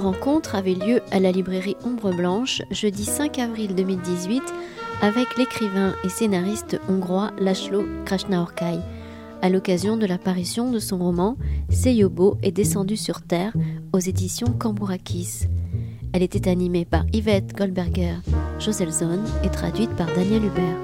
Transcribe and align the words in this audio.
rencontre 0.00 0.54
avait 0.54 0.74
lieu 0.74 1.00
à 1.10 1.20
la 1.20 1.30
librairie 1.30 1.76
Ombre 1.84 2.12
Blanche 2.12 2.62
jeudi 2.70 3.04
5 3.04 3.38
avril 3.38 3.74
2018 3.74 4.42
avec 5.02 5.36
l'écrivain 5.36 5.94
et 6.04 6.08
scénariste 6.08 6.80
hongrois 6.88 7.30
Laszlo 7.38 7.84
Krasnaorkai 8.06 8.78
à 9.42 9.48
l'occasion 9.48 9.96
de 9.96 10.06
l'apparition 10.06 10.70
de 10.70 10.78
son 10.78 10.98
roman 10.98 11.36
Seyobo 11.70 12.36
est 12.42 12.52
descendu 12.52 12.96
sur 12.96 13.22
terre 13.22 13.52
aux 13.92 13.98
éditions 13.98 14.52
Cambourakis. 14.58 15.46
Elle 16.12 16.22
était 16.22 16.50
animée 16.50 16.84
par 16.84 17.04
Yvette 17.12 17.56
Goldberger, 17.56 18.16
Joselzon 18.58 19.20
et 19.44 19.48
traduite 19.48 19.94
par 19.96 20.08
Daniel 20.08 20.42
Hubert. 20.44 20.76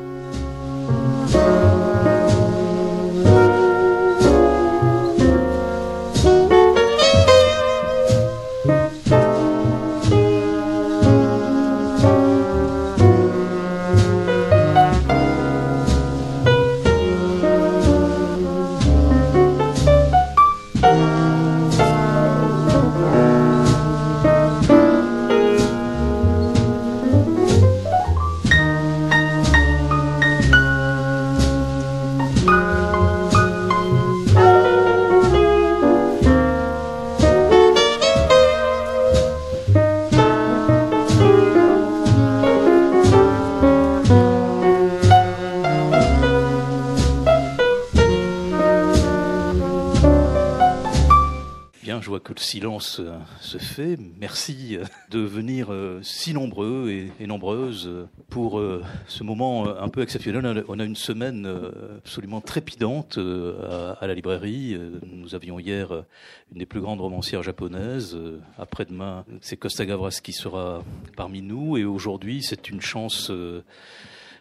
Silence 52.46 53.00
euh, 53.00 53.18
se 53.40 53.58
fait. 53.58 53.98
Merci 54.20 54.76
euh, 54.76 54.84
de 55.10 55.18
venir 55.18 55.72
euh, 55.72 55.98
si 56.02 56.32
nombreux 56.32 56.90
et, 57.18 57.26
nombreuses 57.26 57.90
pour 58.30 58.62
ce 59.08 59.24
moment 59.24 59.66
un 59.66 59.88
peu 59.88 60.02
exceptionnel. 60.02 60.64
On 60.68 60.78
a 60.78 60.84
une 60.84 60.94
semaine 60.94 61.50
absolument 61.98 62.40
trépidante 62.40 63.18
à 63.18 64.06
la 64.06 64.14
librairie. 64.14 64.78
Nous 65.04 65.34
avions 65.34 65.58
hier 65.58 66.04
une 66.52 66.58
des 66.58 66.66
plus 66.66 66.80
grandes 66.80 67.00
romancières 67.00 67.42
japonaises. 67.42 68.16
Après-demain, 68.58 69.24
c'est 69.40 69.56
Costa 69.56 69.84
Gavras 69.84 70.20
qui 70.22 70.32
sera 70.32 70.84
parmi 71.16 71.42
nous. 71.42 71.76
Et 71.76 71.84
aujourd'hui, 71.84 72.42
c'est 72.42 72.68
une 72.68 72.80
chance, 72.80 73.32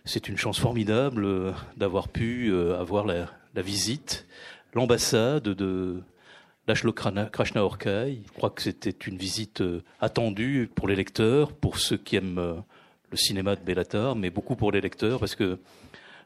c'est 0.03 0.29
une 0.29 0.37
chance 0.37 0.59
formidable 0.59 1.55
d'avoir 1.77 2.07
pu 2.09 2.53
avoir 2.77 3.05
la, 3.05 3.31
la 3.55 3.61
visite, 3.63 4.27
l'ambassade 4.73 5.43
de 5.43 6.03
Lachlo 6.67 6.93
Krasnaorkai. 6.93 8.21
Je 8.25 8.31
crois 8.33 8.49
que 8.49 8.61
c'était 8.61 8.89
une 8.89 9.17
visite 9.17 9.61
euh, 9.61 9.83
attendue 9.99 10.67
pour 10.73 10.87
les 10.87 10.95
lecteurs, 10.95 11.53
pour 11.53 11.77
ceux 11.77 11.97
qui 11.97 12.15
aiment 12.15 12.39
euh, 12.39 12.55
le 13.11 13.17
cinéma 13.17 13.55
de 13.55 13.61
Bellatar, 13.61 14.15
mais 14.15 14.31
beaucoup 14.31 14.55
pour 14.55 14.71
les 14.71 14.81
lecteurs, 14.81 15.19
parce 15.19 15.35
que 15.35 15.59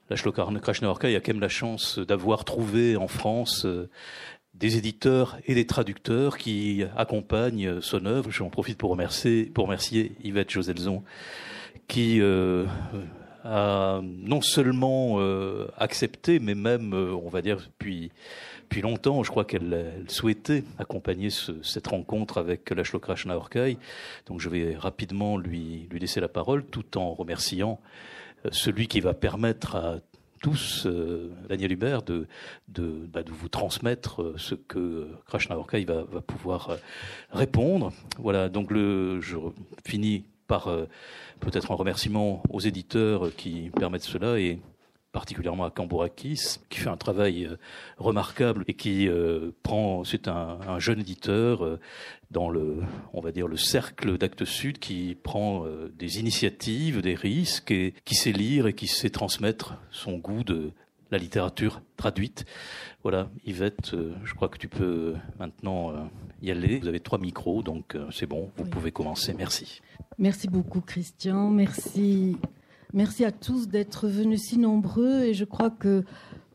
Lachlo 0.09 0.31
Krasnaorkai 0.31 1.13
a 1.13 1.19
quand 1.19 1.33
même 1.33 1.41
la 1.41 1.49
chance 1.49 1.99
d'avoir 1.99 2.45
trouvé 2.45 2.95
en 2.95 3.09
France 3.09 3.65
euh, 3.65 3.89
des 4.53 4.78
éditeurs 4.78 5.38
et 5.45 5.55
des 5.55 5.67
traducteurs 5.67 6.38
qui 6.38 6.83
accompagnent 6.95 7.81
son 7.81 8.05
œuvre. 8.05 8.31
J'en 8.31 8.49
profite 8.49 8.78
pour 8.78 8.91
remercier, 8.91 9.45
pour 9.45 9.66
remercier 9.66 10.13
Yvette 10.23 10.51
Joselzon, 10.51 11.03
qui 11.88 12.22
a 12.22 14.01
non 14.03 14.41
seulement 14.41 15.19
accepté, 15.78 16.39
mais 16.39 16.55
même, 16.55 16.94
on 16.94 17.29
va 17.29 17.41
dire, 17.41 17.57
depuis 17.57 18.11
depuis 18.69 18.81
longtemps, 18.84 19.24
je 19.24 19.31
crois 19.31 19.46
qu'elle 19.46 20.06
souhaitait 20.07 20.63
accompagner 20.78 21.30
cette 21.31 21.88
rencontre 21.88 22.38
avec 22.38 22.69
Lachlo 22.69 23.00
Krasnaorkai. 23.00 23.80
Donc 24.28 24.40
je 24.40 24.47
vais 24.47 24.75
rapidement 24.75 25.40
lui, 25.40 25.90
laisser 25.91 26.22
la 26.22 26.28
parole 26.28 26.63
tout 26.63 26.96
en 26.96 27.16
remerciant 27.16 27.79
euh, 28.46 28.50
celui 28.52 28.88
qui 28.88 29.00
va 29.00 29.16
permettre 29.16 29.75
à 29.75 29.96
tous, 30.44 30.85
euh, 30.85 31.31
Daniel 31.50 31.72
Hubert, 31.72 32.03
de, 32.03 32.28
bah, 32.78 33.22
vous 33.28 33.50
transmettre 33.50 34.22
euh, 34.22 34.35
ce 34.38 34.53
que 34.53 35.08
Krasnaorkai 35.25 35.84
va, 35.85 36.03
va 36.03 36.22
pouvoir 36.22 36.78
répondre. 37.31 37.91
Voilà, 38.19 38.50
donc 38.50 38.72
je 38.72 39.35
finis 39.84 40.25
par 40.46 40.69
peut-être 41.40 41.72
un 41.72 41.75
remerciement 41.75 42.44
aux 42.52 42.59
éditeurs 42.59 43.35
qui 43.35 43.72
permettent 43.72 44.03
cela 44.03 44.40
et 44.40 44.59
particulièrement 45.12 45.66
à 45.66 45.72
Cambourakis, 45.72 46.59
qui 46.70 46.80
fait 46.80 46.90
un 46.90 46.97
travail 46.97 47.46
euh, 47.46 47.58
remarquable 47.97 48.64
et 48.68 48.74
qui 48.74 49.08
euh, 49.08 49.52
prend, 49.64 50.03
c'est 50.03 50.28
un, 50.28 50.80
jeune 50.80 51.00
éditeur 51.00 51.66
euh, 51.66 51.80
dans 52.31 52.50
le, 52.50 52.78
on 53.14 53.22
va 53.22 53.31
dire, 53.31 53.47
le 53.47 53.58
cercle 53.58 54.18
d'Actes 54.18 54.46
Sud 54.46 54.78
qui 54.78 55.18
prend 55.22 55.66
des 55.97 56.20
initiatives, 56.20 57.02
des 57.02 57.16
risques 57.16 57.72
et 57.72 57.96
qui 58.06 58.14
sait 58.14 58.31
lire 58.31 58.68
et 58.68 58.74
qui 58.74 58.88
sait 58.88 59.09
transmettre 59.09 59.75
son 59.90 60.18
goût 60.18 60.44
de 60.44 60.72
la 61.09 61.18
littérature 61.18 61.81
traduite. 61.97 62.46
Voilà, 63.02 63.30
Yvette, 63.47 63.96
je 64.24 64.34
crois 64.36 64.47
que 64.47 64.59
tu 64.59 64.68
peux 64.68 65.16
maintenant 65.40 66.08
y 66.44 66.52
aller. 66.52 66.78
Vous 66.78 66.88
avez 66.88 67.00
trois 67.00 67.18
micros, 67.18 67.64
donc 67.64 67.97
c'est 68.12 68.28
bon, 68.28 68.52
vous 68.58 68.66
pouvez 68.66 68.91
commencer. 68.91 69.34
Merci. 69.34 69.81
Merci 70.20 70.47
beaucoup, 70.47 70.81
Christian. 70.81 71.50
Merci 71.50 72.38
Merci 72.91 73.23
à 73.23 73.31
tous 73.31 73.67
d'être 73.67 74.07
venus 74.07 74.41
si 74.41 74.57
nombreux 74.57 75.22
et 75.22 75.35
je 75.35 75.45
crois 75.45 75.69
que 75.69 76.03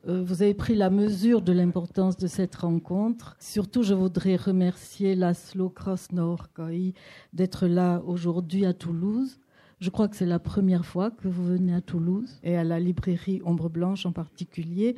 euh, 0.09 0.21
vous 0.25 0.43
avez 0.43 0.53
pris 0.53 0.75
la 0.75 0.91
mesure 0.91 1.43
de 1.43 1.53
l'importance 1.53 2.17
de 2.17 2.27
cette 2.27 2.57
rencontre. 2.57 3.37
Surtout, 3.39 3.85
je 3.85 3.95
voudrais 3.95 4.35
remercier 4.35 5.15
Laszlo 5.15 5.71
Krasnorkai 5.71 6.93
d'être 7.33 7.69
là 7.69 8.03
aujourd'hui 8.05 8.67
à 8.67 8.75
Toulouse. 8.75 9.39
Je 9.79 9.91
crois 9.91 10.09
que 10.09 10.17
c'est 10.17 10.27
la 10.27 10.41
première 10.41 10.85
fois 10.85 11.13
que 11.13 11.29
vous 11.29 11.45
venez 11.45 11.73
à 11.73 11.81
Toulouse 11.81 12.41
et 12.43 12.57
à 12.57 12.65
la 12.65 12.81
librairie 12.81 13.41
Ombre 13.45 13.69
Blanche 13.69 14.05
en 14.05 14.13
particulier, 14.13 14.97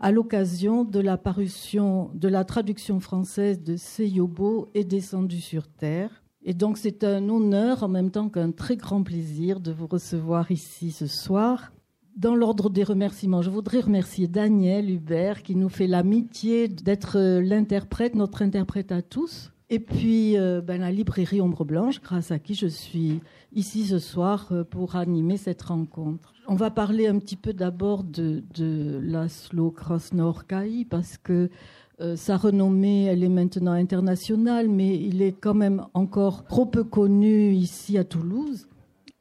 à 0.00 0.10
l'occasion 0.10 0.84
de 0.84 1.00
la 1.00 1.18
parution 1.18 2.10
de 2.14 2.28
la 2.28 2.44
traduction 2.44 3.00
française 3.00 3.62
de 3.62 3.76
Seyobo 3.76 4.70
et 4.72 4.84
Descendu 4.84 5.42
sur 5.42 5.68
Terre, 5.68 6.22
et 6.42 6.54
donc 6.54 6.78
c'est 6.78 7.04
un 7.04 7.28
honneur 7.28 7.82
en 7.82 7.88
même 7.88 8.10
temps 8.10 8.28
qu'un 8.28 8.50
très 8.50 8.76
grand 8.76 9.02
plaisir 9.02 9.60
de 9.60 9.72
vous 9.72 9.86
recevoir 9.86 10.50
ici 10.50 10.90
ce 10.90 11.06
soir. 11.06 11.72
Dans 12.16 12.34
l'ordre 12.34 12.70
des 12.70 12.82
remerciements, 12.82 13.42
je 13.42 13.50
voudrais 13.50 13.80
remercier 13.80 14.26
Daniel 14.26 14.90
Hubert 14.90 15.42
qui 15.42 15.54
nous 15.54 15.68
fait 15.68 15.86
l'amitié 15.86 16.68
d'être 16.68 17.18
l'interprète, 17.40 18.14
notre 18.14 18.42
interprète 18.42 18.90
à 18.90 19.02
tous. 19.02 19.52
Et 19.72 19.78
puis 19.78 20.36
euh, 20.36 20.60
ben, 20.60 20.80
la 20.80 20.90
librairie 20.90 21.40
Ombre 21.40 21.64
Blanche, 21.64 22.00
grâce 22.00 22.32
à 22.32 22.40
qui 22.40 22.54
je 22.54 22.66
suis 22.66 23.20
ici 23.52 23.86
ce 23.86 24.00
soir 24.00 24.48
euh, 24.50 24.64
pour 24.64 24.96
animer 24.96 25.36
cette 25.36 25.62
rencontre. 25.62 26.34
On 26.48 26.56
va 26.56 26.72
parler 26.72 27.06
un 27.06 27.20
petit 27.20 27.36
peu 27.36 27.52
d'abord 27.52 28.02
de, 28.02 28.42
de 28.54 28.98
Laszlo 29.00 29.70
Krasnorkai 29.70 30.86
parce 30.90 31.16
que 31.18 31.50
euh, 32.00 32.16
sa 32.16 32.38
renommée, 32.38 33.04
elle 33.04 33.22
est 33.22 33.28
maintenant 33.28 33.72
internationale, 33.72 34.68
mais 34.68 34.96
il 34.96 35.20
est 35.20 35.32
quand 35.32 35.54
même 35.54 35.84
encore 35.92 36.44
trop 36.44 36.64
peu 36.64 36.82
connu 36.82 37.52
ici 37.52 37.98
à 37.98 38.04
Toulouse. 38.04 38.68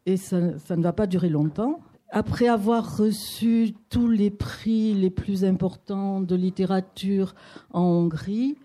Et 0.06 0.16
ça, 0.16 0.40
ne 0.40 0.82
va 0.82 0.94
pas 0.94 1.06
durer 1.06 1.30
longtemps. 1.30 1.82
Après 2.10 2.48
avoir 2.48 2.98
reçu 2.98 3.76
tous 3.90 4.08
les 4.08 4.30
prix 4.30 4.94
les 4.94 5.10
plus 5.10 5.44
importants 5.44 6.22
de 6.22 6.36
littérature 6.36 7.36
en 7.72 7.84
Hongrie, 7.84 8.58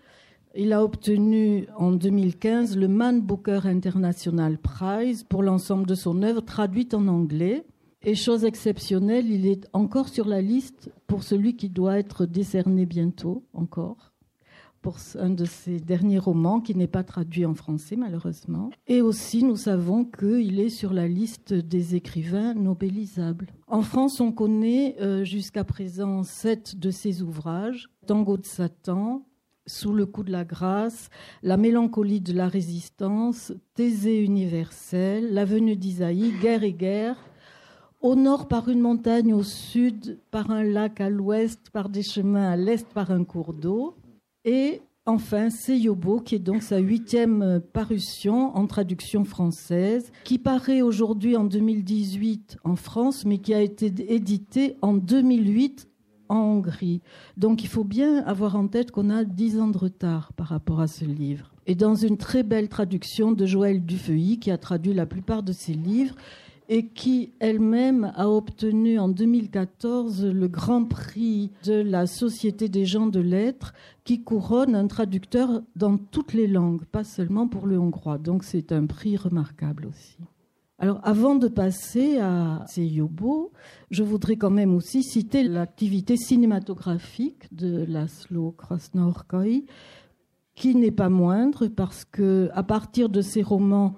il 0.55 0.71
a 0.71 0.83
obtenu 0.83 1.67
en 1.77 1.91
2015 1.91 2.77
le 2.77 2.87
Man 2.87 3.19
Booker 3.19 3.61
International 3.65 4.57
Prize 4.57 5.23
pour 5.23 5.43
l'ensemble 5.43 5.85
de 5.85 5.95
son 5.95 6.23
œuvre 6.23 6.41
traduite 6.41 6.93
en 6.93 7.07
anglais. 7.07 7.65
Et 8.07 8.13
chose 8.13 8.45
exceptionnelle, 8.45 9.31
il 9.31 9.47
est 9.47 9.67
encore 9.73 10.09
sur 10.09 10.27
la 10.27 10.39
liste 10.39 10.91
pour 11.07 11.23
celui 11.23 11.55
qui 11.55 11.69
doit 11.69 11.97
être 11.97 12.27
décerné 12.27 12.85
bientôt, 12.85 13.43
encore, 13.51 14.13
pour 14.83 14.97
un 15.17 15.31
de 15.31 15.43
ses 15.43 15.79
derniers 15.79 16.19
romans 16.19 16.61
qui 16.61 16.75
n'est 16.75 16.85
pas 16.85 17.03
traduit 17.03 17.47
en 17.47 17.55
français 17.55 17.95
malheureusement. 17.95 18.69
Et 18.85 19.01
aussi, 19.01 19.43
nous 19.43 19.55
savons 19.55 20.05
qu'il 20.05 20.59
est 20.59 20.69
sur 20.69 20.93
la 20.93 21.07
liste 21.07 21.51
des 21.51 21.95
écrivains 21.95 22.53
nobelisables. 22.53 23.47
En 23.67 23.81
France, 23.81 24.19
on 24.19 24.31
connaît 24.31 24.97
euh, 25.01 25.23
jusqu'à 25.23 25.63
présent 25.63 26.21
sept 26.21 26.75
de 26.75 26.91
ses 26.91 27.23
ouvrages 27.23 27.89
Tango 28.05 28.37
de 28.37 28.45
Satan, 28.45 29.25
sous 29.65 29.93
le 29.93 30.05
coup 30.05 30.21
de 30.21 30.31
la 30.31 30.45
grâce, 30.45 31.09
La 31.41 31.57
mélancolie 31.57 32.21
de 32.21 32.33
la 32.33 32.49
résistance, 32.49 33.51
Thésée 33.73 34.23
universel, 34.23 35.33
La 35.33 35.43
venue 35.43 35.75
d'Isaïe, 35.75 36.33
Guerre 36.39 36.63
et 36.63 36.73
guerre, 36.73 37.17
au 38.01 38.15
nord 38.15 38.47
par 38.47 38.69
une 38.69 38.81
montagne, 38.81 39.33
au 39.33 39.43
sud 39.43 40.19
par 40.31 40.51
un 40.51 40.63
lac, 40.63 41.01
à 41.01 41.09
l'ouest 41.09 41.69
par 41.71 41.89
des 41.89 42.03
chemins, 42.03 42.49
à 42.49 42.55
l'est 42.55 42.87
par 42.87 43.11
un 43.11 43.23
cours 43.23 43.53
d'eau, 43.53 43.95
et 44.43 44.81
enfin 45.05 45.49
Seyobo, 45.49 46.19
qui 46.19 46.35
est 46.35 46.39
donc 46.39 46.63
sa 46.63 46.77
huitième 46.77 47.61
parution 47.73 48.55
en 48.55 48.67
traduction 48.67 49.23
française, 49.23 50.11
qui 50.23 50.39
paraît 50.39 50.81
aujourd'hui 50.81 51.35
en 51.35 51.45
2018 51.45 52.57
en 52.63 52.75
France, 52.75 53.25
mais 53.25 53.37
qui 53.37 53.53
a 53.53 53.61
été 53.61 53.93
édité 54.13 54.75
en 54.81 54.93
2008 54.93 55.87
en 56.29 56.37
Hongrie. 56.37 57.01
Donc 57.37 57.63
il 57.63 57.67
faut 57.67 57.83
bien 57.83 58.23
avoir 58.23 58.55
en 58.55 58.67
tête 58.67 58.91
qu'on 58.91 59.09
a 59.09 59.23
dix 59.23 59.59
ans 59.59 59.67
de 59.67 59.77
retard 59.77 60.33
par 60.33 60.47
rapport 60.47 60.79
à 60.79 60.87
ce 60.87 61.05
livre. 61.05 61.51
Et 61.67 61.75
dans 61.75 61.95
une 61.95 62.17
très 62.17 62.43
belle 62.43 62.69
traduction 62.69 63.31
de 63.31 63.45
Joël 63.45 63.83
Dufeuilly, 63.83 64.39
qui 64.39 64.51
a 64.51 64.57
traduit 64.57 64.93
la 64.93 65.05
plupart 65.05 65.43
de 65.43 65.51
ses 65.51 65.73
livres, 65.73 66.15
et 66.69 66.87
qui 66.87 67.33
elle-même 67.39 68.11
a 68.15 68.29
obtenu 68.29 68.99
en 68.99 69.07
2014 69.07 70.25
le 70.25 70.47
grand 70.47 70.85
prix 70.85 71.51
de 71.63 71.73
la 71.73 72.07
Société 72.07 72.69
des 72.69 72.85
gens 72.85 73.07
de 73.07 73.19
lettres 73.19 73.73
qui 74.03 74.23
couronne 74.23 74.75
un 74.75 74.87
traducteur 74.87 75.61
dans 75.75 75.97
toutes 75.97 76.33
les 76.33 76.47
langues, 76.47 76.85
pas 76.85 77.03
seulement 77.03 77.47
pour 77.47 77.67
le 77.67 77.79
hongrois. 77.79 78.17
Donc 78.17 78.43
c'est 78.43 78.71
un 78.71 78.85
prix 78.85 79.17
remarquable 79.17 79.87
aussi. 79.87 80.17
Alors 80.77 80.99
avant 81.03 81.35
de 81.35 81.47
passer 81.47 82.17
à 82.19 82.65
Seyobo, 82.67 83.53
je 83.91 84.03
voudrais 84.03 84.35
quand 84.35 84.49
même 84.49 84.75
aussi 84.75 85.03
citer 85.03 85.43
l'activité 85.43 86.17
cinématographique 86.17 87.53
de 87.53 87.85
Laszlo 87.87 88.51
Krasnorkoi, 88.51 89.63
qui 90.53 90.75
n'est 90.75 90.91
pas 90.91 91.09
moindre 91.09 91.67
parce 91.67 92.03
que 92.03 92.49
à 92.53 92.63
partir 92.63 93.09
de 93.09 93.21
ses 93.21 93.41
romans 93.41 93.95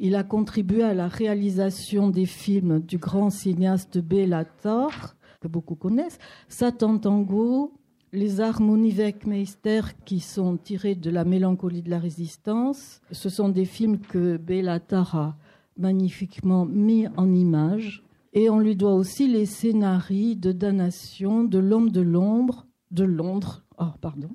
il 0.00 0.16
a 0.16 0.24
contribué 0.24 0.82
à 0.82 0.94
la 0.94 1.08
réalisation 1.08 2.08
des 2.08 2.24
films 2.24 2.80
du 2.80 2.96
grand 2.96 3.28
cinéaste 3.28 3.98
Béla 3.98 4.44
que 4.44 5.48
beaucoup 5.48 5.74
connaissent, 5.74 6.18
Satan 6.48 6.98
Tango, 6.98 7.74
les 8.12 8.40
harmonies 8.40 8.96
Meister 9.26 9.82
qui 10.04 10.20
sont 10.20 10.56
tirés 10.56 10.94
de 10.94 11.10
la 11.10 11.24
mélancolie 11.24 11.82
de 11.82 11.90
la 11.90 11.98
résistance. 11.98 13.00
Ce 13.12 13.28
sont 13.28 13.50
des 13.50 13.66
films 13.66 13.98
que 13.98 14.38
Béla 14.38 14.80
a 14.90 15.36
magnifiquement 15.76 16.64
mis 16.64 17.06
en 17.16 17.32
image. 17.32 18.02
Et 18.32 18.48
on 18.48 18.58
lui 18.58 18.76
doit 18.76 18.94
aussi 18.94 19.28
les 19.28 19.46
scénarios 19.46 20.34
de 20.34 20.52
Damnation, 20.52 21.44
de 21.44 21.58
L'homme 21.58 21.90
de 21.90 22.00
l'ombre, 22.00 22.66
de 22.90 23.04
Londres, 23.04 23.64
oh, 23.78 23.84
pardon. 24.00 24.30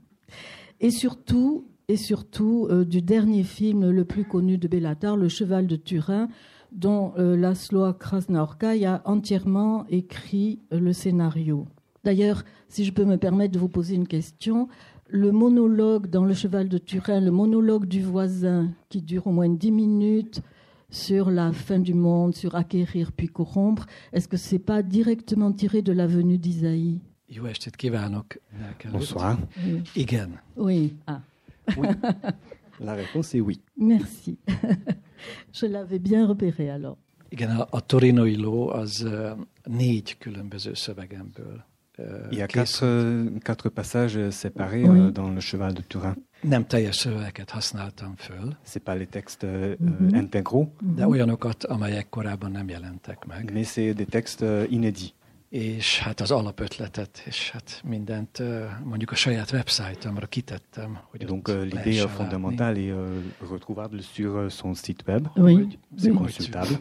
Et 0.79 0.91
surtout, 0.91 1.65
et 1.87 1.97
surtout 1.97 2.67
euh, 2.69 2.85
du 2.85 3.01
dernier 3.01 3.43
film 3.43 3.89
le 3.89 4.05
plus 4.05 4.25
connu 4.25 4.57
de 4.57 4.67
Bellatar, 4.67 5.17
Le 5.17 5.29
Cheval 5.29 5.67
de 5.67 5.75
Turin, 5.75 6.29
dont 6.71 7.13
euh, 7.17 7.37
Laszlo 7.37 7.93
Krasnaorkai 7.93 8.85
a 8.85 9.01
entièrement 9.05 9.85
écrit 9.89 10.59
euh, 10.73 10.79
le 10.79 10.93
scénario. 10.93 11.67
D'ailleurs, 12.03 12.43
si 12.67 12.85
je 12.85 12.91
peux 12.91 13.05
me 13.05 13.17
permettre 13.17 13.53
de 13.53 13.59
vous 13.59 13.69
poser 13.69 13.95
une 13.95 14.07
question, 14.07 14.67
le 15.07 15.31
monologue 15.31 16.07
dans 16.07 16.25
Le 16.25 16.33
Cheval 16.33 16.69
de 16.69 16.77
Turin, 16.77 17.19
le 17.19 17.31
monologue 17.31 17.85
du 17.85 18.01
voisin, 18.01 18.71
qui 18.89 19.01
dure 19.01 19.27
au 19.27 19.31
moins 19.31 19.49
dix 19.49 19.71
minutes, 19.71 20.41
sur 20.89 21.29
la 21.29 21.51
fin 21.51 21.79
du 21.79 21.93
monde, 21.93 22.35
sur 22.35 22.55
acquérir 22.55 23.11
puis 23.11 23.27
corrompre, 23.27 23.85
est-ce 24.13 24.27
que 24.27 24.37
c'est 24.37 24.59
pas 24.59 24.81
directement 24.81 25.51
tiré 25.51 25.81
de 25.81 25.91
la 25.91 26.07
venue 26.07 26.37
d'Isaïe 26.37 26.99
Bonsoir. 28.91 29.37
Oui. 29.65 29.81
Igen. 29.95 30.29
Oui. 30.55 30.93
Ah. 31.07 31.21
Oui. 31.77 31.88
La 32.79 32.94
réponse 32.94 33.33
est 33.35 33.39
oui. 33.41 33.62
Merci. 33.77 34.38
Je 35.53 35.65
l'avais 35.67 36.00
bien 36.00 36.27
repéré 36.27 36.69
alors. 36.69 36.97
Igen, 37.29 37.50
a, 37.50 37.67
a 37.71 37.79
torinoi 37.85 38.35
ló 38.35 38.69
az 38.69 39.01
uh, 39.06 39.29
négy 39.63 40.17
különböző 40.17 40.73
szövegemből 40.73 41.63
uh, 41.97 42.06
Il 42.31 42.38
y 42.38 42.41
a 42.41 42.45
készült. 42.45 42.79
quatre, 42.79 43.39
quatre 43.44 43.69
passages 43.69 44.35
séparés 44.35 44.83
Oui. 44.88 45.00
euh, 45.00 45.12
dans 45.12 45.33
le 45.33 45.39
Cheval 45.39 45.71
de 45.73 45.81
Turin. 45.88 46.13
Nem 46.41 46.65
teljes 46.67 46.95
szövegeket 46.95 47.50
használtam 47.50 48.13
föl, 48.15 48.57
C'est 48.65 48.83
pas 48.83 48.97
les 48.97 49.07
textes 49.09 49.44
euh, 49.44 49.75
Mhm. 49.79 50.15
intégraux, 50.15 50.68
de 50.95 51.06
olyanokat, 51.07 51.63
amelyek 51.63 52.09
korábban 52.09 52.51
nem 52.51 52.68
jelentek 52.69 53.25
meg. 53.25 53.51
mais 53.53 53.68
c'est 53.73 53.94
des 53.94 54.06
textes 54.09 54.41
euh, 54.41 54.71
inédits. 54.71 55.13
És 55.56 56.00
hát 56.00 56.19
az 56.19 56.31
alapötletet, 56.31 57.24
és 57.25 57.52
hát 57.52 57.81
mindent 57.86 58.42
mondjuk 58.84 59.12
a 59.12 59.16
saját 59.16 59.52
websájtomra 59.52 60.25
kitettem, 60.25 61.00
hogy 61.10 61.22
Et 61.22 61.30
ott 61.30 61.34
donc 61.34 61.48
euh, 61.48 61.63
l'idée 61.72 62.00
euh, 62.00 62.10
fondamentale 62.10 62.78
est 62.80 62.90
euh, 62.92 63.24
retrouvable 63.50 64.02
sur 64.02 64.52
son 64.52 64.74
site 64.74 65.04
web. 65.07 65.28
Oui. 65.36 65.54
Hogy- 65.54 65.78
C'est 65.98 66.10
Oui. 66.12 66.18
consultable. 66.18 66.80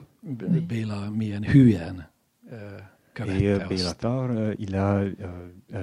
Béla 0.67 1.11
milyen 1.11 1.45
hülyen 1.45 2.09
Et 2.51 2.83
követte 3.13 3.57
azt. 3.57 3.69
Bellatar, 3.69 4.31
euh, 4.31 4.55
il 4.61 4.75
a 4.75 5.03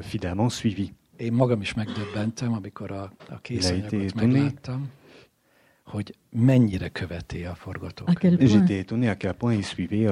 fidèlement 0.02 0.52
suivi. 0.52 0.94
Én 1.18 1.34
magam 1.34 1.62
is 1.62 1.74
megdöbbentem, 1.74 2.54
amikor 2.54 2.92
a, 2.92 3.14
a 3.30 3.40
készanyagot 3.42 4.14
megláttam, 4.14 4.90
hogy 5.84 6.16
mennyire 6.30 6.90
követi 6.90 7.44
a 7.46 7.56
forgatókönyvet. 7.56 8.42
Et 8.42 8.50
J'étais 8.50 8.78
étonné 8.78 9.08
à 9.08 9.16
quel 9.18 9.34
point 9.34 9.58
il 9.58 9.64
suivait 9.66 10.10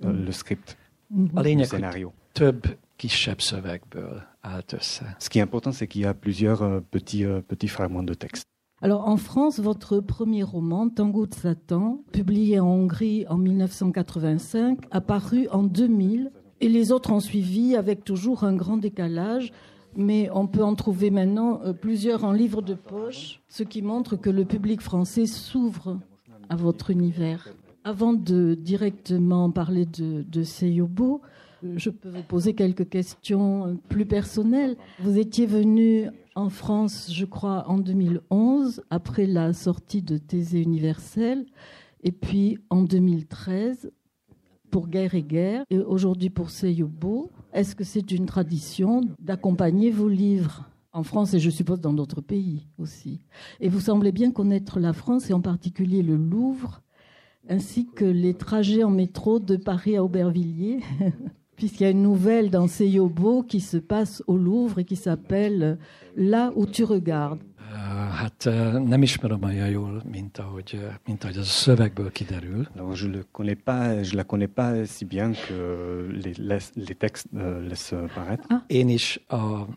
le 0.00 0.30
script, 0.30 0.76
Mhm. 1.14 1.28
A 1.36 1.40
le 1.40 1.46
lényeg, 1.48 1.68
hogy 1.68 1.78
scénario. 1.78 2.12
Több 2.32 2.78
kisebb 2.96 3.40
szövegből 3.40 4.22
állt 4.40 4.72
össze. 4.72 5.16
Ce 5.18 5.28
qui 5.28 5.38
est 5.38 5.42
important, 5.42 5.72
c'est 5.72 5.86
qu'il 5.86 6.02
y 6.02 6.06
a 6.06 6.14
plusieurs 6.14 6.62
euh, 6.62 6.80
petits, 6.90 7.24
euh, 7.24 7.40
petits 7.40 7.68
fragments 7.68 8.06
de 8.06 8.14
texte. 8.14 8.44
Alors 8.80 9.06
en 9.08 9.16
France, 9.16 9.60
votre 9.60 10.00
premier 10.00 10.42
roman, 10.42 10.88
Tango 10.88 11.26
de 11.26 11.34
Satan, 11.34 12.02
publié 12.10 12.58
en 12.58 12.66
Hongrie 12.66 13.26
en 13.28 13.38
1985, 13.38 14.78
a 14.90 15.00
paru 15.00 15.46
en 15.52 15.62
2000 15.62 16.32
et 16.60 16.68
les 16.68 16.90
autres 16.90 17.12
ont 17.12 17.20
suivi 17.20 17.76
avec 17.76 18.04
toujours 18.04 18.44
un 18.44 18.54
grand 18.54 18.76
décalage. 18.76 19.52
Mais 19.94 20.30
on 20.32 20.46
peut 20.46 20.64
en 20.64 20.74
trouver 20.74 21.10
maintenant 21.10 21.60
euh, 21.64 21.72
plusieurs 21.74 22.24
en 22.24 22.32
livre 22.32 22.62
de 22.62 22.74
poche, 22.74 23.42
ce 23.48 23.62
qui 23.62 23.82
montre 23.82 24.16
que 24.16 24.30
le 24.30 24.44
public 24.46 24.80
français 24.80 25.26
s'ouvre 25.26 25.98
à 26.48 26.56
votre 26.56 26.90
univers. 26.90 27.48
Avant 27.84 28.14
de 28.14 28.54
directement 28.54 29.50
parler 29.50 29.84
de, 29.84 30.22
de 30.22 30.42
Seyobo, 30.42 31.20
euh, 31.22 31.41
je 31.76 31.90
peux 31.90 32.08
vous 32.08 32.22
poser 32.22 32.54
quelques 32.54 32.88
questions 32.88 33.66
euh, 33.66 33.74
plus 33.88 34.06
personnelles. 34.06 34.76
Vous 35.00 35.18
étiez 35.18 35.46
venu 35.46 36.08
en 36.34 36.48
France, 36.48 37.10
je 37.12 37.24
crois, 37.24 37.68
en 37.68 37.78
2011, 37.78 38.82
après 38.90 39.26
la 39.26 39.52
sortie 39.52 40.02
de 40.02 40.16
Thésée 40.16 40.60
universel, 40.60 41.46
et 42.02 42.12
puis 42.12 42.58
en 42.70 42.82
2013 42.82 43.92
pour 44.70 44.88
Guerre 44.88 45.14
et 45.14 45.22
Guerre, 45.22 45.64
et 45.70 45.78
aujourd'hui 45.78 46.30
pour 46.30 46.50
Seyobo. 46.50 47.30
Est-ce 47.52 47.76
que 47.76 47.84
c'est 47.84 48.10
une 48.10 48.24
tradition 48.24 49.02
d'accompagner 49.18 49.90
vos 49.90 50.08
livres 50.08 50.70
en 50.94 51.02
France 51.02 51.34
et 51.34 51.38
je 51.38 51.50
suppose 51.50 51.80
dans 51.80 51.92
d'autres 51.92 52.22
pays 52.22 52.66
aussi? 52.78 53.20
Et 53.60 53.68
vous 53.68 53.80
semblez 53.80 54.12
bien 54.12 54.30
connaître 54.30 54.80
la 54.80 54.94
France 54.94 55.28
et 55.28 55.34
en 55.34 55.42
particulier 55.42 56.02
le 56.02 56.16
Louvre, 56.16 56.80
ainsi 57.50 57.86
que 57.94 58.06
les 58.06 58.32
trajets 58.32 58.82
en 58.82 58.90
métro 58.90 59.38
de 59.38 59.56
Paris 59.56 59.96
à 59.96 60.04
Aubervilliers, 60.04 60.80
puisqu'il 61.56 61.84
y 61.84 61.86
a 61.86 61.90
une 61.90 62.02
nouvelle 62.02 62.50
dans 62.50 62.66
Seyobo 62.68 63.42
qui 63.42 63.60
se 63.60 63.76
passe 63.76 64.22
au 64.26 64.36
Louvre 64.36 64.78
et 64.80 64.84
qui 64.84 64.96
s'appelle 64.96 65.78
Là 66.16 66.52
où 66.54 66.66
tu 66.66 66.84
regardes. 66.84 67.40
Uh, 67.72 68.28
uh, 68.46 68.78
uh, 70.74 71.44
szövegből 71.44 72.12
kiderül. 72.12 72.68
Alors 72.76 72.94
je 72.94 73.08
le 73.08 73.24
connais 73.32 73.62
pas, 73.64 74.02
je 74.02 74.14
la 74.16 74.24
connais 74.24 74.52
pas 74.54 74.84
si 74.86 75.04
bien 75.04 75.32
que 75.32 76.08
les, 76.22 76.34
laisse- 76.38 76.72
les 76.74 76.94
textes 76.94 77.28
euh, 77.34 77.66
laissent 77.68 77.94
paraître. 78.14 78.46
Én 78.66 78.88
is 78.88 79.20
a, 79.28 79.36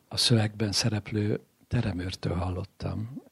a 0.09 0.17
szövegben 0.17 0.71
szereplő 0.71 1.39
teremőrtől 1.67 2.33
hallottam. 2.33 3.23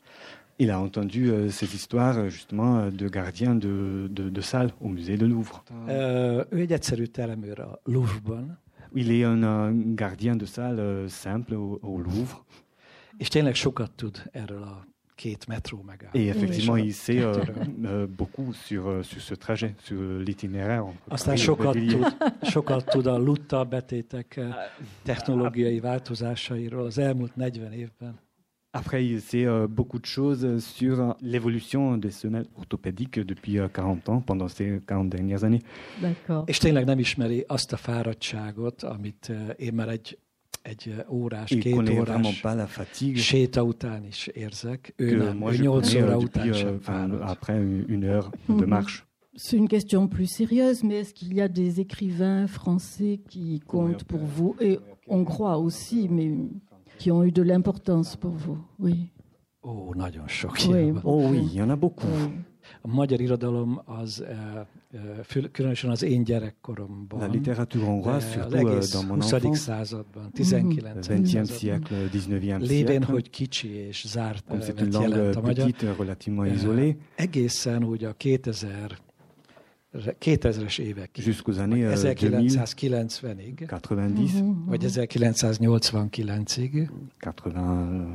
Il 0.63 0.71
a 0.71 0.79
entendu 0.79 1.29
euh, 1.29 1.49
ces 1.49 1.75
histoires 1.75 2.17
euh, 2.17 2.29
justement 2.29 2.77
euh, 2.77 2.89
de 2.89 3.09
gardiens 3.09 3.53
de, 3.53 4.07
de, 4.09 4.29
de 4.29 4.41
salles 4.41 4.71
au 4.79 4.87
musée 4.87 5.17
de 5.17 5.25
Louvre. 5.25 5.61
Uh, 5.89 6.43
Louvre-ban, 7.85 8.47
Il 8.95 9.11
est 9.11 9.25
un, 9.25 9.43
un 9.43 9.73
gardien 9.93 10.37
de 10.37 10.45
salle 10.45 10.79
euh, 10.79 11.09
simple 11.09 11.55
au, 11.55 11.79
au 11.83 11.97
Louvre 11.99 12.45
et 16.13 16.27
effectivement 16.27 16.77
il 16.77 16.93
sait 16.93 17.19
euh, 17.19 17.35
euh, 17.85 18.07
beaucoup 18.07 18.53
sur, 18.53 18.87
euh, 18.87 19.03
sur 19.03 19.21
ce 19.21 19.35
trajet, 19.35 19.75
sur 19.79 20.01
l'itinéraire. 20.19 20.85
Aztán 21.09 21.37
sokat 21.37 21.73
tud, 21.73 22.05
sokat 22.53 22.81
tud 22.91 23.07
a 23.07 23.17
lutta 23.17 23.63
betétek 23.63 24.39
technológiai 25.03 25.79
változásairól 25.79 26.85
az 26.85 26.97
elmúlt 26.97 27.35
40 27.35 27.73
évben. 27.73 28.19
Après, 28.75 29.05
il 29.05 29.21
sait 29.21 29.45
euh, 29.45 29.67
beaucoup 29.67 29.99
de 29.99 30.05
choses 30.05 30.63
sur 30.65 30.99
euh, 30.99 31.11
l'évolution 31.21 31.95
des 31.97 32.09
semelles 32.11 32.47
orthopédiques 32.57 33.19
depuis 33.19 33.59
euh, 33.59 33.67
40 33.67 34.09
ans, 34.09 34.19
pendant 34.21 34.47
ces 34.47 34.81
40 34.87 35.09
dernières 35.09 35.43
années. 35.43 35.61
D'accord. 36.01 36.43
És 36.47 36.57
tényleg 36.57 36.85
nem 36.85 36.99
ismeri 36.99 37.43
azt 37.47 37.73
a 37.73 37.77
fáradtságot, 37.77 38.83
amit 38.83 39.31
én 39.57 39.73
már 39.73 39.89
egy, 39.89 40.17
egy 40.61 40.93
órás, 41.09 41.51
Il 41.51 41.59
két 41.61 41.73
connaît 41.73 41.99
vraiment 41.99 42.25
órás 42.25 42.39
pas 42.41 42.55
la 42.55 42.65
fatigue 42.67 43.17
séta 43.21 43.63
után 43.63 44.03
is 44.05 44.27
érzek. 44.27 44.93
Ő 44.97 45.07
que 45.09 45.17
nem, 45.17 45.37
moi 45.37 45.51
ő 45.51 45.55
je 45.55 45.63
8 45.63 45.71
connais 45.73 46.03
óra 46.03 46.11
euh, 46.15 46.23
után 46.23 46.45
depuis, 46.47 46.49
euh, 46.49 46.67
sem 46.67 46.75
enfin, 46.75 47.07
fárad. 47.09 47.21
après 47.29 47.57
une 47.57 47.85
une 47.87 48.03
heure 48.05 48.29
de 48.47 48.53
Mhm. 48.53 48.69
marche. 48.69 49.05
C'est 49.35 49.57
une 49.57 49.67
question 49.67 50.07
plus 50.07 50.27
sérieuse, 50.31 50.83
mais 50.83 50.95
est-ce 50.99 51.13
qu'il 51.13 51.33
y 51.33 51.41
a 51.41 51.47
des 51.47 51.79
écrivains 51.79 52.47
français 52.47 53.19
qui 53.29 53.59
comptent 53.67 54.03
pour 54.03 54.19
vous? 54.25 54.55
Et 54.59 54.79
hongrois 55.07 55.57
aussi, 55.57 56.07
mais 56.09 56.31
qui 56.97 57.11
ont 57.11 57.23
eu 57.23 57.31
de 57.31 57.41
l'importance 57.41 58.15
pour 58.15 58.31
vous 58.31 58.57
Oui. 58.79 59.09
Ó, 59.63 59.93
nagyon 59.95 60.27
sok 60.27 60.57
Oui, 60.67 60.73
ilyen 60.73 60.93
van. 60.93 61.01
Oh 61.03 61.27
oui, 61.29 61.47
il 61.51 61.53
y 61.53 61.61
en 61.61 61.69
a 61.69 61.75
beaucoup. 61.75 62.07
Oui. 62.07 62.31
A 62.81 62.87
magyar 62.87 63.19
irodalom 63.21 63.81
az 63.85 64.21
eh, 64.21 64.37
eh, 65.35 65.43
különösen 65.51 65.89
az 65.89 66.03
én 66.03 66.23
gyerekkoromban, 66.23 67.19
La 67.19 67.27
littérature 67.27 67.85
hongroise, 67.85 68.25
az 68.25 68.31
surtout 68.31 68.53
euh, 68.53 68.71
egész 68.71 68.91
dans 68.91 69.05
mon 69.05 69.21
20. 69.21 69.31
enfance, 69.31 69.59
században, 69.59 70.31
19. 70.31 71.07
20e 71.07 71.25
században, 71.25 71.45
siècle, 71.45 72.09
19e 72.13 72.67
lévén, 72.67 73.03
hogy 73.03 73.29
kicsi 73.29 73.67
és 73.67 74.05
zárt 74.07 74.43
comme 74.47 74.63
c'est 74.63 74.81
une 74.81 74.91
langue 74.91 75.15
jelent 75.15 75.35
a 75.35 75.41
magyar, 75.41 75.65
petite, 75.65 75.95
relativement 75.97 76.47
Eh, 76.47 76.53
isolée, 76.55 76.97
egészen 77.15 77.83
úgy 77.83 78.03
a 78.03 78.13
2000 78.13 78.97
2000-es 80.19 80.79
évekig, 80.79 81.23
jusqu'aux 81.23 81.59
années 81.59 81.85
euh, 81.85 82.13
2000, 82.13 82.49
1990-ig, 82.49 83.65
90, 83.67 84.41
Mhm. 84.41 84.65
vagy 84.65 84.83
1989-ig 84.83 85.59
80, 85.59 86.09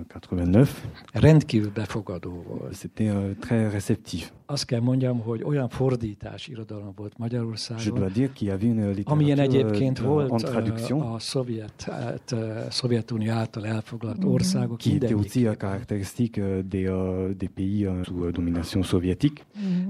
89, 0.09 0.83
rendkívül 1.13 1.71
befogadó 1.75 2.43
volt. 2.49 2.75
c'était 2.75 3.09
euh, 3.11 3.35
très 3.41 3.71
réceptif. 3.71 4.33
Azt 4.47 4.65
kell 4.65 4.81
mondjam, 4.81 5.19
hogy 5.21 5.43
olyan 5.45 5.69
fordítás 5.69 6.49
irodalom 6.49 6.93
volt 6.97 7.11
Je 7.13 7.17
Magyarországon, 7.19 7.99
dois 7.99 8.13
dire 8.13 8.31
qu'il 8.33 8.49
y 8.49 8.51
avait 8.51 8.71
une 8.71 8.95
amilyen 9.05 9.39
egyébként 9.39 9.99
euh, 9.99 10.07
volt 10.07 10.31
en 10.31 10.37
traduction 10.37 11.01
a 11.01 11.19
szovjet, 11.19 11.83
hát, 11.83 12.35
Szovjetunió 12.71 13.33
által 13.33 13.67
elfoglalt 13.67 14.19
Mhm. 14.25 14.33
országok 14.33 14.79
qui 14.79 14.95
était 14.95 15.15
aussi 15.15 15.47
euh, 15.47 15.57
caractéristique 15.57 16.39
euh, 16.39 16.63
des, 16.69 16.87
euh, 16.89 17.35
des 17.37 17.49
pays 17.55 17.85
euh, 17.87 18.05
sous 18.05 18.25
euh, 18.25 18.33
domination 18.33 18.83
soviétique. 18.83 19.45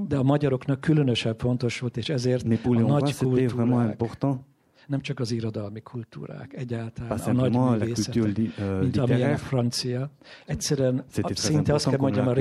De 0.09 0.17
a 0.17 0.23
magyaroknak 0.23 0.81
különösebb 0.81 1.39
fontos 1.41 1.78
volt, 1.81 1.97
és 1.97 2.09
ezért 2.09 2.47
les 2.49 2.59
a 2.65 2.71
nagy 2.81 3.17
kultúrák, 3.17 3.91
important. 3.91 4.41
nem 4.87 5.01
csak 5.01 5.19
az 5.21 5.31
irodalmi 5.33 5.81
kultúrák, 5.81 6.53
egyáltalán 6.57 7.09
Pas 7.11 7.27
a 7.27 7.33
nagy 7.33 7.53
simplement 7.53 7.81
la 7.81 7.87
culture 7.87 8.27
művészetek, 8.27 8.37
li- 8.37 8.65
euh, 8.65 8.81
mint 8.81 8.97
amilyen 8.97 8.99
a 8.99 9.05
littéraire. 9.05 9.37
francia. 9.37 10.11
Egyszerűen 10.47 11.05
szinte 11.35 11.75
azt 11.75 11.89
kell 11.89 11.99
mondjam, 11.99 12.27
a 12.29 12.33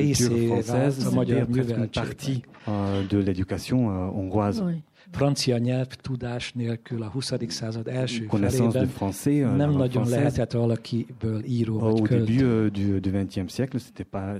vált 0.68 1.12
magyar 1.14 1.48
műveltségnek. 1.48 2.48
euh, 2.68 3.08
de 3.08 3.18
l'éducation 3.18 3.80
euh, 3.80 4.12
hongroise. 4.14 4.64
Oui. 4.64 4.84
Francia 5.12 5.58
nyelvtudás 5.58 6.54
nélkül 6.54 7.04
a 7.04 7.08
20. 7.08 7.34
század 7.48 7.88
első 7.88 8.26
Connaissance 8.26 8.80
du 8.80 8.88
felében 8.88 8.94
français, 9.00 9.42
la 9.42 9.48
nem 9.56 9.58
langue 9.70 9.78
nagyon 9.78 10.04
française. 10.04 10.10
lehetett 10.10 10.52
valakiből 10.52 11.44
író 11.44 11.80
Au 11.80 11.98
vagy 11.98 12.24
début 12.24 12.72
du, 12.72 13.00
du 13.00 13.12
XXe 13.26 13.48
siècle, 13.48 13.80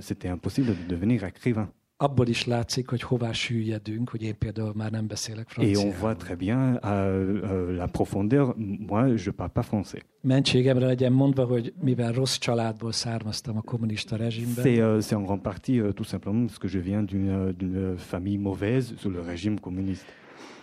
c'était 0.00 0.28
impossible 0.32 0.72
de 0.72 0.94
devenir 0.94 1.22
écrivain. 1.22 1.68
Abból 2.00 2.26
is 2.26 2.46
látszik, 2.46 2.88
hogy 2.88 3.02
hová 3.02 3.32
süllyedünk, 3.32 4.10
hogy 4.10 4.22
én 4.22 4.38
például 4.38 4.72
már 4.74 4.90
nem 4.90 5.06
beszélek 5.06 5.46
Et 5.56 5.76
on 5.76 5.92
voit 6.00 6.18
très 6.18 6.36
bien 6.36 6.58
euh, 6.58 6.82
euh, 6.84 7.76
la 7.76 7.86
profondeur. 7.86 8.54
Moi, 8.88 9.16
je 9.16 9.30
parle 9.30 9.52
pas 9.52 9.66
français. 9.66 10.02
Mentségemre 10.20 10.86
legyen 10.86 11.12
mondva, 11.12 11.44
hogy 11.44 11.72
mivel 11.82 12.12
rossz 12.12 12.36
családból 12.36 12.92
származtam 12.92 13.56
a 13.56 13.60
kommunista 13.60 14.16
rezsimben, 14.16 14.64
C'est 14.64 14.78
euh, 14.78 15.00
c'est 15.00 15.16
en 15.16 15.22
grande 15.22 15.42
partie 15.42 15.80
euh, 15.80 15.92
tout 15.92 16.08
simplement 16.08 16.46
parce 16.46 16.58
que 16.58 16.68
je 16.68 16.78
viens 16.78 17.04
d'une 17.06 17.52
d'une 17.58 17.96
famille 17.96 18.38
mauvaise 18.38 18.94
sous 18.96 19.12
le 19.12 19.20
régime 19.20 19.58
communiste. 19.60 20.06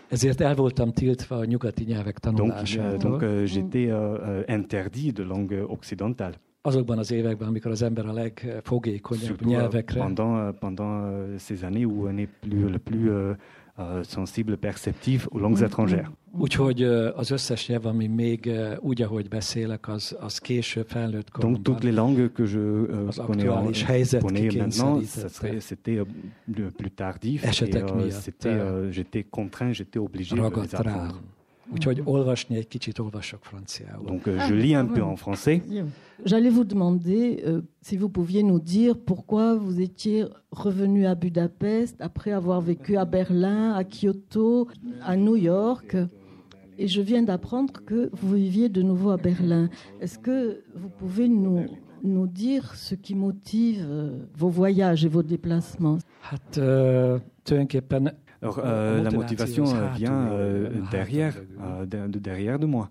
ezért 0.07 0.41
el 0.41 0.55
voltam 0.55 0.91
tiltva 0.91 1.35
a 1.35 1.45
nyugati 1.45 1.83
nyelvek 1.83 2.19
Donc, 2.19 2.53
euh, 2.77 3.21
euh, 3.21 3.45
j'étais 3.45 3.87
euh, 3.89 4.43
interdit 4.47 5.11
de 5.11 5.23
langue 5.23 5.65
occidentale. 5.67 6.33
Azokban 6.65 6.97
az 6.97 7.11
években, 7.11 7.47
amikor 7.47 7.71
az 7.71 7.81
ember 7.81 8.05
a 8.05 8.13
legfogékonyabb 8.13 9.23
Surtout 9.25 9.47
nyelvekre 9.49 9.99
pendant, 9.99 10.53
pendant 10.59 11.13
ces 11.39 11.63
années 11.63 11.85
où 11.85 12.07
on 12.07 12.17
est 12.17 12.29
plus, 12.39 12.69
le 12.71 12.77
plus 12.79 13.09
euh, 13.09 13.33
euh, 13.79 14.03
sensible, 14.03 14.57
perceptif 14.57 15.27
aux 15.31 15.39
langues 15.39 15.61
étrangères. 15.63 16.11
Úgyhogy 16.37 16.81
ö, 16.81 17.09
az 17.15 17.29
összes 17.31 17.67
nyelv, 17.67 17.85
ami 17.85 18.07
még 18.07 18.45
ö, 18.45 18.75
úgy, 18.79 19.01
ahogy 19.01 19.27
beszélek, 19.27 19.87
az, 19.87 20.15
az 20.19 20.37
később 20.39 20.87
felnőtt 20.87 21.27
Donc 21.39 21.61
toutes 21.61 21.83
les 21.83 21.93
langues 21.95 22.29
que 22.33 22.45
je 22.45 22.59
euh, 22.59 23.07
Az 23.07 23.15
connais, 23.15 23.43
en- 23.47 23.49
aktuális 23.55 23.83
helyzet 23.83 24.21
connais 24.21 24.53
maintenant, 24.55 25.01
ça 25.03 25.21
kikényszerítette. 25.21 25.29
serait- 25.29 25.61
c'était 25.61 25.97
euh, 26.57 26.71
plus 26.77 26.91
tardif. 26.91 27.43
Et, 27.43 27.47
Esetek 27.47 27.93
miatt, 27.95 28.11
c'était, 28.11 28.57
j'étais 28.91 29.25
contraint, 29.29 29.71
j'étais 29.73 29.99
obligé 29.99 30.35
de 30.35 30.41
les 30.41 30.75
apprendre. 30.75 30.89
rám. 30.89 31.19
Úgyhogy 31.73 32.01
olvasni 32.03 32.55
egy 32.57 32.67
kicsit 32.67 32.99
olvasok 32.99 33.43
franciául. 33.43 34.05
Donc 34.05 34.23
je 34.47 34.53
lis 34.53 34.75
un 34.75 34.85
peu 34.91 35.01
en 35.03 35.15
français. 35.15 35.61
J'allais 36.23 36.49
vous 36.49 36.63
demander 36.63 37.43
euh, 37.45 37.61
si 37.81 37.97
vous 37.97 38.09
pouviez 38.09 38.43
nous 38.43 38.59
dire 38.59 38.97
pourquoi 38.97 39.55
vous 39.55 39.81
étiez 39.81 40.25
revenu 40.51 41.05
à 41.05 41.15
Budapest 41.15 41.99
après 41.99 42.31
avoir 42.31 42.61
vécu 42.61 42.95
à 42.95 43.05
Berlin, 43.05 43.73
à 43.73 43.83
Kyoto, 43.83 44.67
à 45.03 45.17
New 45.17 45.35
York. 45.35 45.97
Et 46.77 46.87
je 46.87 47.01
viens 47.01 47.23
d'apprendre 47.23 47.73
que 47.85 48.09
vous 48.13 48.35
viviez 48.35 48.69
de 48.69 48.81
nouveau 48.81 49.09
à 49.11 49.17
Berlin. 49.17 49.69
Est-ce 49.99 50.17
que 50.17 50.63
vous 50.73 50.89
pouvez 50.89 51.27
nous, 51.27 51.65
nous 52.03 52.27
dire 52.27 52.75
ce 52.75 52.95
qui 52.95 53.15
motive 53.15 53.85
euh, 53.87 54.25
vos 54.35 54.49
voyages 54.49 55.05
et 55.05 55.09
vos 55.09 55.23
déplacements? 55.23 55.97
Tulajdonképpen 57.45 58.11
Alors, 58.45 58.61
euh, 58.63 59.01
la 59.01 59.09
motivation 59.09 59.65
euh, 59.65 59.87
vient 59.95 60.27
euh, 60.29 60.69
derrière, 60.91 61.33
euh, 61.63 61.85
de, 61.87 62.11
de 62.11 62.19
derrière 62.19 62.59
de 62.59 62.67
moi. 62.67 62.89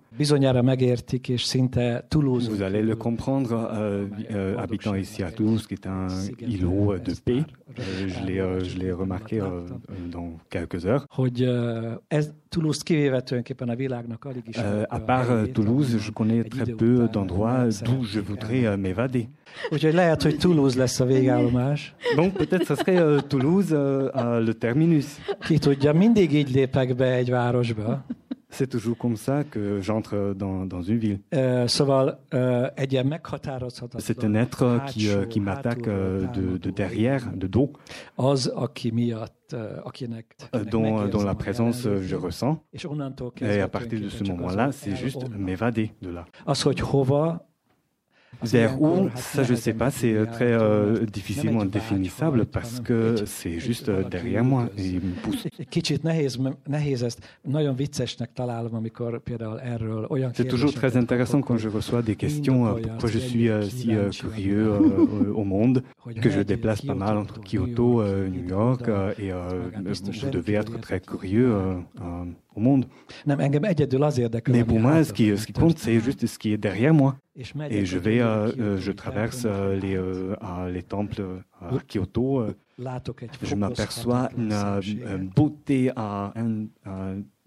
Vous 2.51 2.63
allez 2.63 2.83
le 2.83 2.97
comprendre, 2.97 3.53
euh, 3.73 4.07
euh, 4.33 4.57
habitant 4.59 4.97
ici 4.97 5.23
à 5.23 5.31
Toulouse, 5.31 5.67
qui 5.69 5.75
est 5.75 5.87
un 5.87 6.09
îlot 6.41 6.97
de 6.99 7.15
paix. 7.25 7.45
Euh, 7.79 8.09
je 8.09 8.27
l'ai 8.27 8.41
euh, 8.41 8.65
je 8.65 8.77
l'ai 8.79 8.91
remarqué 8.93 9.41
dans 10.11 10.33
quelques 10.51 10.87
heures. 10.87 11.07
Euh, 14.59 14.85
à 14.91 14.99
part 15.01 15.27
Toulouse, 15.55 15.97
je 15.99 16.11
connais 16.11 16.43
très 16.45 16.67
peu 16.67 17.09
d'endroits 17.13 17.67
d'où 17.85 18.05
je 18.05 18.19
voudrais 18.21 18.67
euh, 18.67 18.77
m'évader. 18.77 19.29
Úgyhogy 19.71 19.95
lehet, 19.95 20.23
hogy 20.23 20.37
Toulouse 20.39 20.79
lesz 20.79 21.01
a 21.01 21.05
végállomás. 21.05 21.95
Donc 22.17 22.33
peut-être 22.33 22.67
ce 22.67 22.75
serait 22.75 22.99
euh, 23.03 23.21
Toulouse 23.21 23.73
euh, 23.73 24.11
euh, 24.17 24.45
le 24.47 24.53
terminus. 24.55 25.07
Ki 25.47 25.59
tudja, 25.59 25.93
mindig 25.93 26.33
így 26.33 26.55
lépek 26.55 26.97
be 26.97 27.13
egy 27.13 27.31
városba. 27.31 28.05
C'est 28.51 28.69
toujours 28.69 28.97
comme 28.97 29.17
ça 29.17 29.43
que 29.51 29.81
j'entre 29.81 30.33
dans, 30.37 30.65
dans 30.69 30.83
une 30.89 30.99
ville. 30.99 31.19
Ö, 31.29 31.65
Szóval 31.67 32.25
ö, 32.29 32.67
egy 32.75 32.93
ilyen 32.93 33.07
meghatározhatatlan 33.07 34.01
C'est 34.03 34.25
un 34.25 34.35
être 34.35 34.81
qui, 34.87 35.09
qui 35.29 35.41
m'attaque 35.41 35.89
de, 36.61 36.71
derrière, 36.71 37.33
de 37.37 37.47
dos, 37.47 37.71
Az, 38.15 38.47
aki 38.47 38.91
miatt, 38.91 39.53
ö, 39.53 39.57
akinek, 39.83 40.35
akinek 40.51 41.09
dont, 41.11 41.23
la 41.25 41.35
présence 41.35 41.89
je 42.09 42.17
ressens. 42.23 42.59
és 42.71 42.85
onnantól 42.85 43.33
Et 43.41 43.61
à 43.63 43.69
partir 43.69 44.01
de 44.01 44.09
ce 44.09 44.23
moment-là, 44.25 44.71
c'est 44.73 44.97
juste 45.03 45.27
m'évader 45.37 45.91
de 46.01 46.11
là. 46.11 46.25
Az, 46.45 46.63
hogy 46.63 46.81
hova, 46.81 47.27
az 47.29 47.54
Vers 48.43 48.81
où, 48.81 49.11
ça 49.15 49.43
je 49.43 49.55
sais 49.55 49.73
nehezen 49.73 49.75
pas, 49.75 49.91
c'est 49.91 50.13
euh, 50.15 50.27
très 50.27 50.53
euh, 50.53 51.07
difficilement 51.07 51.65
définissable 51.65 52.47
parce 52.47 52.81
que 52.81 53.25
c'est 53.27 53.59
juste 53.59 53.89
euh, 53.89 54.05
derrière 54.05 54.45
moi 54.45 54.69
et 54.77 54.87
il 54.87 55.01
me 55.01 55.15
pousse. 55.23 55.47
C'est 60.35 60.49
toujours 60.49 60.73
très 60.73 60.97
intéressant 60.97 61.41
quand 61.41 61.57
je 61.57 61.69
reçois 61.69 62.03
des 62.03 62.17
questions 62.17 62.67
euh, 62.67 62.81
pourquoi 62.81 63.09
je 63.09 63.19
suis 63.19 63.49
si 63.63 63.93
curieux 64.13 64.73
au 65.35 65.45
monde, 65.45 65.83
que 66.21 66.31
je 66.31 66.41
déplace 66.41 66.83
pas 66.83 66.95
mal 66.95 67.17
entre 67.17 67.41
Kyoto, 67.41 68.03
New 68.29 68.49
York 68.49 68.89
et 69.19 69.31
vous 69.31 70.31
devez 70.31 70.55
être 70.55 70.81
très 70.81 71.01
curieux 71.01 71.55
au 72.55 72.61
monde. 72.61 72.87
Mais 74.49 74.65
pour 74.65 74.81
moi, 74.81 75.05
ce 75.05 75.13
qui, 75.13 75.37
ce 75.37 75.47
qui 75.47 75.53
compte, 75.53 75.79
c'est 75.79 76.01
juste 76.01 76.27
ce 76.27 76.39
qui 76.39 76.53
est 76.53 76.59
derrière 76.59 76.95
moi. 76.95 77.17
Et 77.71 77.85
je 77.85 77.99
vais, 77.99 78.21
euh, 78.21 78.53
euh, 78.59 78.79
je 78.79 78.93
traverse 78.93 79.45
euh, 79.45 79.77
les, 79.77 79.97
euh, 79.97 80.71
les 80.71 80.83
temples 80.83 81.23
à 81.61 81.71
Kyoto. 81.89 82.47
je 83.43 83.55
m'aperçois 83.57 84.29
une 84.37 84.53
une 85.17 85.29
beauté 85.29 85.91
in- 85.97 86.67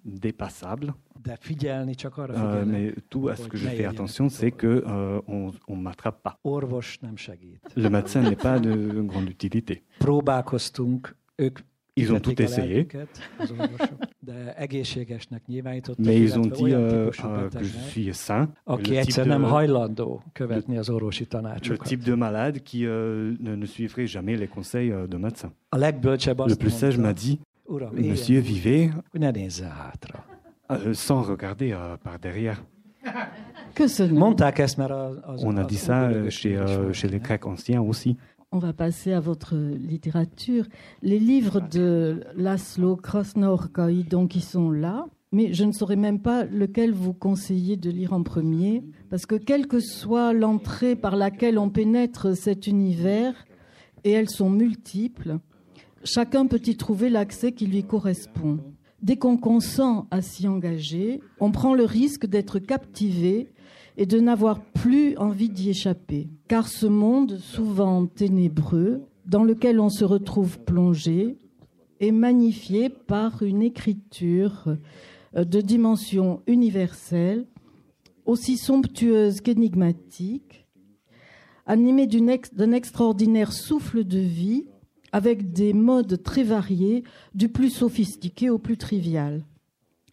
dépassable. 0.04 0.94
de 1.24 1.34
figyelni 1.40 1.94
csak 1.96 2.18
arra 2.18 2.34
figyelek, 2.34 2.66
mais 2.66 2.94
tout 3.10 3.28
à 3.28 3.36
ce 3.36 3.48
que 3.48 3.58
je 3.58 3.68
fais 3.68 3.86
attention, 3.86 4.30
c'est 4.30 4.52
que 4.52 4.84
on, 5.28 5.52
on 5.68 5.76
m'attrape 5.76 6.22
pas. 6.22 6.38
Le 7.76 7.90
médecin 7.90 8.22
n'est 8.22 8.36
pas 8.38 8.60
de 8.60 9.02
grande 9.02 9.30
utilité. 9.30 9.84
Ils 11.98 12.14
ont 12.14 12.20
tout 12.20 12.42
essayé, 12.42 12.88
mais 16.00 16.20
ils 16.20 16.40
ont 16.40 16.46
dit 16.46 16.74
euh, 16.74 17.10
euh, 17.26 17.50
que 17.50 17.64
je 17.64 17.78
suis 17.90 18.14
sain. 18.14 18.50
Le 18.68 18.78
type, 18.78 19.24
de, 19.26 19.30
le 21.70 21.78
type 21.80 22.04
de 22.04 22.14
malade 22.14 22.60
qui 22.64 22.86
euh, 22.86 23.34
ne, 23.40 23.56
ne 23.56 23.66
suivrait 23.66 24.08
jamais 24.08 24.36
les 24.36 24.48
conseils 24.48 24.90
de 24.92 25.18
médecin. 25.18 25.52
Le 25.76 26.56
plus 26.56 26.70
sage 26.70 26.98
m'a 26.98 27.14
dit, 27.14 27.40
Monsieur, 27.94 28.40
vivez 28.40 28.92
euh, 30.70 30.94
sans 30.94 31.22
regarder 31.22 31.72
euh, 31.72 31.96
par 31.98 32.20
derrière. 32.20 32.62
Que 33.74 33.84
On 35.46 35.56
a 35.58 35.64
dit 35.64 35.78
ça 35.78 36.30
chez, 36.30 36.58
euh, 36.58 36.92
chez 36.92 37.08
les? 37.08 37.20
Grecs 37.20 37.46
anciens 37.46 37.82
aussi. 37.82 38.18
On 38.54 38.60
va 38.60 38.72
passer 38.72 39.12
à 39.12 39.20
votre 39.20 39.56
littérature. 39.58 40.66
Les 41.02 41.20
livres 41.20 41.60
de 41.60 42.24
Laszlo 42.38 42.96
Krasnaorkai, 42.96 44.04
donc, 44.04 44.36
ils 44.36 44.44
sont 44.44 44.72
là, 44.72 45.06
mais 45.34 45.54
je 45.54 45.66
ne 45.66 45.74
saurais 45.74 45.98
même 45.98 46.22
pas 46.22 46.46
lequel 46.46 46.94
vous 46.94 47.14
conseillez 47.14 47.76
de 47.76 47.90
lire 47.90 48.14
en 48.14 48.24
premier, 48.24 48.86
parce 49.10 49.26
que 49.26 49.36
quelle 49.36 49.68
que 49.68 49.82
soit 49.82 50.32
l'entrée 50.32 50.96
par 50.96 51.18
laquelle 51.18 51.60
on 51.60 51.70
pénètre 51.70 52.38
cet 52.38 52.68
univers, 52.68 53.34
et 54.06 54.12
elles 54.12 54.30
sont 54.30 54.50
multiples. 54.50 55.40
Chacun 56.06 56.48
peut 56.48 56.62
y 56.66 56.78
trouver 56.78 57.10
l'accès 57.10 57.52
qui 57.52 57.68
lui 57.68 57.84
correspond. 57.84 58.60
Dès 59.02 59.18
qu'on 59.18 59.36
consent 59.36 60.08
à 60.10 60.22
s'y 60.22 60.48
engager, 60.48 61.20
on 61.42 61.52
prend 61.52 61.74
le 61.74 61.84
risque 61.84 62.26
d'être 62.26 62.60
captivé 62.60 63.50
et 63.98 64.06
de 64.06 64.20
n'avoir 64.20 64.62
plus 64.62 65.18
envie 65.18 65.50
d'y 65.50 65.72
échapper. 65.72 66.30
Car 66.48 66.68
ce 66.68 66.86
monde, 66.86 67.38
souvent 67.40 68.06
ténébreux, 68.06 69.02
dans 69.26 69.44
lequel 69.44 69.80
on 69.80 69.90
se 69.90 70.06
retrouve 70.06 70.60
plongé, 70.60 71.38
est 72.00 72.12
magnifié 72.12 72.90
par 72.90 73.42
une 73.42 73.64
écriture 73.64 74.76
euh, 75.36 75.44
de 75.44 75.60
dimension 75.62 76.42
universelle, 76.46 77.48
aussi 78.26 78.58
somptueuse 78.58 79.42
qu'énigmatique, 79.42 80.68
animée 81.66 82.08
d'un 82.08 82.72
extraordinaire 82.72 83.52
souffle 83.52 84.04
de 84.04 84.20
vie, 84.20 84.66
avec 85.12 85.52
des 85.52 85.74
modes 85.74 86.22
très 86.22 86.44
variés, 86.44 87.04
du 87.34 87.50
plus 87.50 87.70
sophistiqué 87.70 88.50
au 88.50 88.58
plus 88.60 88.78
trivial, 88.78 89.44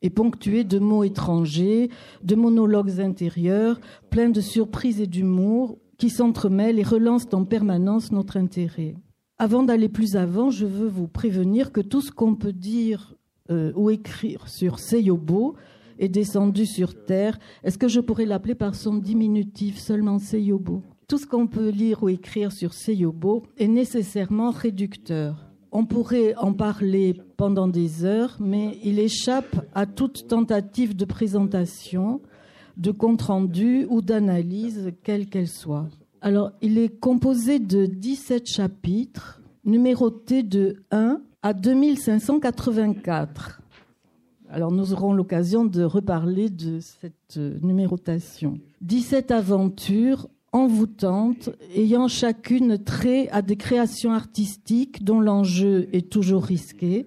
et 0.05 0.11
ponctué 0.11 0.65
de 0.65 0.79
mots 0.79 1.03
étrangers, 1.03 1.89
de 2.23 2.35
monologues 2.35 3.01
intérieurs, 3.01 3.81
pleins 4.11 4.29
de 4.29 4.43
surprises 4.43 5.01
et 5.01 5.07
d'humour, 5.07 5.79
qui 5.97 6.11
s'entremêlent 6.11 6.79
et 6.79 6.83
relancent 6.83 7.33
en 7.33 7.47
permanence 7.47 8.13
notre 8.13 8.37
intérêt. 8.37 8.95
Avant 9.39 9.63
d'aller 9.63 9.89
plus 9.89 10.15
avant, 10.15 10.51
je 10.51 10.67
veux 10.67 10.89
vous 10.89 11.09
prévenir 11.09 11.73
que 11.73 11.81
tout 11.81 12.03
ce 12.03 12.13
qu'on 12.13 12.35
peut 12.35 12.53
dire 12.53 13.15
euh, 13.51 13.73
ou 13.77 13.89
écrire 13.89 14.47
sur 14.47 14.79
Seyobo 14.79 15.55
est 15.99 16.11
descendu 16.11 16.67
sur 16.67 17.07
Terre. 17.07 17.39
Est-ce 17.63 17.79
que 17.79 17.89
je 17.89 18.01
pourrais 18.01 18.27
l'appeler 18.27 18.55
par 18.55 18.75
son 18.75 18.97
diminutif 18.97 19.79
seulement 19.79 20.19
Seyobo? 20.19 20.83
Tout 21.09 21.17
ce 21.17 21.27
qu'on 21.27 21.47
peut 21.47 21.71
lire 21.71 22.03
ou 22.03 22.11
écrire 22.11 22.53
sur 22.53 22.75
Seyobo 22.75 23.45
est 23.57 23.69
nécessairement 23.69 24.51
réducteur. 24.51 25.44
On 25.77 25.87
pourrait 25.87 26.37
en 26.37 26.53
parler 26.53 27.21
pendant 27.37 27.67
des 27.67 28.05
heures, 28.05 28.37
mais 28.39 28.79
il 28.85 29.01
échappe 29.01 29.67
à 29.75 29.87
toute 29.87 30.29
tentative 30.29 30.95
de 30.95 31.05
présentation, 31.05 32.21
de 32.77 32.93
compte-rendu 32.93 33.85
ou 33.91 34.01
d'analyse, 34.01 34.93
quelle 35.03 35.27
qu'elle 35.27 35.49
soit. 35.49 35.89
Alors, 36.21 36.53
il 36.63 36.79
est 36.79 37.01
composé 37.01 37.59
de 37.59 37.87
17 37.87 38.47
chapitres, 38.47 39.43
numérotés 39.65 40.45
de 40.45 40.77
1 40.93 41.21
à 41.43 41.53
2584. 41.53 43.61
Alors, 44.49 44.71
nous 44.71 44.93
aurons 44.93 45.13
l'occasion 45.13 45.65
de 45.65 45.83
reparler 45.83 46.51
de 46.51 46.79
cette 46.79 47.37
numérotation. 47.37 48.61
17 48.83 49.33
aventures 49.33 50.29
envoûtantes, 50.55 51.51
ayant 51.75 52.09
chacune 52.09 52.79
trait 52.79 53.29
à 53.31 53.43
des 53.43 53.57
créations 53.57 54.13
artistiques 54.13 55.05
dont 55.05 55.21
l'enjeu 55.21 55.89
est 55.93 56.09
toujours 56.09 56.45
risqué, 56.45 57.07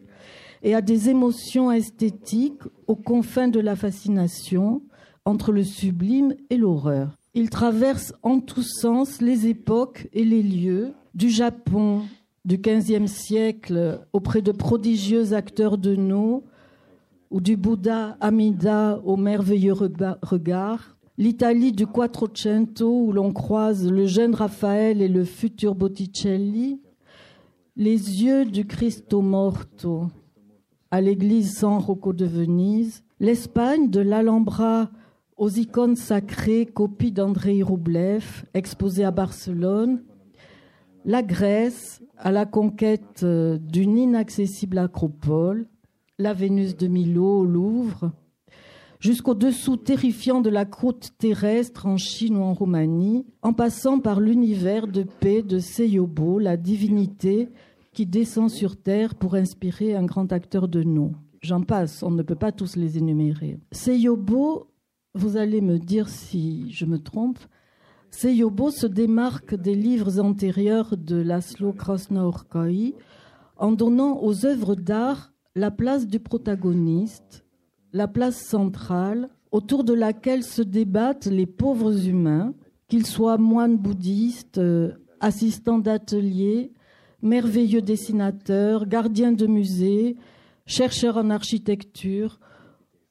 et 0.63 0.75
à 0.75 0.82
des 0.82 1.10
émotions 1.10 1.72
esthétiques 1.72 2.62
aux 2.88 2.98
confins 2.98 3.48
de 3.48 3.62
la 3.62 3.75
fascination 3.75 4.84
entre 5.24 5.51
le 5.54 5.63
sublime 5.63 6.36
et 6.50 6.58
l'horreur. 6.58 7.18
Il 7.34 7.50
traverse 7.50 8.13
en 8.22 8.39
tous 8.39 8.68
sens 8.82 9.22
les 9.22 9.48
époques 9.48 10.10
et 10.13 10.25
les 10.25 10.44
lieux, 10.44 10.94
du 11.16 11.30
Japon 11.30 12.01
du 12.44 12.58
XVe 12.58 13.08
siècle 13.08 14.00
auprès 14.13 14.42
de 14.42 14.51
prodigieux 14.51 15.34
acteurs 15.34 15.77
de 15.77 15.96
nous, 15.96 16.44
ou 17.30 17.42
du 17.42 17.58
Bouddha 17.58 18.18
Amida 18.22 19.01
au 19.04 19.18
merveilleux 19.18 19.74
regard, 19.74 20.97
l'Italie 21.18 21.72
du 21.72 21.88
Quattrocento 21.88 23.06
où 23.06 23.12
l'on 23.12 23.34
croise 23.34 23.89
le 23.89 24.06
jeune 24.06 24.36
Raphaël 24.36 25.02
et 25.02 25.08
le 25.08 25.24
futur 25.24 25.74
Botticelli, 25.74 26.80
les 27.76 28.24
yeux 28.24 28.46
du 28.46 28.65
Cristo 28.65 29.22
Morto. 29.22 30.08
À 30.91 31.02
l'église 31.02 31.58
San 31.58 31.80
Rocco 31.80 32.13
de 32.13 32.26
Venise, 32.26 33.04
l'Espagne 33.20 33.89
de 33.89 34.00
l'Alhambra 34.00 34.89
aux 35.38 35.50
icônes 35.50 35.96
sacrées, 35.96 36.65
copie 36.65 37.12
d'André 37.12 37.62
Roublev, 37.62 38.46
exposée 38.54 39.04
à 39.04 39.12
Barcelone, 39.12 40.04
la 41.04 41.24
Grèce 41.24 42.02
à 42.18 42.32
la 42.32 42.46
conquête 42.46 43.22
euh, 43.24 43.58
d'une 43.58 43.98
inaccessible 43.98 44.78
acropole, 44.78 45.68
la 46.20 46.34
Vénus 46.34 46.76
de 46.76 46.88
Milo 46.88 47.39
au 47.39 47.46
Louvre, 47.46 48.12
jusqu'au 49.00 49.34
dessous 49.34 49.78
terrifiant 49.78 50.42
de 50.42 50.50
la 50.50 50.66
côte 50.66 51.12
terrestre 51.18 51.86
en 51.86 51.98
Chine 51.98 52.38
ou 52.38 52.44
en 52.44 52.54
Roumanie, 52.54 53.26
en 53.42 53.54
passant 53.54 54.00
par 54.00 54.20
l'univers 54.20 54.88
de 54.88 55.04
paix 55.04 55.44
de 55.44 55.60
Seyobo, 55.60 56.40
la 56.40 56.58
divinité 56.58 57.50
qui 57.94 58.06
descend 58.06 58.50
sur 58.50 58.78
terre 58.78 59.16
pour 59.16 59.36
inspirer 59.36 59.96
un 59.96 60.06
grand 60.06 60.32
acteur 60.32 60.68
de 60.68 60.84
nous. 60.84 61.16
J'en 61.42 61.62
passe, 61.62 62.04
on 62.04 62.12
ne 62.12 62.24
peut 62.24 62.36
pas 62.36 62.52
tous 62.52 62.76
les 62.76 62.98
énumérer. 62.98 63.60
Seyobo 63.72 64.68
vous 65.18 65.36
allez 65.36 65.62
me 65.62 65.80
dire 65.80 66.10
si 66.10 66.72
je 66.72 66.86
me 66.86 67.00
trompe. 67.00 67.40
Seyobo 68.12 68.70
se 68.70 68.86
démarque 68.86 69.56
des 69.56 69.74
livres 69.74 70.20
antérieurs 70.20 70.96
de 70.96 71.16
Laszlo 71.16 71.74
Krasnaorkai 71.74 72.94
en 73.58 73.72
donnant 73.72 74.22
aux 74.22 74.46
œuvres 74.46 74.76
d'art 74.76 75.34
la 75.56 75.72
place 75.72 76.06
du 76.06 76.20
protagoniste, 76.20 77.47
la 77.98 78.08
place 78.08 78.38
centrale 78.38 79.28
autour 79.52 79.84
de 79.84 79.94
laquelle 79.94 80.44
se 80.44 80.62
débattent 80.62 81.26
les 81.26 81.48
pauvres 81.48 82.08
humains, 82.08 82.54
qu'ils 82.88 83.08
soient 83.08 83.40
moines 83.40 83.78
bouddhistes, 83.78 84.60
euh, 84.60 84.92
assistants 85.20 85.80
d'atelier, 85.80 86.74
merveilleux 87.24 87.82
dessinateurs, 87.82 88.86
gardiens 88.86 89.32
de 89.32 89.48
musées, 89.48 90.16
chercheurs 90.68 91.18
en 91.18 91.32
architecture, 91.32 92.40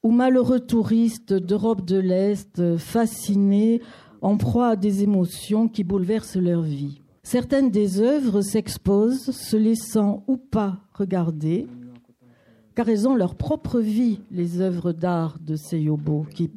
ou 0.03 0.11
malheureux 0.11 0.61
touristes 0.61 1.33
d'Europe 1.33 1.85
de 1.85 1.97
l'Est 1.97 2.77
fascinés, 2.77 3.81
en 4.21 4.37
proie 4.37 4.69
à 4.69 4.75
des 4.77 5.03
émotions 5.03 5.67
qui 5.67 5.83
bouleversent 5.83 6.37
leur 6.37 6.61
vie. 6.61 7.01
Certaines 7.23 7.71
des 7.71 7.99
œuvres 7.99 8.41
s'exposent, 8.41 9.31
se 9.31 9.57
laissant 9.57 10.23
ou 10.27 10.37
pas 10.37 10.79
regarder, 10.93 11.67
car 12.77 12.89
elles 12.89 13.07
ont 13.07 13.15
leur 13.15 13.33
propre 13.33 13.79
vie, 13.79 14.19
les 14.29 14.61
œuvres 14.61 14.91
d'art 14.91 15.39
de 15.39 15.55
Seyobo, 15.55 16.27
qui, 16.35 16.51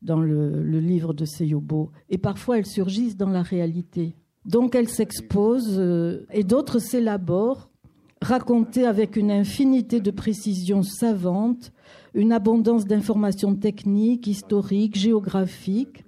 dans 0.00 0.20
le, 0.20 0.78
livre 0.78 1.14
de 1.14 1.24
Seyobo, 1.24 1.90
et 2.08 2.16
parfois 2.16 2.58
elles 2.58 2.66
surgissent 2.66 3.16
dans 3.16 3.30
la 3.30 3.42
réalité. 3.42 4.14
Donc 4.44 4.76
elles 4.76 4.88
s'exposent 4.88 5.80
euh, 5.80 6.24
et 6.30 6.44
d'autres 6.44 6.78
s'élaborent, 6.78 7.68
racontées 8.22 8.86
avec 8.86 9.16
une 9.16 9.32
infinité 9.32 9.98
de 9.98 10.12
précisions 10.12 10.84
savantes, 10.84 11.72
une 12.14 12.30
abondance 12.30 12.84
d'informations 12.84 13.56
techniques, 13.56 14.28
historiques, 14.28 14.96
géographiques, 14.96 16.04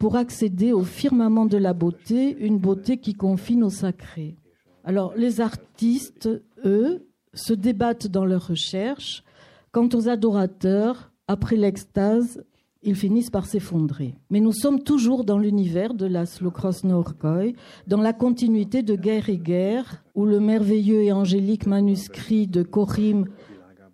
pour 0.00 0.16
accéder 0.16 0.72
au 0.72 0.82
firmament 0.82 1.46
de 1.46 1.58
la 1.58 1.74
beauté, 1.74 2.36
une 2.40 2.58
beauté 2.58 2.96
qui 2.96 3.14
confine 3.14 3.62
au 3.62 3.70
sacré. 3.70 4.34
Alors 4.82 5.14
les 5.14 5.40
artistes, 5.40 6.28
eux, 6.64 7.06
se 7.36 7.52
débattent 7.52 8.08
dans 8.08 8.24
leurs 8.24 8.48
recherches. 8.48 9.22
Quant 9.70 9.88
aux 9.94 10.08
adorateurs, 10.08 11.12
après 11.28 11.56
l'extase, 11.56 12.42
ils 12.82 12.94
finissent 12.94 13.30
par 13.30 13.46
s'effondrer. 13.46 14.14
Mais 14.30 14.40
nous 14.40 14.52
sommes 14.52 14.82
toujours 14.82 15.24
dans 15.24 15.38
l'univers 15.38 15.94
de 15.94 16.06
Laszlo 16.06 16.50
Krasnorkoy, 16.50 17.54
dans 17.86 18.00
la 18.00 18.12
continuité 18.12 18.82
de 18.82 18.94
Guerre 18.94 19.28
et 19.28 19.38
Guerre, 19.38 20.04
où 20.14 20.24
le 20.24 20.40
merveilleux 20.40 21.02
et 21.02 21.12
angélique 21.12 21.66
manuscrit 21.66 22.46
de 22.46 22.62
Korim 22.62 23.26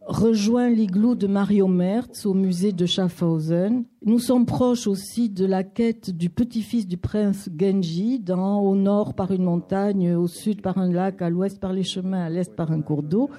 rejoint 0.07 0.69
l'igloo 0.69 1.15
de 1.15 1.27
Mario 1.27 1.69
Merz 1.69 2.27
au 2.27 2.35
musée 2.35 2.73
de 2.73 2.87
Schaffhausen. 2.87 3.85
Nous 4.05 4.19
sommes 4.19 4.47
proches 4.47 4.87
aussi 4.87 5.29
de 5.31 5.47
la 5.47 5.62
quête 5.62 6.11
du 6.11 6.29
petit-fils 6.29 6.87
du 6.87 6.97
prince 6.97 7.49
Genji, 7.57 8.19
dans, 8.19 8.61
au 8.61 8.75
nord 8.75 9.15
par 9.15 9.31
une 9.31 9.45
montagne, 9.45 10.15
au 10.15 10.27
sud 10.27 10.61
par 10.61 10.79
un 10.79 10.91
lac, 10.91 11.23
à 11.23 11.31
l'ouest 11.31 11.61
par 11.61 11.73
les 11.73 11.85
chemins, 11.85 12.25
à 12.25 12.31
l'est 12.31 12.55
par 12.55 12.73
un 12.73 12.83
cours 12.83 13.03
d'eau, 13.03 13.31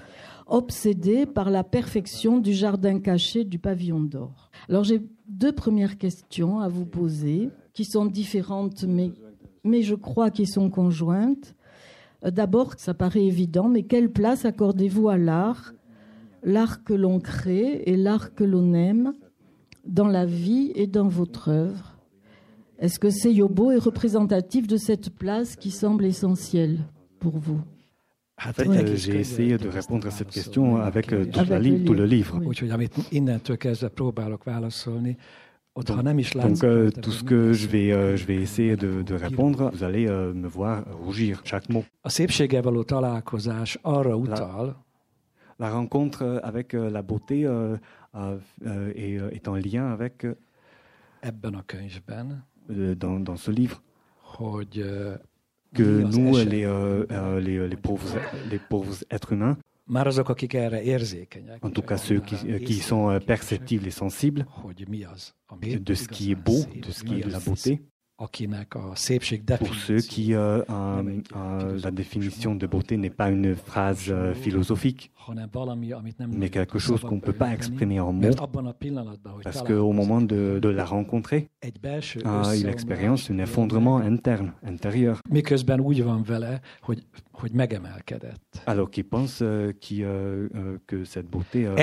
obsédé 0.48 1.26
par 1.26 1.50
la 1.50 1.64
perfection 1.64 2.40
du 2.40 2.54
jardin 2.54 3.00
caché 3.00 3.44
du 3.44 3.60
pavillon 3.60 4.02
d'or. 4.02 4.50
Alors 4.70 4.84
j'ai 4.84 5.02
deux 5.28 5.52
premières 5.52 5.98
questions 5.98 6.60
à 6.60 6.70
vous 6.70 6.86
poser, 6.86 7.50
qui 7.74 7.86
sont 7.86 8.06
différentes, 8.06 8.84
mais, 8.84 9.12
mais 9.64 9.82
je 9.82 9.96
crois 9.96 10.30
qu'elles 10.30 10.48
sont 10.48 10.70
conjointes. 10.70 11.56
Euh, 12.26 12.32
d'abord, 12.32 12.74
ça 12.78 12.94
paraît 12.94 13.26
évident, 13.26 13.68
mais 13.68 13.84
quelle 13.84 14.12
place 14.12 14.46
accordez-vous 14.46 15.10
à 15.10 15.18
l'art 15.18 15.74
l'art 16.44 16.84
que 16.84 16.94
l'on 16.94 17.20
crée 17.20 17.84
et 17.86 17.96
l'art 17.96 18.34
que 18.36 18.44
l'on 18.44 18.74
aime 18.74 19.14
dans 19.86 20.08
la 20.08 20.26
vie 20.26 20.72
et 20.76 20.88
dans 20.88 21.08
votre 21.08 21.50
œuvre. 21.50 21.98
Est-ce 22.80 23.00
que 23.00 23.10
Seyobo 23.10 23.72
est 23.72 23.78
représentatif 23.78 24.68
de 24.68 24.78
cette 24.78 25.10
place 25.10 25.56
qui 25.56 25.72
semble 25.72 26.06
essentielle 26.06 26.80
pour 27.20 27.38
vous? 27.38 27.62
En 28.46 28.52
fait, 28.52 28.68
euh, 28.68 28.96
j'ai 28.96 29.20
essayé 29.20 29.58
de 29.58 29.70
répondre 29.70 30.08
à 30.08 30.12
cette 30.12 30.32
question 30.32 30.78
avec, 30.78 31.14
euh, 31.14 31.26
toute 31.26 31.48
la 31.48 31.60
li 31.60 31.84
tout 31.86 31.94
le 31.94 32.06
livre. 32.06 32.40
Donc 36.50 36.64
euh, 36.64 36.90
tout 36.92 37.12
ce 37.12 37.24
que 37.24 37.54
je 37.54 37.68
vais, 37.68 37.92
euh, 37.92 38.16
je 38.16 38.26
vais 38.26 38.36
essayer 38.36 38.76
de, 38.76 39.02
de 39.02 39.16
répondre, 39.16 39.72
vous 39.74 39.84
allez 39.84 40.08
euh, 40.08 40.34
me 40.34 40.48
voir 40.48 40.84
rougir 41.04 41.42
chaque 41.46 41.70
mot. 41.70 41.84
La 45.60 45.70
rencontre 45.70 46.24
euh, 46.24 46.40
avec 46.44 46.74
euh, 46.74 46.90
la 46.90 47.02
beauté 47.02 47.46
euh, 47.46 47.78
est, 48.96 49.20
est 49.32 49.48
en 49.48 49.56
lien 49.56 49.92
avec, 49.92 50.26
ebben 51.22 51.56
a 51.56 51.64
könyvben, 51.64 52.44
dans, 52.70 53.20
dans 53.20 53.38
ce 53.38 53.52
livre, 53.52 53.82
hogy 54.40 54.84
que 55.74 56.04
nous, 56.04 56.38
les, 56.38 56.68
les, 57.42 57.68
les 57.68 57.76
pauvres, 57.76 58.20
les 58.52 58.60
pauvres 58.60 59.04
êtres 59.10 59.34
humains, 59.34 59.58
már 59.84 60.08
azok, 60.08 60.30
akik 60.30 60.54
erre 60.54 60.82
érzékenyek, 60.84 61.64
en 61.64 61.72
tout 61.72 61.86
cas 61.86 61.98
ceux 61.98 62.20
qui, 62.20 62.80
sont 62.80 63.20
perceptibles 63.26 63.88
et 63.88 63.92
sensibles 63.92 64.46
de 65.80 65.94
ce 65.94 66.08
qui 66.08 66.32
est 66.32 66.36
beau, 66.36 66.64
de 66.76 66.92
ce 66.92 67.04
qui 67.04 67.20
est 67.20 67.28
la 67.28 67.40
beauté, 67.40 67.82
pour 69.60 69.76
ceux 69.76 69.98
qui, 69.98 70.34
euh, 70.34 70.62
euh, 70.70 71.22
euh, 71.36 71.80
la 71.84 71.92
définition 71.92 72.56
de 72.56 72.68
beauté 72.68 72.98
n'est 72.98 73.10
pas 73.10 73.30
une 73.30 73.56
phrase 73.56 74.14
philosophique, 74.36 75.12
mais 76.28 76.50
quelque 76.50 76.80
chose 76.80 77.02
qu'on 77.02 77.16
ne 77.16 77.22
peut 77.22 77.34
pas 77.34 77.54
exprimer 77.54 78.00
en 78.00 78.12
mots, 78.14 78.30
parce 79.44 79.62
qu'au 79.64 79.92
moment 79.92 80.22
de, 80.22 80.60
de 80.62 80.70
la 80.70 80.86
rencontrer, 80.86 81.50
ah, 82.26 82.54
il 82.56 82.68
expérience 82.68 83.30
un 83.32 83.38
effondrement 83.38 83.98
interne, 83.98 84.54
intérieur, 84.64 85.22
alors 88.66 88.92
qu'il 88.92 89.04
pense 89.06 89.40
euh, 89.42 89.72
qui, 89.80 90.04
euh, 90.04 90.48
euh, 90.56 90.78
que 90.88 91.04
cette 91.04 91.30
beauté, 91.30 91.66
euh, 91.66 91.76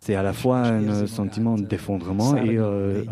c'est 0.00 0.14
à 0.14 0.22
la 0.22 0.32
fois 0.32 0.58
un 0.66 1.06
sentiment 1.06 1.56
d'effondrement 1.56 2.36
et 2.36 2.56
euh, 2.58 3.04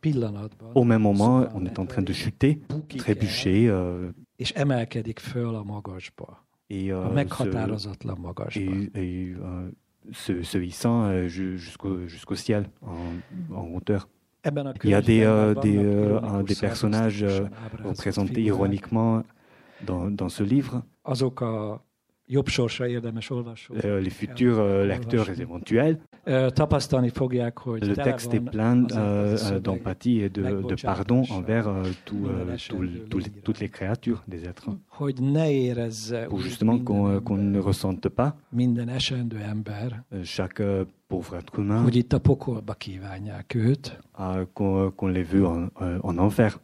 pillanatban, 0.00 0.72
Au 0.74 0.84
même 0.84 1.02
moment, 1.02 1.46
on 1.54 1.64
est 1.66 1.78
en 1.78 1.86
train 1.86 2.02
de 2.02 2.12
chuter, 2.12 2.60
trébucher, 2.98 3.68
euh, 3.68 4.10
és 4.36 4.50
emelkedik 4.50 5.18
föl 5.18 5.54
a 5.54 5.62
magasba, 5.62 6.44
et, 6.66 6.90
euh, 6.90 7.06
se, 7.08 7.12
meghatározatlan 7.12 8.18
magasba. 8.18 8.60
et, 8.60 8.96
et, 8.96 9.34
euh, 9.36 9.68
se, 10.12 10.42
se 10.42 10.58
hissant 10.58 11.04
euh, 11.04 11.26
ju- 11.28 11.56
jusqu'au 12.06 12.34
ciel, 12.34 12.70
en, 12.80 13.54
en 13.54 13.74
hauteur. 13.74 14.08
Il 14.82 14.90
y 14.90 14.94
a 14.94 15.00
des, 15.00 15.22
euh, 15.22 15.54
des, 15.54 15.78
euh, 15.78 16.42
des 16.42 16.54
personnages 16.60 17.24
représentés 17.82 18.42
ironiquement 18.42 19.22
dans, 19.86 20.10
dans 20.10 20.28
ce 20.28 20.42
livre. 20.42 20.82
Azok 21.04 21.42
a 21.42 21.80
jobb 22.26 22.48
sorsra 22.48 22.86
érdemes 22.88 23.30
olvasó. 23.30 23.74
Euh, 23.74 24.02
les 24.02 24.12
futurs 24.12 24.58
euh, 24.58 24.86
lecteurs 24.86 25.38
éventuels. 25.38 25.96
Tapasztalni 26.52 27.08
fogják, 27.08 27.58
hogy 27.58 27.86
Le 27.86 27.94
texte 27.94 28.32
est 28.34 28.48
plein 28.50 28.84
euh, 28.90 29.32
euh, 29.50 29.60
d'empathie 29.60 30.22
et 30.22 30.28
de, 30.32 30.42
de 30.66 30.74
pardon 30.82 31.22
envers 31.30 31.66
euh, 31.68 31.86
tout, 32.04 32.26
euh, 32.26 32.54
tout- 32.68 33.08
tout- 33.08 33.30
toutes 33.42 33.58
les 33.60 33.68
créatures 33.70 34.22
des 34.26 34.44
êtres. 34.44 34.68
hogy 34.88 35.18
ne 35.20 35.50
érezze 35.50 36.26
Pour 36.28 36.40
justement 36.40 36.82
qu'on 36.84 37.08
euh, 37.08 37.36
ne 37.36 37.58
ressente 37.60 38.08
pas, 38.08 38.34
minden 38.48 38.88
esendő 38.88 39.36
ember, 39.50 40.02
euh, 40.12 40.22
chaque 40.24 40.60
euh, 40.60 40.84
pauvre 41.08 41.36
être 41.36 41.52
humain, 41.58 41.82
hogy 41.82 41.96
itt 41.96 42.12
a 42.12 42.18
pokolba 42.18 42.72
kívánják 42.72 43.54
őt, 43.54 43.98
euh, 44.18 44.46
qu'on 44.52 44.90
qu'on 44.96 45.12
les 45.12 45.30
veut 45.32 45.46
en, 45.46 45.68
euh, 45.80 45.98
en 46.00 46.18
enfer. 46.18 46.60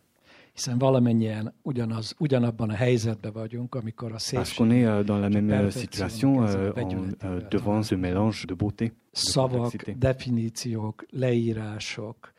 Hiszen 0.60 0.78
valamennyien 0.78 1.54
ugyanaz, 1.62 2.14
ugyanabban 2.18 2.70
a 2.70 2.74
helyzetben 2.74 3.32
vagyunk, 3.32 3.74
amikor 3.74 4.12
a 4.12 4.16
Parce 4.32 4.54
qu'on 4.54 4.70
est 4.70 4.84
euh, 4.84 5.04
dans 5.04 5.20
la 5.20 5.28
même 5.28 5.50
euh, 5.50 5.70
situation 5.70 6.42
euh, 6.42 6.72
en, 6.74 7.06
euh, 7.24 7.48
devant 7.48 7.82
ce 7.82 7.94
mélange 7.94 8.44
de 8.46 8.54
beauté. 8.54 8.86
de 8.86 8.92
szavak, 9.12 9.60
complexité. 9.60 9.94
definíciók, 9.98 11.06
leírások 11.10 12.32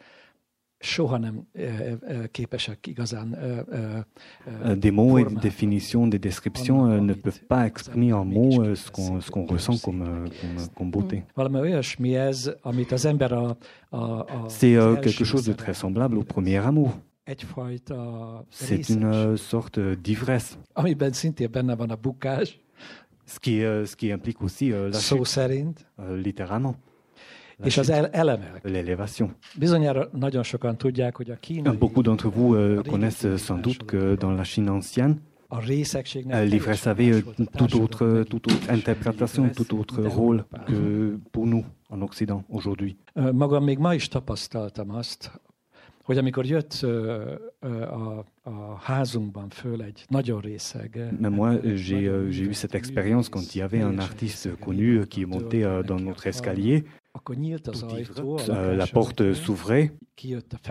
soha 0.79 1.17
nem 1.17 1.47
képesek 2.31 2.87
igazán 2.87 3.37
Des 4.79 4.91
mots 4.91 5.19
et 5.19 5.23
des 5.23 5.39
définitions, 5.41 6.09
des 6.09 6.19
descriptions 6.19 7.01
ne 7.01 7.13
peuvent 7.13 7.45
pas 7.47 7.65
exprimer 7.65 8.13
en 8.13 8.25
mots 8.25 8.75
ce 8.75 8.91
qu'on 8.91 9.19
qu'on 9.29 9.45
ressent 9.45 9.77
comme, 9.83 10.03
comme, 10.41 10.67
comme 10.75 10.89
beauté. 10.89 11.23
A 11.35 11.47
C'est 14.47 14.75
quelque 15.01 15.23
chose 15.23 15.45
de 15.45 15.53
très 15.53 15.73
semblable 15.73 16.17
au 16.17 16.23
premier 16.23 16.57
amour. 16.57 16.97
C'est 18.49 18.89
une 18.89 19.05
euh, 19.05 19.37
sorte 19.37 19.79
d'ivresse, 19.79 20.57
amiben 20.73 21.11
szintén 21.11 21.51
benne 21.51 21.75
van 21.75 21.89
a 21.89 21.95
bukás, 21.95 22.59
ce 23.25 23.39
qui, 23.39 23.63
euh, 23.63 23.85
ce 23.85 23.95
qui 23.95 24.11
implique 24.11 24.41
aussi 24.41 24.71
euh, 24.71 24.89
la 24.89 24.99
szó 24.99 25.15
chute, 25.15 25.29
szerint, 25.29 25.85
littéralement. 26.23 26.75
És 27.63 27.77
az 27.77 27.85
chute, 27.85 27.97
el, 27.97 28.09
elemelkedés. 28.11 28.71
l'élévation. 28.71 29.35
Bizonyára 29.57 30.09
nagyon 30.13 30.43
sokan 30.43 30.77
tudják, 30.77 31.15
hogy 31.15 31.29
a 31.29 31.35
kínai 31.35 31.77
Beaucoup 31.77 32.05
d'entre 32.05 32.29
vous 32.29 32.55
euh, 32.55 32.81
connaissent 32.83 33.37
sans 33.37 33.61
doute 33.61 33.85
que 33.85 34.15
dans 34.15 34.35
la 34.35 34.43
Chine 34.43 34.69
ancienne, 34.69 35.15
a 35.47 35.59
részegségnek 35.59 36.49
l'ivresse 36.49 36.89
avait 36.89 37.23
toute 37.55 37.73
autre, 37.73 38.23
toute 38.23 38.51
autre 38.51 38.69
interprétation, 38.69 39.49
tout 39.49 39.73
autre 39.79 40.01
rôle 40.01 40.45
que 40.65 41.17
pour 41.31 41.45
nous 41.45 41.65
en 41.89 42.01
Occident 42.01 42.43
aujourd'hui. 42.49 42.95
Magam 43.33 43.63
még 43.63 43.77
ma 43.77 43.93
is 43.93 44.07
tapasztaltam 44.07 44.89
azt, 44.89 45.41
hogy 46.11 46.19
amikor 46.19 46.45
jött 46.45 46.77
ö, 46.81 47.33
ö, 47.59 47.81
a, 47.81 48.25
a 48.43 48.75
házunkban 48.79 49.49
föl 49.49 49.81
egy 49.83 50.05
nagyon 50.07 50.39
részeg... 50.41 50.95
ö, 50.95 51.05
Mais 51.19 51.35
moi, 51.35 51.53
euh, 51.55 51.75
j'ai 51.75 52.05
euh, 52.07 52.39
eu 52.45 52.51
cette 52.53 52.77
expérience 52.77 53.29
quand 53.29 53.53
il 53.55 53.59
y 53.59 53.63
avait 53.63 53.83
un 53.83 53.99
artiste 53.99 54.49
connu 54.59 54.97
euh, 54.97 55.05
qui 55.07 55.25
monté 55.25 55.63
euh, 55.63 55.83
dans 55.85 56.01
notre 56.03 56.27
escalier. 56.27 56.83
Akkor 57.11 57.35
nyílt 57.35 57.67
az 57.67 57.79
Tout 57.79 57.97
ivre. 57.99 58.13
ajtó, 58.21 58.37
a 58.53 58.73
la 58.75 58.85
porte 58.91 59.33
s'ouvrait, 59.33 59.91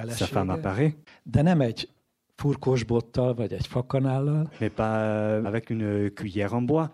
sa 0.08 0.24
femme 0.26 0.52
apparaît, 0.52 0.96
de 1.22 1.42
nem 1.42 1.60
egy 1.60 1.88
furkós 2.34 2.82
bottal, 2.84 3.34
vagy 3.34 3.52
egy 3.52 3.66
fakanállal, 3.66 4.50
mais 4.60 4.72
pas 4.74 5.44
avec 5.44 5.70
une 5.70 6.08
cuillère 6.14 6.52
en 6.54 6.64
bois. 6.66 6.90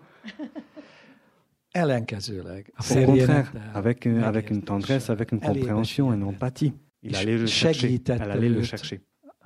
ellenkezőleg. 1.71 2.73
Au 2.95 3.05
contraire, 3.05 3.51
avec, 3.73 4.05
une- 4.05 4.23
avec 4.23 4.49
une 4.49 4.61
tendresse, 4.61 5.09
avec 5.09 5.31
une 5.31 5.39
compréhension, 5.39 6.13
une 6.13 6.23
empathie. 6.23 6.73
Il 7.07 7.15
allait 7.15 7.37
le 7.39 7.45
chercher. 7.47 7.99
Elle 8.05 8.31
allait 8.31 8.49
le 8.55 8.63
chercher. 8.63 8.99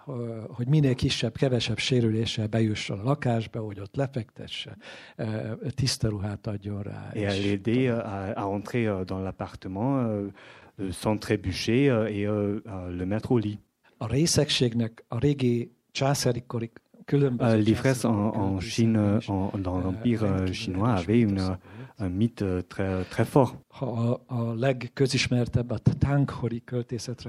Ö, 0.08 0.42
hogy 0.50 0.68
minél 0.68 0.96
kisebb, 0.96 1.36
kevesebb 1.38 1.78
sérüléssel 1.78 2.48
bejusson 2.48 3.00
a 3.00 3.04
lakásba, 3.04 3.60
hogy 3.60 3.80
ott 3.80 3.96
lefektesse, 3.96 4.78
ö, 5.16 5.26
tiszta 5.76 6.10
ruhát 6.10 6.48
adjon 6.48 6.82
rá. 6.82 7.10
Et 7.14 7.24
à 7.28 7.34
és- 7.34 7.44
l'aider 7.46 7.90
euh, 7.92 8.06
à, 8.06 8.32
à 8.36 8.44
entrer 8.46 9.06
dans 9.06 9.22
l'appartement 9.24 10.00
euh, 10.06 10.28
sans 10.92 11.20
trébucher 11.20 12.06
et 12.10 12.26
à 12.66 12.88
le 12.98 13.06
mettre 13.06 13.32
au 13.32 13.38
lit. 13.38 13.60
A 13.98 14.08
részegségnek 14.08 15.04
a 15.08 15.20
régi 15.20 15.72
császári 15.92 16.44
kori 16.48 16.72
különböző 17.06 17.76
en, 18.04 18.60
Chine, 18.60 19.18
en- 19.28 19.62
dans 19.62 19.84
l'Empire 19.84 20.52
chinois, 20.52 20.94
avait 20.94 21.20
une. 21.22 21.58
Un 22.02 22.10
mythe 22.10 22.42
euh, 22.42 22.62
très, 22.62 23.04
très 23.06 23.26
fort. 23.26 23.56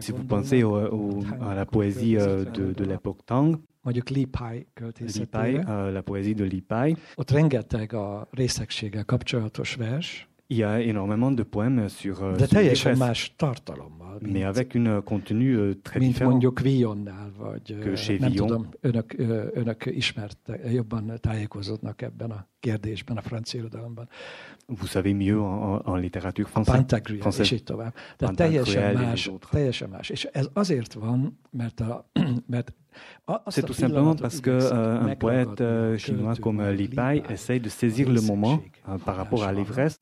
Si 0.00 0.12
vous 0.12 0.24
pensez 0.24 0.62
au- 0.62 0.76
au- 0.90 1.24
à 1.40 1.54
la 1.54 1.64
poésie 1.66 2.16
euh, 2.16 2.44
de, 2.44 2.72
de 2.72 2.84
l'époque 2.84 3.24
Tang, 3.26 3.56
mondjuk 3.84 4.10
Li 4.10 4.26
Pai 4.26 4.54
Li 4.56 4.64
Pai, 4.64 4.66
költészetére, 4.74 5.64
euh, 5.68 5.90
la 5.92 6.02
poésie 6.02 6.34
de 6.34 6.44
Li 6.44 6.60
Pai, 6.60 6.96
ott 7.16 7.30
rengeteg 7.30 7.94
a 7.94 8.26
részegséggel 8.32 9.04
kapcsolatos 9.04 9.76
vers, 9.76 10.28
il 10.48 10.56
y 10.58 10.64
a 10.64 10.80
énormément 10.80 11.30
de 11.30 11.42
poèmes 11.44 11.88
sur, 11.88 12.22
euh, 12.22 12.32
de 12.32 12.38
sur 12.38 12.48
teljesen 12.48 12.92
l'ivresse, 12.92 12.98
más 12.98 13.30
tartalommal, 13.36 14.18
mint, 14.20 14.32
mais 14.32 14.44
avec 14.44 14.74
une 14.74 14.88
euh, 14.88 15.00
contenu 15.00 15.56
euh, 15.56 15.74
très 15.82 15.98
mint 16.00 16.12
différent. 16.12 16.30
mondjuk 16.30 16.60
Villonnál, 16.60 17.32
vagy 17.38 17.78
Que 17.80 17.96
chez 17.96 18.18
nem 18.18 18.30
Villon. 18.30 18.46
tudom, 18.46 18.68
önök, 18.80 19.14
ö, 19.18 19.46
önök 19.54 19.86
ismerte, 19.86 20.60
jobban 20.72 21.12
tájékozódnak 21.20 22.02
ebben 22.02 22.30
a 22.30 22.46
kérdésben 22.60 23.16
a 23.16 23.20
francia 23.22 23.60
irodalomban? 23.60 24.08
Vous 24.66 24.90
savez 24.90 25.14
mieux 25.14 25.40
en, 25.84 25.96
littérature 25.96 26.48
française? 26.48 26.76
Pantagruel, 26.76 27.20
Français. 27.20 27.40
és 27.40 27.50
így 27.50 27.64
tovább. 27.64 27.94
Tehát 28.16 28.36
Pantagruel 28.36 28.62
teljesen 28.64 28.90
et 28.90 28.98
les 28.98 29.06
más, 29.06 29.26
autres. 29.26 29.50
teljesen 29.50 29.88
más. 29.88 30.08
És 30.08 30.24
ez 30.24 30.48
azért 30.52 30.92
van, 30.92 31.38
mert, 31.50 31.80
a, 31.80 32.10
mert 32.46 32.72
C'est 33.48 33.64
tout 33.64 33.72
simplement 33.72 34.14
parce 34.14 34.40
que 34.40 34.50
euh, 34.50 35.00
un 35.00 35.16
poète 35.16 35.60
euh, 35.60 35.96
chinois 35.96 36.34
comme 36.40 36.62
Li 36.70 36.88
Pai 36.88 37.22
essaye 37.30 37.60
de 37.60 37.68
saisir 37.70 38.10
le 38.10 38.20
moment 38.20 38.60
euh, 38.88 38.98
par 38.98 39.16
rapport 39.16 39.44
à 39.44 39.52
l'ivresse 39.52 39.96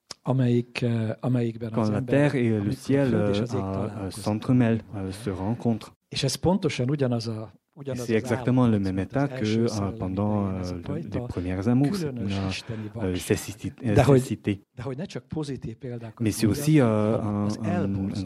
quand 1.70 1.82
az 1.82 1.90
la 1.90 2.02
terre 2.02 2.34
et 2.34 2.50
le 2.64 2.72
ciel 2.72 3.14
euh, 3.14 3.32
találkoznak. 3.46 4.12
s'entremêlent, 4.12 4.82
se 5.10 5.30
rencontrent. 5.30 5.92
C'est 7.94 8.14
exactement 8.14 8.66
le 8.66 8.78
même 8.78 8.98
état 8.98 9.28
que 9.28 9.66
pendant 9.98 10.50
les 10.96 11.20
premières 11.28 11.68
amours, 11.68 11.92
vakság. 11.92 13.16
cécité- 13.16 13.72
De. 13.82 13.94
De 14.76 14.84
Mais 16.20 16.32
c'est 16.32 16.46
aussi 16.46 16.80
un, 16.80 17.48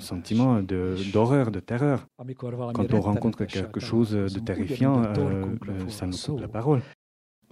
sentiment 0.00 0.62
de- 0.62 0.96
d'horreur, 1.12 1.50
de 1.50 1.61
terreur. 1.61 2.07
Amikor 2.18 2.57
valami 2.57 2.72
Quand 2.74 2.92
on 2.94 3.00
rencontre 3.00 3.44
quelque 3.44 3.80
chose 3.80 4.11
de 4.12 4.40
terrifiant, 4.40 5.02
ça 5.88 6.07
nous 6.07 6.16
coupe 6.16 6.40
la 6.40 6.48
parole. 6.48 6.83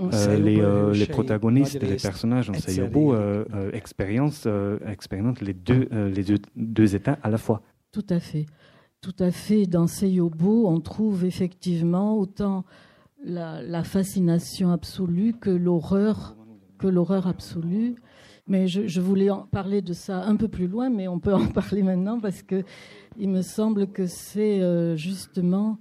Euh, 0.01 0.37
les, 0.37 0.61
euh, 0.61 0.93
les, 0.93 1.07
protagonistes, 1.07 1.81
les 1.81 1.97
personnages 1.97 2.49
dans 2.49 2.55
Seyobo 2.55 3.15
euh, 3.15 3.71
expérimentent, 3.73 4.47
les, 5.41 5.53
deux, 5.53 5.89
les 5.93 6.25
deux, 6.25 6.39
deux, 6.57 6.95
états 6.95 7.19
à 7.23 7.31
la 7.31 7.39
fois. 7.39 7.63
Tout 7.93 8.07
à 8.09 8.19
fait. 8.19 8.47
Tout 9.01 9.15
à 9.19 9.31
fait. 9.31 9.67
Dans 9.67 9.87
Seyobo, 9.87 10.67
on 10.69 10.81
trouve 10.81 11.25
effectivement 11.25 12.19
autant 12.19 12.65
la, 13.23 13.63
la 13.63 13.85
fascination 13.85 14.73
absolue 14.73 15.35
que 15.35 15.51
l'horreur, 15.51 16.37
que 16.79 16.89
l'horreur 16.89 17.27
absolue. 17.27 17.97
Mais 18.49 18.67
je, 18.67 18.89
je, 18.89 19.01
voulais 19.01 19.31
en 19.31 19.43
parler 19.43 19.83
de 19.83 19.93
ça 19.93 20.25
un 20.25 20.35
peu 20.35 20.49
plus 20.49 20.67
loin, 20.67 20.91
mais 20.91 21.07
on 21.07 21.21
peut 21.21 21.35
en 21.35 21.47
parler 21.53 21.83
maintenant 21.83 22.19
parce 22.19 22.43
que 22.43 22.65
il 23.19 23.29
me 23.29 23.43
semble 23.43 23.89
que 23.89 24.07
c'est 24.07 24.97
justement 24.97 25.79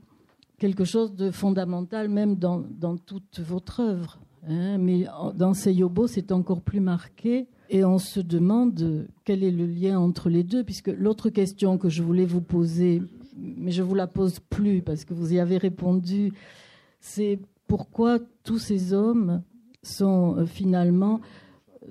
quelque 0.62 0.86
chose 0.86 1.16
de 1.16 1.32
fondamental 1.32 2.08
même 2.08 2.36
dans, 2.36 2.60
dans 2.60 2.96
toute 2.96 3.40
votre 3.40 3.80
œuvre. 3.80 4.20
Hein. 4.48 4.78
mais 4.78 5.08
dans 5.36 5.56
Seyobo, 5.56 6.06
c'est 6.06 6.32
encore 6.32 6.62
plus 6.62 6.80
marqué. 6.80 7.48
Et 7.72 7.84
on 7.84 7.98
se 7.98 8.20
demande 8.20 9.08
quel 9.24 9.44
est 9.44 9.50
le 9.50 9.66
lien 9.66 10.00
entre 10.00 10.30
les 10.30 10.44
deux, 10.44 10.64
puisque 10.64 10.90
l'autre 10.90 11.30
question 11.30 11.80
que 11.80 11.90
je 11.90 12.04
voulais 12.04 12.26
vous 12.26 12.42
poser, 12.42 13.02
mais 13.36 13.72
je 13.72 13.82
vous 13.82 13.96
la 13.96 14.06
pose 14.06 14.40
plus 14.40 14.84
parce 14.84 15.04
que 15.04 15.16
vous 15.16 15.34
y 15.34 15.40
avez 15.40 15.58
répondu, 15.58 16.32
c'est 17.00 17.40
pourquoi 17.68 18.20
tous 18.44 18.60
ces 18.60 18.94
hommes 18.94 19.42
sont 19.82 20.36
euh, 20.38 20.46
finalement 20.46 21.22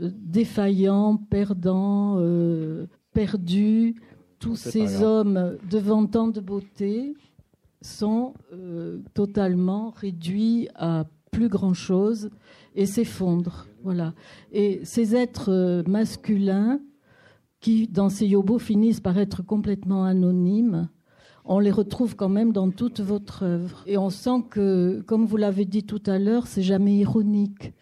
euh, 0.00 0.11
défaillants, 0.14 1.16
perdants, 1.16 2.18
euh, 2.18 2.87
perdus. 3.12 3.96
Tous 4.38 4.56
ces 4.56 5.02
hommes 5.02 5.59
devant 5.70 6.06
tant 6.06 6.28
de 6.28 6.40
beauté, 6.40 7.14
sont 7.82 8.34
euh, 8.52 8.98
totalement 9.14 9.90
réduits 9.90 10.68
à 10.74 11.04
plus 11.30 11.48
grand 11.48 11.74
chose 11.74 12.30
et 12.74 12.86
s'effondrent. 12.86 13.66
Voilà. 13.82 14.14
Et 14.52 14.80
ces 14.84 15.14
êtres 15.14 15.50
euh, 15.50 15.82
masculins 15.86 16.80
qui, 17.60 17.88
dans 17.88 18.08
ces 18.08 18.26
yobos, 18.26 18.58
finissent 18.58 19.00
par 19.00 19.18
être 19.18 19.42
complètement 19.42 20.04
anonymes, 20.04 20.88
on 21.44 21.58
les 21.58 21.70
retrouve 21.70 22.16
quand 22.16 22.28
même 22.28 22.52
dans 22.52 22.70
toute 22.70 23.00
votre 23.00 23.44
œuvre. 23.44 23.82
Et 23.86 23.96
on 23.96 24.10
sent 24.10 24.44
que, 24.50 25.02
comme 25.06 25.26
vous 25.26 25.36
l'avez 25.36 25.64
dit 25.64 25.84
tout 25.84 26.02
à 26.06 26.18
l'heure, 26.18 26.46
c'est 26.46 26.62
jamais 26.62 26.96
ironique. 26.96 27.72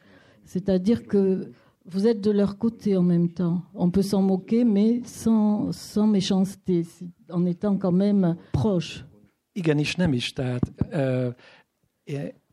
C'est-à-dire 0.44 1.06
que 1.06 1.52
vous 1.84 2.06
êtes 2.06 2.20
de 2.20 2.30
leur 2.30 2.58
côté 2.58 2.96
en 2.96 3.02
même 3.02 3.30
temps. 3.30 3.62
On 3.74 3.90
peut 3.90 4.02
s'en 4.02 4.22
moquer, 4.22 4.64
mais 4.64 5.02
sans, 5.04 5.72
sans 5.72 6.06
méchanceté, 6.06 6.86
en 7.30 7.44
étant 7.46 7.76
quand 7.76 7.92
même 7.92 8.36
proche. 8.52 9.04
Igenis 9.58 9.94
nem 9.94 10.12
is, 10.12 10.32
tehát 10.32 10.72
ö, 10.90 11.28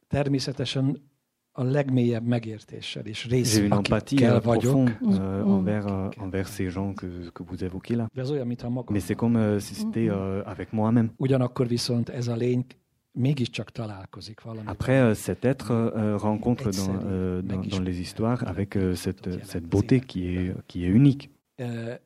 természetesen 0.08 1.14
a 1.58 1.64
legmélyebb 1.64 2.26
megértéssel 2.26 3.06
és 3.06 3.28
részükkel 3.28 4.42
vagyok. 4.42 4.90
Euh, 5.02 5.48
envers, 5.48 5.86
euh, 5.86 6.10
envers 6.18 6.48
ces 6.48 6.72
gens 6.72 6.94
que, 6.96 7.08
que 7.34 7.44
vous 7.44 7.64
évoquez 7.64 7.96
là. 7.96 8.08
De 8.14 8.22
ez 8.22 8.30
olyan, 8.30 8.48
mintha 8.48 8.70
magam. 8.70 8.94
Mais 8.94 9.04
c'est 9.06 9.16
comme 9.16 9.38
euh, 9.38 9.60
si 9.60 9.74
c'était 9.74 10.10
euh, 10.10 10.42
avec 10.46 10.72
moi-même. 10.72 11.10
Ugyanakkor 11.18 11.68
viszont 11.68 12.10
ez 12.10 12.28
a 12.28 12.36
lény 12.36 12.66
mégiscsak 13.12 13.72
találkozik 13.72 14.42
valami. 14.42 14.68
Après, 14.68 15.00
euh, 15.00 15.14
cet 15.14 15.46
être 15.46 15.72
euh, 15.72 16.18
rencontre 16.18 16.72
dans, 16.72 17.00
euh, 17.06 17.42
dans, 17.42 17.62
dans 17.62 17.84
les 17.84 18.00
histoires 18.00 18.44
avec 18.48 18.76
euh, 18.76 18.96
cette, 18.96 19.30
cette 19.46 19.66
beauté 19.66 20.02
qui 20.02 20.28
est, 20.28 20.54
qui 20.68 20.84
est 20.84 20.90
unique. 20.90 21.30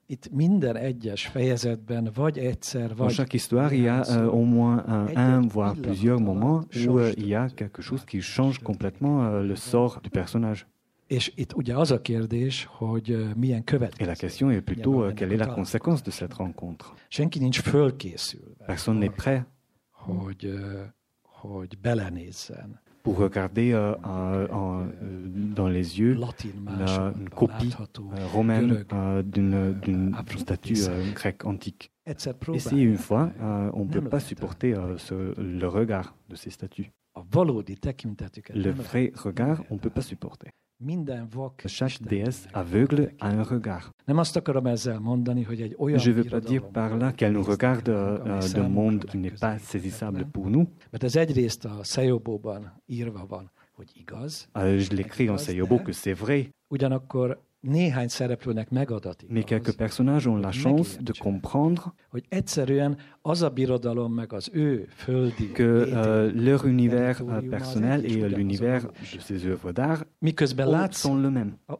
Itt 0.06 0.30
minden 0.32 0.76
egyes 0.76 1.28
fejezetben 1.28 2.10
vagy 2.14 2.38
egyszer, 2.38 2.88
vagy... 2.88 2.98
Dans 2.98 3.14
chaque 3.14 3.34
histoire, 3.34 3.76
il 3.76 3.82
y 3.82 3.88
a 3.88 4.04
euh, 4.10 4.34
au 4.34 4.46
moins 4.46 4.84
un, 5.16 5.48
voire 5.48 5.76
plusieurs 5.76 6.20
moments 6.20 6.64
où 6.88 6.98
euh, 6.98 7.14
il 7.18 7.28
y 7.28 7.36
a 7.36 7.50
quelque 7.56 7.82
chose 7.82 8.06
qui 8.06 8.22
change 8.22 8.60
complètement 8.60 9.24
euh, 9.24 9.42
le 9.42 9.56
sort 9.56 10.00
du 10.02 10.10
personnage. 10.10 10.68
Et 11.10 11.18
la 14.06 14.16
question 14.16 14.52
est 14.52 14.62
plutôt 14.62 15.10
uh, 15.10 15.14
quelle 15.16 15.34
est 15.34 15.38
la 15.38 15.48
conséquence 15.48 16.04
de 16.04 16.12
cette 16.12 16.36
rencontre? 16.36 16.96
Personne 18.68 19.00
n'est 19.00 19.10
prêt. 19.10 19.44
Hogy, 21.42 21.52
hogy 21.52 21.78
belenézzen. 21.78 22.80
Pour 23.02 23.18
regarder 23.18 23.74
euh, 23.74 24.48
en, 24.52 24.88
dans 25.56 25.70
les 25.70 26.00
yeux 26.00 26.16
la, 26.16 27.14
une 27.18 27.30
copie 27.30 27.74
euh, 27.80 28.28
romaine 28.34 28.86
euh, 28.92 29.24
d'une 29.24 30.14
statue 30.38 30.76
euh, 30.88 31.14
grecque 31.14 31.46
antique. 31.46 31.92
Et 32.54 32.60
si 32.60 32.82
une 32.82 32.98
fois, 32.98 33.32
on 33.74 33.86
ne 33.86 33.90
peut 33.90 34.02
pas 34.10 34.20
supporter 34.20 34.76
ce, 34.98 35.40
le 35.40 35.68
regard 35.68 36.16
de 36.30 36.36
ces 36.36 36.50
statues, 36.50 36.92
le 37.16 38.72
vrai 38.72 39.12
regard, 39.16 39.64
on 39.70 39.76
ne 39.76 39.80
peut 39.80 39.90
pas 39.90 40.02
supporter. 40.02 40.52
Chaque 41.66 42.02
déesse 42.02 42.48
aveugle 42.54 43.12
a 43.20 43.28
un 43.28 43.44
regard. 43.44 43.92
Je 44.08 44.14
ne 44.14 46.12
veux 46.12 46.24
pas 46.24 46.40
dire 46.40 46.70
par 46.70 46.96
là 46.96 47.12
qu'elle 47.12 47.34
nous 47.34 47.44
regarde 47.44 47.90
euh, 47.90 48.40
d'un 48.54 48.70
monde 48.70 49.04
qui 49.04 49.18
n'est 49.18 49.32
pas 49.32 49.60
saisissable 49.60 50.26
pour 50.26 50.50
nous. 50.50 50.70
Euh, 54.58 54.80
je 54.80 54.90
l'écris 54.92 55.30
en 55.30 55.38
Seyobo 55.38 55.80
que 55.80 55.92
c'est 55.92 56.14
vrai. 56.14 56.52
Mais 59.30 59.44
quelques 59.44 59.76
personnages 59.76 60.28
ont 60.28 60.38
la 60.38 60.52
chance 60.54 60.98
de 61.00 61.12
comprendre 61.12 61.94
que 65.54 65.64
euh, 65.64 66.32
leur 66.34 66.66
univers 66.66 67.22
euh, 67.22 67.42
personnel 67.42 68.06
et 68.06 68.28
l'univers 68.30 68.84
de 68.84 69.20
ces 69.20 69.46
œuvres 69.46 69.72
d'art 69.72 70.04
sont 70.96 71.16
le 71.16 71.30
même. 71.30 71.54
Oh. 71.68 71.80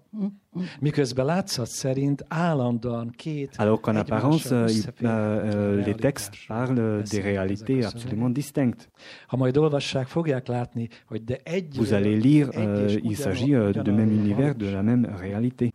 Alors 3.60 3.82
qu'en 3.82 3.96
apparence, 3.96 4.52
euh, 4.52 4.68
euh, 5.04 5.82
les 5.86 5.94
textes 5.94 6.34
parlent 6.48 7.04
des 7.04 7.22
réalités 7.22 7.86
absolument 7.86 8.30
distinctes. 8.30 8.90
Vous 11.80 11.94
allez 11.94 12.16
lire, 12.16 12.50
euh, 12.58 12.98
il 13.04 13.16
s'agit 13.16 13.54
du 13.84 13.92
même 13.92 14.12
univers, 14.12 14.56
de 14.56 14.68
la 14.68 14.84
même 14.84 15.08
réalité. 15.18 15.72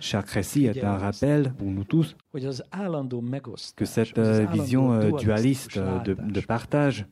Chaque 0.00 0.30
récit 0.30 0.66
est 0.66 0.84
un 0.84 0.98
rappel 0.98 1.52
pour 1.56 1.68
nous 1.68 1.84
tous 1.84 2.16
que 3.76 3.84
cette 3.84 4.18
vision 4.18 5.10
dualiste 5.16 5.78
de, 5.78 6.14
de 6.14 6.40
partage 6.40 7.06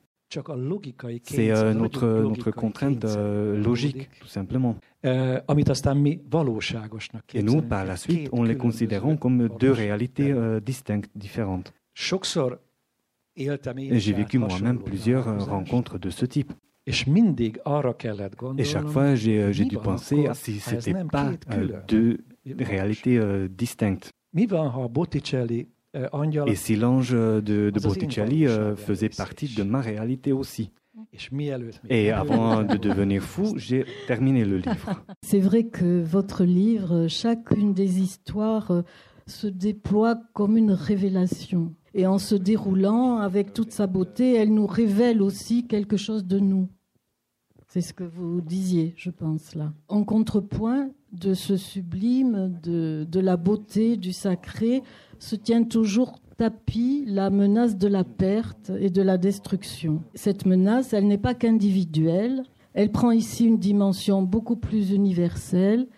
c'est 1.24 1.50
euh, 1.50 1.72
notre, 1.72 2.06
notre 2.06 2.50
contrainte 2.50 3.04
euh, 3.04 3.56
logique, 3.56 4.10
tout 4.20 4.28
simplement. 4.28 4.76
Et 5.02 5.08
nous, 7.42 7.62
par 7.62 7.84
la 7.86 7.96
suite, 7.96 8.28
on 8.32 8.42
les 8.42 8.56
considérons 8.56 9.16
comme 9.16 9.48
deux 9.58 9.72
réalités 9.72 10.30
euh, 10.30 10.60
distinctes, 10.60 11.10
différentes. 11.14 11.72
J'ai 13.36 14.12
vécu 14.12 14.38
moi-même 14.38 14.80
plusieurs 14.80 15.28
euh, 15.28 15.38
rencontres 15.38 15.98
de 15.98 16.10
ce 16.10 16.26
type. 16.26 16.52
Et 18.58 18.64
chaque 18.64 18.88
fois, 18.88 19.14
j'ai 19.14 19.64
dû 19.64 19.76
penser 19.76 20.28
si 20.34 20.58
ce 20.60 20.74
n'était 20.76 21.04
pas 21.04 21.32
euh, 21.52 21.80
deux 21.88 22.18
réalités 22.58 23.18
euh, 23.18 23.48
distinctes. 23.48 24.12
Euh, 25.96 26.06
Et 26.46 26.54
si 26.54 26.76
l'ange 26.76 27.12
de, 27.12 27.40
de 27.40 27.80
Botticelli 27.80 28.46
euh, 28.46 28.76
faisait 28.76 29.08
partie 29.08 29.54
de 29.54 29.62
ma 29.62 29.80
réalité 29.80 30.32
aussi. 30.32 30.70
Et 31.88 32.10
avant 32.10 32.62
de 32.62 32.76
devenir 32.76 33.22
fou, 33.22 33.54
j'ai 33.56 33.86
terminé 34.06 34.44
le 34.44 34.58
livre. 34.58 35.02
C'est 35.22 35.40
vrai 35.40 35.64
que 35.64 36.02
votre 36.02 36.44
livre, 36.44 37.06
chacune 37.08 37.72
des 37.72 38.00
histoires 38.00 38.70
euh, 38.70 38.82
se 39.26 39.46
déploie 39.46 40.16
comme 40.34 40.56
une 40.56 40.72
révélation. 40.72 41.72
Et 41.94 42.06
en 42.06 42.18
se 42.18 42.34
déroulant 42.34 43.16
avec 43.18 43.54
toute 43.54 43.72
sa 43.72 43.86
beauté, 43.86 44.34
elle 44.34 44.52
nous 44.52 44.66
révèle 44.66 45.22
aussi 45.22 45.66
quelque 45.66 45.96
chose 45.96 46.26
de 46.26 46.38
nous. 46.38 46.68
C'est 47.68 47.82
ce 47.82 47.92
que 47.92 48.04
vous 48.04 48.40
disiez, 48.40 48.94
je 48.96 49.10
pense, 49.10 49.54
là. 49.54 49.74
En 49.88 50.02
contrepoint 50.02 50.88
de 51.12 51.34
ce 51.34 51.58
sublime, 51.58 52.58
de, 52.62 53.20
la 53.20 53.36
beauté, 53.36 53.98
du 53.98 54.12
sacré, 54.12 54.82
se 55.18 55.36
tient 55.36 55.64
toujours 55.64 56.18
tapis 56.38 57.04
la 57.06 57.28
menace 57.28 57.76
de 57.76 57.88
la 57.88 58.04
perte 58.04 58.72
et 58.80 58.88
de 58.88 59.02
la 59.02 59.18
destruction. 59.18 60.02
Cette 60.14 60.46
menace, 60.46 60.94
elle 60.94 61.06
n'est 61.06 61.18
pas 61.18 61.34
qu'individuelle, 61.34 62.44
elle 62.72 62.90
prend 62.90 63.10
ici 63.10 63.44
une 63.44 63.58
dimension 63.58 64.22
beaucoup 64.22 64.56
plus 64.56 64.92
universelle 64.92 65.88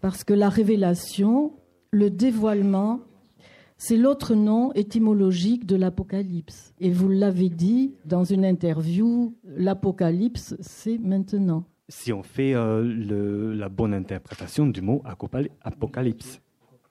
parce 0.00 0.24
que 0.24 0.34
la 0.34 0.48
révélation, 0.48 1.52
le 1.92 2.10
dévoilement, 2.10 3.00
c'est 3.80 3.96
l'autre 3.96 4.34
nom 4.34 4.72
étymologique 4.74 5.64
de 5.64 5.74
l'Apocalypse. 5.74 6.74
Et 6.80 6.90
vous 6.90 7.08
l'avez 7.08 7.48
dit 7.48 7.94
dans 8.04 8.24
une 8.24 8.44
interview, 8.44 9.34
l'Apocalypse, 9.42 10.54
c'est 10.60 10.98
maintenant. 10.98 11.64
Si 11.88 12.12
on 12.12 12.22
fait 12.22 12.54
euh, 12.54 13.54
la 13.54 13.68
bonne 13.70 13.94
interprétation 13.94 14.66
du 14.66 14.82
mot 14.82 15.02
apocalypse 15.64 16.40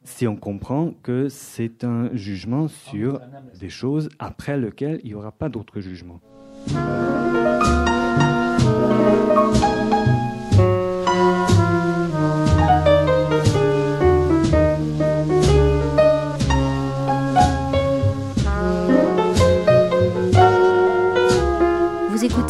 si 0.04 0.28
on 0.28 0.36
comprend 0.36 0.94
que 1.04 1.30
c'est 1.30 1.84
un 1.84 2.10
jugement 2.14 2.68
sur 2.68 3.22
des 3.60 3.70
choses 3.70 4.10
après 4.18 4.58
lequel 4.58 5.00
il 5.04 5.10
n'y 5.10 5.14
aura 5.14 5.32
pas 5.32 5.50
d'autre 5.50 5.82
jugement. 5.82 6.20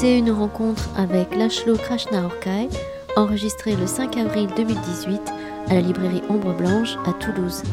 Une 0.01 0.31
rencontre 0.31 0.89
avec 0.95 1.35
Lachlo 1.35 1.75
Krasnaorkai, 1.75 2.69
enregistrée 3.17 3.75
le 3.75 3.85
5 3.85 4.15
avril 4.15 4.47
2018 4.55 5.21
à 5.67 5.73
la 5.73 5.81
librairie 5.81 6.21
Ombre 6.29 6.53
Blanche 6.55 6.95
à 7.05 7.12
Toulouse. 7.12 7.63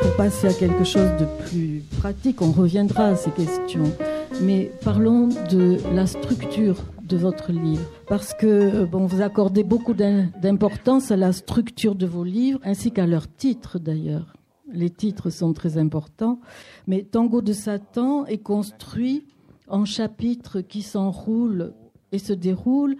Pour 0.00 0.16
passer 0.16 0.48
à 0.48 0.52
quelque 0.52 0.84
chose 0.84 1.10
de 1.20 1.26
plus 1.46 1.84
pratique, 2.00 2.42
on 2.42 2.50
reviendra 2.50 3.04
à 3.04 3.16
ces 3.16 3.30
questions 3.30 3.92
mais 4.42 4.70
parlons 4.82 5.28
de 5.50 5.78
la 5.94 6.06
structure 6.06 6.76
de 7.02 7.16
votre 7.16 7.52
livre. 7.52 7.84
Parce 8.06 8.32
que 8.34 8.84
bon, 8.84 9.06
vous 9.06 9.20
accordez 9.22 9.64
beaucoup 9.64 9.94
d'importance 9.94 11.10
à 11.10 11.16
la 11.16 11.32
structure 11.32 11.94
de 11.94 12.06
vos 12.06 12.24
livres, 12.24 12.60
ainsi 12.62 12.92
qu'à 12.92 13.06
leurs 13.06 13.32
titres 13.32 13.78
d'ailleurs. 13.78 14.34
Les 14.72 14.90
titres 14.90 15.30
sont 15.30 15.52
très 15.52 15.78
importants. 15.78 16.40
Mais 16.86 17.02
Tango 17.02 17.42
de 17.42 17.52
Satan 17.52 18.24
est 18.26 18.38
construit 18.38 19.26
en 19.68 19.84
chapitres 19.84 20.60
qui 20.60 20.82
s'enroulent 20.82 21.74
et 22.12 22.18
se 22.18 22.32
déroulent 22.32 22.96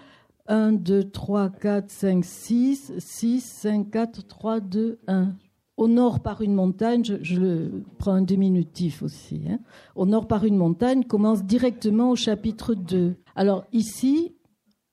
1, 0.48 0.72
2, 0.72 1.04
3, 1.04 1.50
4, 1.50 1.90
5, 1.90 2.24
6, 2.24 2.92
6, 2.98 3.40
5, 3.40 3.90
4, 3.90 4.26
3, 4.26 4.60
2, 4.60 4.98
1 5.06 5.32
au 5.80 5.88
nord 5.88 6.20
par 6.20 6.42
une 6.42 6.52
montagne, 6.52 7.02
je, 7.22 7.40
le 7.40 7.82
prends 7.96 8.12
un 8.12 8.20
diminutif 8.20 9.02
aussi, 9.02 9.40
hein. 9.48 9.60
au 9.96 10.04
nord 10.04 10.28
par 10.28 10.44
une 10.44 10.58
montagne 10.58 11.04
commence 11.04 11.42
directement 11.42 12.10
au 12.10 12.16
chapitre 12.16 12.74
2. 12.74 13.14
Alors 13.34 13.64
ici, 13.72 14.34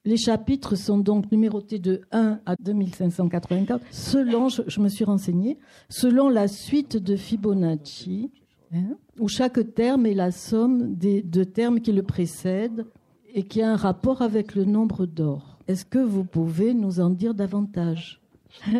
les 0.05 0.15
chapitres 0.15 0.75
sont 0.77 0.97
donc 0.97 1.29
numérotés 1.29 1.79
de 1.79 2.03
1 2.13 2.39
à 2.45 2.55
2584, 2.61 3.83
selon, 3.91 4.47
je, 4.47 4.79
me 4.79 4.87
suis 4.87 5.03
renseignée, 5.03 5.57
selon 5.89 6.29
la 6.29 6.47
suite 6.47 6.95
de 6.95 7.17
Fibonacci, 7.17 8.31
hein, 8.73 8.95
où 9.19 9.27
chaque 9.27 9.73
terme 9.75 10.05
est 10.05 10.13
la 10.13 10.31
somme 10.31 10.95
des 10.95 11.21
deux 11.21 11.45
termes 11.45 11.81
qui 11.81 11.91
le 11.91 12.03
précèdent 12.03 12.85
et 13.33 13.43
qui 13.43 13.61
a 13.61 13.73
un 13.73 13.75
rapport 13.75 14.21
avec 14.21 14.55
le 14.55 14.63
nombre 14.63 15.05
d'or. 15.05 15.59
Est-ce 15.67 15.83
que 15.83 15.99
vous 15.99 16.23
pouvez 16.23 16.73
nous 16.73 17.01
en 17.01 17.09
dire 17.09 17.33
davantage? 17.33 18.21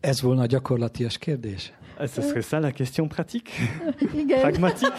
Ez 0.00 0.20
volna 0.20 0.42
a 0.42 0.46
gyakorlatias 0.46 1.18
kérdés? 1.18 1.72
Ce 1.98 2.20
serait 2.22 2.44
ça 2.44 2.60
la 2.60 2.70
question 2.70 3.08
pratique? 3.08 3.50
Pragmatique? 4.40 4.92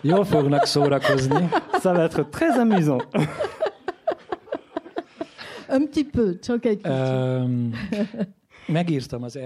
Jól 0.00 0.24
fognak 0.24 0.64
szórakozni. 0.64 1.48
Ça 1.80 1.92
va 1.92 2.02
être 2.02 2.30
très 2.30 2.58
amusant. 2.58 3.02
Un 5.68 5.86
petit 5.86 6.04
peu, 6.04 6.38
csak 6.38 6.64
egy 6.64 6.80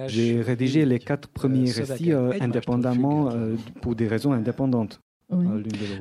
J'ai 0.09 0.43
rédigé 0.43 0.85
les 0.85 0.99
quatre 0.99 1.29
premiers 1.33 1.73
récits 1.73 2.13
euh, 2.13 2.33
indépendamment 2.41 3.31
euh, 3.31 3.57
pour 3.81 3.95
des 3.95 4.09
raisons 4.09 4.33
indépendantes. 4.33 5.01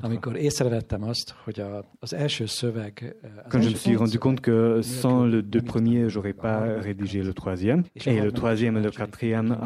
Amikor 0.02 0.36
észrevettem 0.36 1.04
azt, 1.04 1.36
hogy 1.44 1.60
a, 1.60 1.86
az 2.00 2.14
első 2.14 2.46
szöveg... 2.46 3.16
Quand 3.50 3.64
je 3.64 3.70
me 3.70 3.76
suis 3.76 3.98
rendu 3.98 4.18
compte 4.18 4.42
que 4.42 4.82
sans 4.82 5.32
le 5.32 5.42
deux 5.42 5.64
premiers, 5.64 6.10
j'aurais 6.10 6.36
pas 6.36 6.82
rédigé 6.82 7.24
le 7.24 7.34
troisième, 7.34 7.84
et 8.06 8.22
le 8.22 8.32
troisième 8.32 8.78
et 8.78 8.84
le 8.84 8.92
quatrième, 8.92 9.58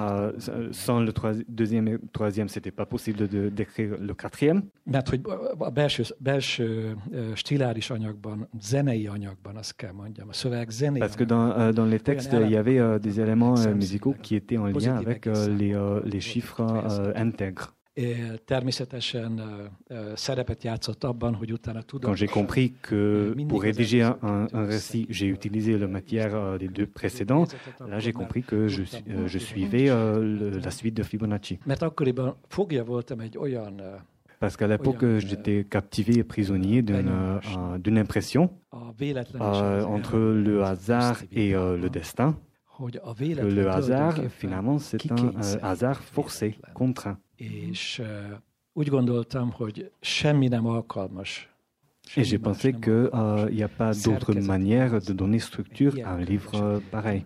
sans 0.72 1.00
le 1.00 1.12
deuxième 1.48 1.88
et 1.88 1.92
le 1.92 2.02
troisième, 2.12 2.48
c'était 2.48 2.72
pas 2.72 2.86
possible 2.86 3.28
de 3.28 3.50
d'écrire 3.50 3.98
le 4.00 4.14
quatrième. 4.14 4.62
Mert 4.86 5.10
hogy 5.10 5.22
a 5.58 5.70
belső, 5.70 6.04
belső 6.20 6.96
stiláris 7.34 7.90
anyagban, 7.90 8.50
zenei 8.62 9.08
anyagban, 9.08 9.56
azt 9.56 9.76
kell 9.76 9.92
mondjam, 9.92 10.30
a 10.30 10.34
szöveg 10.34 10.70
zenei 10.70 11.00
Parce 11.00 11.18
que 11.18 11.26
dans, 11.26 11.74
dans 11.74 11.90
les 11.90 12.02
textes, 12.02 12.34
il 12.34 12.50
y 12.50 12.56
avait 12.56 13.00
des 13.00 13.20
éléments 13.20 13.74
musicaux 13.76 14.16
qui 14.22 14.36
étaient 14.36 14.58
en 14.58 14.68
lien 14.68 14.96
avec 14.96 15.26
les, 15.58 15.76
les 16.04 16.22
chiffres 16.22 16.62
intègres. 17.16 17.79
Quand 22.02 22.16
j'ai 22.16 22.28
compris 22.28 22.74
que 22.82 23.36
pour 23.48 23.62
rédiger 23.62 24.04
un, 24.04 24.48
récit, 24.54 25.06
j'ai 25.10 25.28
utilisé 25.28 25.78
la 25.78 25.88
matière 25.88 26.36
euh, 26.36 26.58
des 26.58 26.68
deux 26.68 26.88
précédents, 26.88 27.46
là 27.86 28.00
j'ai 28.00 28.14
compris 28.14 28.44
que 28.44 28.68
je, 28.68 28.84
euh, 28.84 29.28
je 29.28 29.38
suivais 29.38 29.90
euh, 29.90 30.60
la 30.64 30.72
suite 30.72 30.96
de 30.96 31.04
Fibonacci. 31.04 31.60
Parce 34.40 34.56
qu'à 34.56 34.68
l'époque, 34.68 35.04
j'étais 35.18 35.66
captivé 35.66 36.20
et 36.20 36.24
prisonnier 36.24 36.82
d'une 36.82 37.98
impression 37.98 38.50
entre 38.72 40.18
le 40.18 40.64
hasard 40.64 41.22
et 41.34 41.52
le 41.52 41.90
destin. 41.90 42.38
Le 42.80 43.68
hasard, 43.68 44.16
finalement, 44.30 44.80
c'est 44.80 45.12
un 45.12 45.34
hasard 45.62 46.02
forcé, 46.02 46.58
contraint. 46.74 47.18
És 47.40 48.02
úgy 48.74 48.88
gondoltam, 48.88 49.52
hogy 49.52 49.92
semmi 50.00 50.48
nem 50.48 50.66
alkalmas. 50.66 51.50
Et 52.16 52.24
j'ai 52.24 52.40
pensé 52.40 52.72
qu'il 52.72 53.10
n'y 53.52 53.62
euh, 53.62 53.66
a 53.66 53.68
pas 53.68 53.94
d'autre 54.04 54.34
manière 54.34 55.00
de 55.00 55.14
donner 55.14 55.40
structure 55.40 55.94
à 56.04 56.14
un 56.14 56.24
livre 56.24 56.82
pareil. 56.90 57.26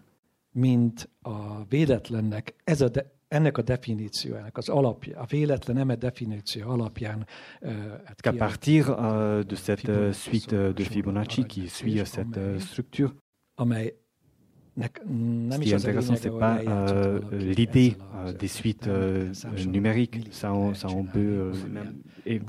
Mint 0.51 1.09
a 1.21 1.65
véletlennek, 1.69 2.55
ez 2.63 2.81
a 2.81 2.89
de, 2.89 3.11
ennek 3.27 3.57
a 3.57 3.61
definíciójának 3.61 4.57
az 4.57 4.69
alapja, 4.69 5.19
a 5.19 5.25
véletlen 5.25 5.77
eme 5.77 5.95
definíció 5.95 6.69
alapján. 6.69 7.27
Uh, 7.61 7.71
hát 8.03 8.21
Qu'à 8.21 8.33
partir 8.37 8.89
uh, 8.89 9.39
de 9.45 9.55
cette 9.55 10.13
suite 10.13 10.55
de 10.73 10.83
Fibonacci 10.83 11.45
qui 11.45 11.67
suit 11.67 12.05
cette 12.05 12.59
structure, 12.59 13.13
amely 13.55 14.02
Ce 14.81 15.59
qui 15.59 15.71
est 15.71 15.75
intéressant, 15.75 16.15
ce 16.15 16.27
n'est 16.27 16.39
pas 16.39 16.59
euh, 16.67 17.19
l'idée 17.31 17.95
euh, 18.15 18.33
des 18.33 18.47
suites 18.47 18.87
euh, 18.87 19.31
numériques. 19.67 20.27
Ça, 20.31 20.53
on, 20.53 20.73
ça, 20.73 20.87
on 20.89 21.03
peut 21.03 21.51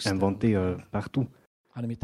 inventer 0.07 0.57
partout. 0.91 1.27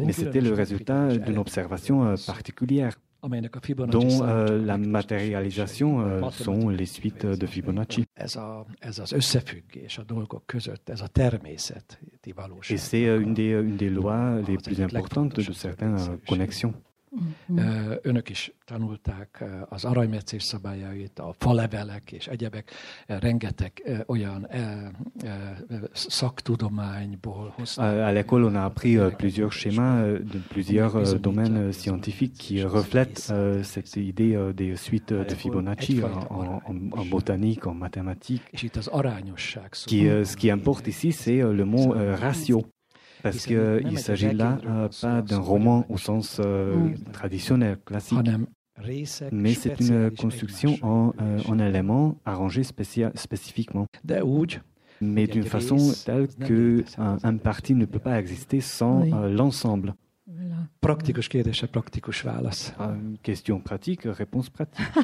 Mais 0.05 0.13
c'était 0.13 0.41
le 0.41 0.53
résultat 0.53 1.17
d'une 1.17 1.39
observation 1.39 2.15
particulière 2.27 2.97
dont 3.23 4.23
la 4.23 4.79
matérialisation 4.79 6.31
sont 6.31 6.69
les 6.69 6.87
suites 6.87 7.27
de 7.27 7.47
Fibonacci. 7.47 8.05
Et 12.71 12.77
c'est 12.77 13.05
une 13.05 13.35
des, 13.35 13.51
une 13.51 13.77
des 13.77 13.91
lois 13.91 14.41
les 14.47 14.57
plus 14.57 14.83
importantes 14.83 15.37
de 15.37 15.53
certaines 15.53 15.99
connexions. 16.27 16.75
Mm-hmm. 17.17 17.93
Önök 18.03 18.29
is 18.29 18.53
tanulták 18.65 19.45
az 19.69 19.85
aranymetszés 19.85 20.43
szabályait, 20.43 21.19
a 21.19 21.35
falevelek 21.39 22.13
és 22.13 22.27
egyebek, 22.27 22.71
rengeteg 23.07 24.03
olyan 24.07 24.49
szaktudományból 25.93 27.53
hozták. 27.57 27.95
À 27.95 28.13
l'école, 28.13 28.45
on 28.45 28.55
a 28.57 28.65
appris 28.65 28.99
plusieurs 29.17 29.55
schémas 29.55 30.19
de 30.33 30.39
plusieurs 30.49 31.21
domaines 31.21 31.77
scientifiques 31.77 32.47
qui 32.47 32.63
reflètent 32.63 33.33
cette 33.63 33.97
idée 33.97 34.53
des 34.55 34.77
suites 34.77 35.13
de 35.13 35.35
Fibonacci 35.35 36.03
en, 36.03 36.63
en, 36.65 37.09
botanique, 37.09 37.67
en 37.67 37.75
mathématiques. 37.75 38.47
És 38.51 38.63
itt 38.63 38.77
az 38.77 38.87
arányosság 38.87 39.73
szó. 39.73 39.97
Ce 40.25 40.35
qui 40.37 40.49
importe 40.49 40.89
ici, 40.89 41.11
c'est 41.11 41.57
le 41.57 41.65
mot 41.65 41.95
ratio. 42.19 42.61
Parce 43.23 43.47
qu'il 43.47 43.99
s'agit 43.99 44.33
là 44.33 44.59
euh, 44.67 44.89
pas 45.01 45.23
d'un 45.23 45.39
roman 45.39 45.85
au 45.89 45.99
sens 45.99 46.41
euh, 46.45 46.91
traditionnel, 47.13 47.79
classique, 47.85 48.19
mais 49.33 49.55
c'est 49.55 49.79
une 49.81 50.11
construction 50.11 50.79
en, 50.83 51.13
euh, 51.21 51.39
en 51.49 51.59
éléments 51.59 52.17
arrangés 52.25 52.65
spécifiquement. 52.65 53.87
Mais 55.03 55.27
d'une 55.27 55.45
façon 55.45 55.79
telle 56.05 56.29
qu'une 56.29 56.85
un 56.99 57.37
parti 57.37 57.75
ne 57.75 57.87
peut 57.87 57.99
pas 57.99 58.19
exister 58.19 58.61
sans 58.61 59.05
l'ensemble. 59.29 59.95
Praktikus 60.81 61.29
kérdése, 61.29 61.67
praktikus 61.73 62.25
válasz. 62.25 62.73
Question 63.23 63.61
pratique, 63.61 64.03
réponse 64.05 64.49
pratique. 64.49 64.87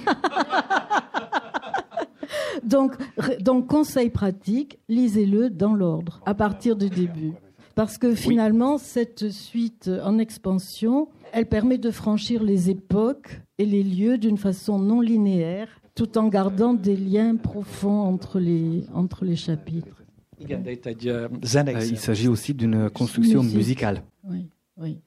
donc, 2.64 2.94
donc, 3.40 3.66
conseil 3.66 4.10
pratique, 4.10 4.78
lisez-le 4.88 5.50
dans 5.50 5.74
l'ordre, 5.74 6.20
à 6.26 6.34
partir 6.34 6.76
du 6.76 6.88
début. 6.88 7.32
Parce 7.76 7.98
que 7.98 8.14
finalement, 8.14 8.78
cette 8.78 9.28
suite 9.28 9.90
en 10.02 10.18
expansion, 10.18 11.08
elle 11.34 11.44
permet 11.44 11.76
de 11.76 11.90
franchir 11.90 12.42
les 12.42 12.70
époques 12.70 13.42
et 13.58 13.66
les 13.66 13.82
lieux 13.82 14.16
d'une 14.16 14.38
façon 14.38 14.78
non 14.78 15.02
linéaire, 15.02 15.68
tout 15.94 16.16
en 16.16 16.28
gardant 16.28 16.72
des 16.72 16.96
liens 16.96 17.36
profonds 17.36 18.00
entre 18.00 18.40
les, 18.40 18.84
entre 18.94 19.26
les 19.26 19.36
chapitres. 19.36 20.02
Il 20.40 21.98
s'agit 21.98 22.28
aussi 22.28 22.54
d'une 22.54 22.88
construction 22.88 23.42
musicale. 23.42 24.02
Oui, 24.24 24.48
oui. 24.78 24.98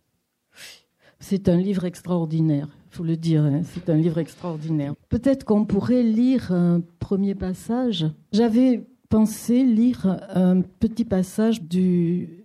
C'est 1.20 1.50
un 1.50 1.58
livre 1.58 1.86
extraordinaire, 1.86 2.68
il 2.92 2.96
faut 2.96 3.04
le 3.04 3.18
dire, 3.18 3.44
hein. 3.46 3.62
c'est 3.64 3.90
un 3.90 3.98
livre 3.98 4.20
extraordinaire. 4.20 4.94
Peut-être 5.10 5.44
qu'on 5.44 5.66
pourrait 5.66 6.04
lire 6.04 6.52
un 6.52 6.82
premier 7.00 7.34
passage. 7.34 8.06
J'avais 8.32 8.86
pensé 9.10 9.64
lire 9.64 10.20
un 10.36 10.62
petit 10.62 11.04
passage 11.04 11.64
du 11.64 12.39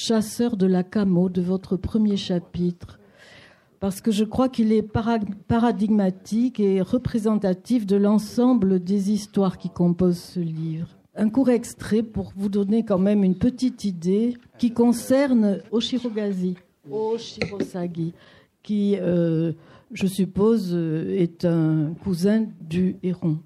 Chasseur 0.00 0.56
de 0.56 0.68
la 0.68 0.84
Camo 0.84 1.28
de 1.28 1.42
votre 1.42 1.76
premier 1.76 2.16
chapitre, 2.16 3.00
parce 3.80 4.00
que 4.00 4.12
je 4.12 4.22
crois 4.22 4.48
qu'il 4.48 4.72
est 4.72 4.88
paradigmatique 5.48 6.60
et 6.60 6.80
représentatif 6.80 7.84
de 7.84 7.96
l'ensemble 7.96 8.78
des 8.78 9.10
histoires 9.10 9.58
qui 9.58 9.70
composent 9.70 10.20
ce 10.20 10.38
livre. 10.38 10.86
Un 11.16 11.28
court 11.28 11.50
extrait 11.50 12.04
pour 12.04 12.32
vous 12.36 12.48
donner 12.48 12.84
quand 12.84 13.00
même 13.00 13.24
une 13.24 13.34
petite 13.34 13.84
idée 13.84 14.36
qui 14.56 14.70
concerne 14.70 15.62
Oshirogazi. 15.72 16.54
Oshirosagi, 16.88 18.14
qui, 18.62 18.96
euh, 19.00 19.50
je 19.90 20.06
suppose, 20.06 20.70
euh, 20.74 21.18
est 21.18 21.44
un 21.44 21.92
cousin 22.04 22.46
du 22.60 22.98
héron. 23.02 23.38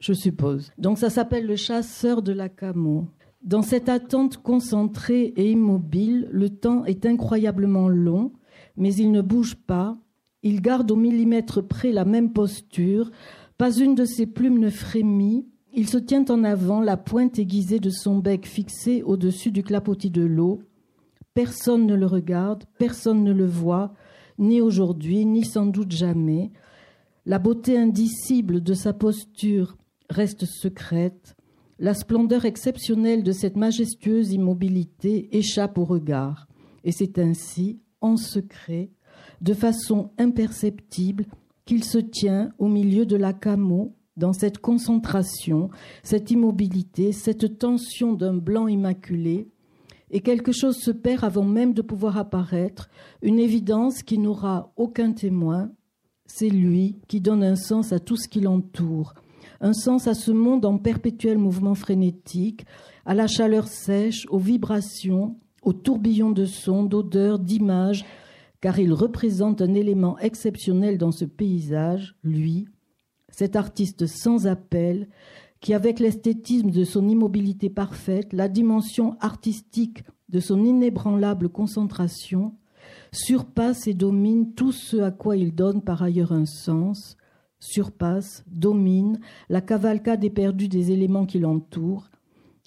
Je 0.00 0.14
suppose. 0.14 0.72
Donc 0.78 0.96
ça 0.96 1.10
s'appelle 1.10 1.46
le 1.46 1.56
chasseur 1.56 2.22
de 2.22 2.32
la 2.32 2.48
camo. 2.48 3.08
Dans 3.42 3.62
cette 3.62 3.88
attente 3.88 4.36
concentrée 4.36 5.32
et 5.36 5.50
immobile, 5.50 6.28
le 6.30 6.48
temps 6.48 6.84
est 6.84 7.04
incroyablement 7.06 7.88
long, 7.88 8.32
mais 8.76 8.94
il 8.94 9.10
ne 9.10 9.20
bouge 9.20 9.56
pas. 9.56 9.98
Il 10.44 10.60
garde 10.60 10.92
au 10.92 10.96
millimètre 10.96 11.66
près 11.66 11.90
la 11.90 12.04
même 12.04 12.32
posture. 12.32 13.10
Pas 13.58 13.76
une 13.76 13.96
de 13.96 14.04
ses 14.04 14.26
plumes 14.26 14.60
ne 14.60 14.70
frémit. 14.70 15.48
Il 15.74 15.88
se 15.88 15.98
tient 15.98 16.24
en 16.28 16.44
avant, 16.44 16.80
la 16.80 16.96
pointe 16.96 17.38
aiguisée 17.40 17.80
de 17.80 17.90
son 17.90 18.18
bec 18.18 18.46
fixée 18.46 19.02
au-dessus 19.02 19.50
du 19.50 19.64
clapotis 19.64 20.10
de 20.10 20.22
l'eau. 20.22 20.60
Personne 21.34 21.86
ne 21.86 21.94
le 21.94 22.06
regarde, 22.06 22.64
personne 22.78 23.24
ne 23.24 23.32
le 23.32 23.46
voit, 23.46 23.94
ni 24.38 24.60
aujourd'hui, 24.60 25.26
ni 25.26 25.44
sans 25.44 25.66
doute 25.66 25.90
jamais. 25.90 26.52
La 27.26 27.40
beauté 27.40 27.76
indicible 27.76 28.62
de 28.62 28.74
sa 28.74 28.92
posture 28.92 29.76
reste 30.10 30.44
secrète. 30.44 31.34
La 31.82 31.94
splendeur 31.94 32.44
exceptionnelle 32.44 33.24
de 33.24 33.32
cette 33.32 33.56
majestueuse 33.56 34.30
immobilité 34.30 35.36
échappe 35.36 35.78
au 35.78 35.84
regard. 35.84 36.46
Et 36.84 36.92
c'est 36.92 37.18
ainsi, 37.18 37.80
en 38.00 38.16
secret, 38.16 38.92
de 39.40 39.52
façon 39.52 40.12
imperceptible, 40.16 41.24
qu'il 41.64 41.82
se 41.82 41.98
tient 41.98 42.52
au 42.58 42.68
milieu 42.68 43.04
de 43.04 43.16
la 43.16 43.32
camo, 43.32 43.96
dans 44.16 44.32
cette 44.32 44.58
concentration, 44.58 45.70
cette 46.04 46.30
immobilité, 46.30 47.10
cette 47.10 47.58
tension 47.58 48.12
d'un 48.12 48.34
blanc 48.34 48.68
immaculé, 48.68 49.48
et 50.12 50.20
quelque 50.20 50.52
chose 50.52 50.76
se 50.76 50.92
perd 50.92 51.24
avant 51.24 51.44
même 51.44 51.74
de 51.74 51.82
pouvoir 51.82 52.16
apparaître, 52.16 52.90
une 53.22 53.40
évidence 53.40 54.04
qui 54.04 54.18
n'aura 54.18 54.72
aucun 54.76 55.10
témoin. 55.10 55.72
C'est 56.26 56.48
lui 56.48 57.00
qui 57.08 57.20
donne 57.20 57.42
un 57.42 57.56
sens 57.56 57.92
à 57.92 57.98
tout 57.98 58.16
ce 58.16 58.28
qui 58.28 58.40
l'entoure, 58.40 59.14
un 59.62 59.72
sens 59.72 60.08
à 60.08 60.14
ce 60.14 60.32
monde 60.32 60.66
en 60.66 60.76
perpétuel 60.76 61.38
mouvement 61.38 61.76
frénétique, 61.76 62.66
à 63.06 63.14
la 63.14 63.28
chaleur 63.28 63.68
sèche, 63.68 64.26
aux 64.28 64.38
vibrations, 64.38 65.36
aux 65.62 65.72
tourbillons 65.72 66.32
de 66.32 66.44
sons, 66.44 66.82
d'odeurs, 66.82 67.38
d'images, 67.38 68.04
car 68.60 68.80
il 68.80 68.92
représente 68.92 69.62
un 69.62 69.74
élément 69.74 70.18
exceptionnel 70.18 70.98
dans 70.98 71.12
ce 71.12 71.24
paysage, 71.24 72.16
lui, 72.24 72.68
cet 73.28 73.54
artiste 73.54 74.06
sans 74.06 74.48
appel, 74.48 75.08
qui, 75.60 75.74
avec 75.74 76.00
l'esthétisme 76.00 76.70
de 76.70 76.82
son 76.82 77.08
immobilité 77.08 77.70
parfaite, 77.70 78.32
la 78.32 78.48
dimension 78.48 79.16
artistique 79.20 80.02
de 80.28 80.40
son 80.40 80.64
inébranlable 80.64 81.48
concentration, 81.48 82.56
surpasse 83.12 83.86
et 83.86 83.94
domine 83.94 84.54
tout 84.54 84.72
ce 84.72 84.96
à 84.96 85.12
quoi 85.12 85.36
il 85.36 85.54
donne 85.54 85.82
par 85.82 86.02
ailleurs 86.02 86.32
un 86.32 86.46
sens, 86.46 87.16
surpasse, 87.62 88.44
domine 88.50 89.20
la 89.48 89.60
cavalcade 89.60 90.24
éperdue 90.24 90.68
des 90.68 90.90
éléments 90.90 91.26
qui 91.26 91.38
l'entourent, 91.38 92.10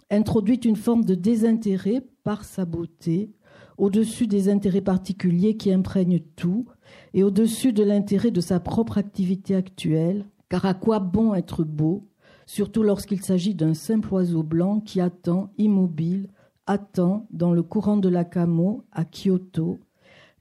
introduit 0.09 0.55
une 0.55 0.75
forme 0.75 1.03
de 1.03 1.15
désintérêt 1.15 2.01
par 2.23 2.45
sa 2.45 2.65
beauté, 2.65 3.31
au-dessus 3.77 4.27
des 4.27 4.47
intérêts 4.49 4.81
particuliers 4.81 5.57
qui 5.57 5.71
imprègnent 5.71 6.21
tout, 6.35 6.65
et 7.13 7.23
au-dessus 7.23 7.73
de 7.73 7.83
l'intérêt 7.83 8.31
de 8.31 8.41
sa 8.41 8.59
propre 8.59 8.97
activité 8.97 9.55
actuelle, 9.55 10.25
car 10.49 10.65
à 10.65 10.73
quoi 10.73 10.99
bon 10.99 11.33
être 11.33 11.63
beau 11.63 12.07
surtout 12.45 12.83
lorsqu'il 12.83 13.21
s'agit 13.21 13.55
d'un 13.55 13.73
simple 13.73 14.13
oiseau 14.13 14.43
blanc 14.43 14.79
qui 14.79 15.01
attend, 15.01 15.49
immobile, 15.57 16.29
attend 16.67 17.27
dans 17.31 17.53
le 17.53 17.63
courant 17.63 17.97
de 17.97 18.09
la 18.09 18.23
Camo, 18.23 18.83
à 18.91 19.03
Kyoto, 19.05 19.79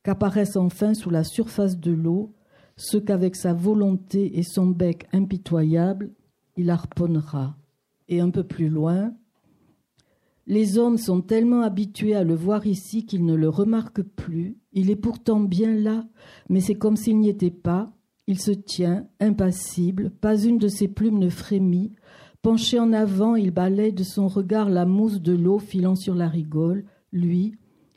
qu'apparaisse 0.02 0.56
enfin 0.56 0.94
sous 0.94 1.10
la 1.10 1.24
surface 1.24 1.78
de 1.78 1.92
l'eau 1.92 2.33
ce 2.76 2.96
qu'avec 2.98 3.36
sa 3.36 3.52
volonté 3.52 4.38
et 4.38 4.42
son 4.42 4.66
bec 4.66 5.06
impitoyable, 5.12 6.12
il 6.56 6.70
harponnera. 6.70 7.56
Et 8.08 8.20
un 8.20 8.30
peu 8.30 8.44
plus 8.44 8.68
loin, 8.68 9.14
les 10.46 10.76
hommes 10.76 10.98
sont 10.98 11.22
tellement 11.22 11.62
habitués 11.62 12.14
à 12.14 12.24
le 12.24 12.34
voir 12.34 12.66
ici 12.66 13.06
qu'ils 13.06 13.24
ne 13.24 13.34
le 13.34 13.48
remarquent 13.48 14.02
plus. 14.02 14.58
Il 14.72 14.90
est 14.90 14.96
pourtant 14.96 15.40
bien 15.40 15.74
là, 15.74 16.04
mais 16.50 16.60
c'est 16.60 16.74
comme 16.74 16.96
s'il 16.96 17.18
n'y 17.18 17.30
était 17.30 17.50
pas, 17.50 17.92
il 18.26 18.38
se 18.38 18.50
tient, 18.50 19.06
impassible, 19.20 20.10
pas 20.10 20.42
une 20.42 20.58
de 20.58 20.68
ses 20.68 20.88
plumes 20.88 21.18
ne 21.18 21.28
frémit. 21.28 21.92
Penché 22.42 22.78
en 22.78 22.92
avant, 22.92 23.36
il 23.36 23.52
balaye 23.52 23.92
de 23.92 24.02
son 24.02 24.28
regard 24.28 24.68
la 24.68 24.84
mousse 24.84 25.20
de 25.20 25.32
l'eau 25.32 25.58
filant 25.58 25.94
sur 25.94 26.14
la 26.14 26.28
rigole. 26.28 26.84
Lui, 27.10 27.54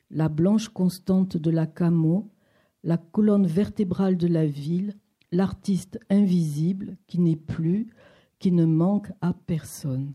la 0.10 0.30
blanche 0.30 0.70
constante 0.70 1.36
de 1.36 1.50
la 1.50 1.66
camo, 1.66 2.30
la 2.84 2.98
colonne 2.98 3.48
vertébrale 3.48 4.18
de 4.18 4.28
la 4.28 4.46
ville, 4.46 4.96
l'artiste 5.32 6.00
invisible 6.10 6.98
qui 7.08 7.20
n'est 7.20 7.36
plus, 7.36 7.88
qui 8.40 8.52
ne 8.52 8.66
manque 8.66 9.12
à 9.22 9.34
personne. 9.34 10.14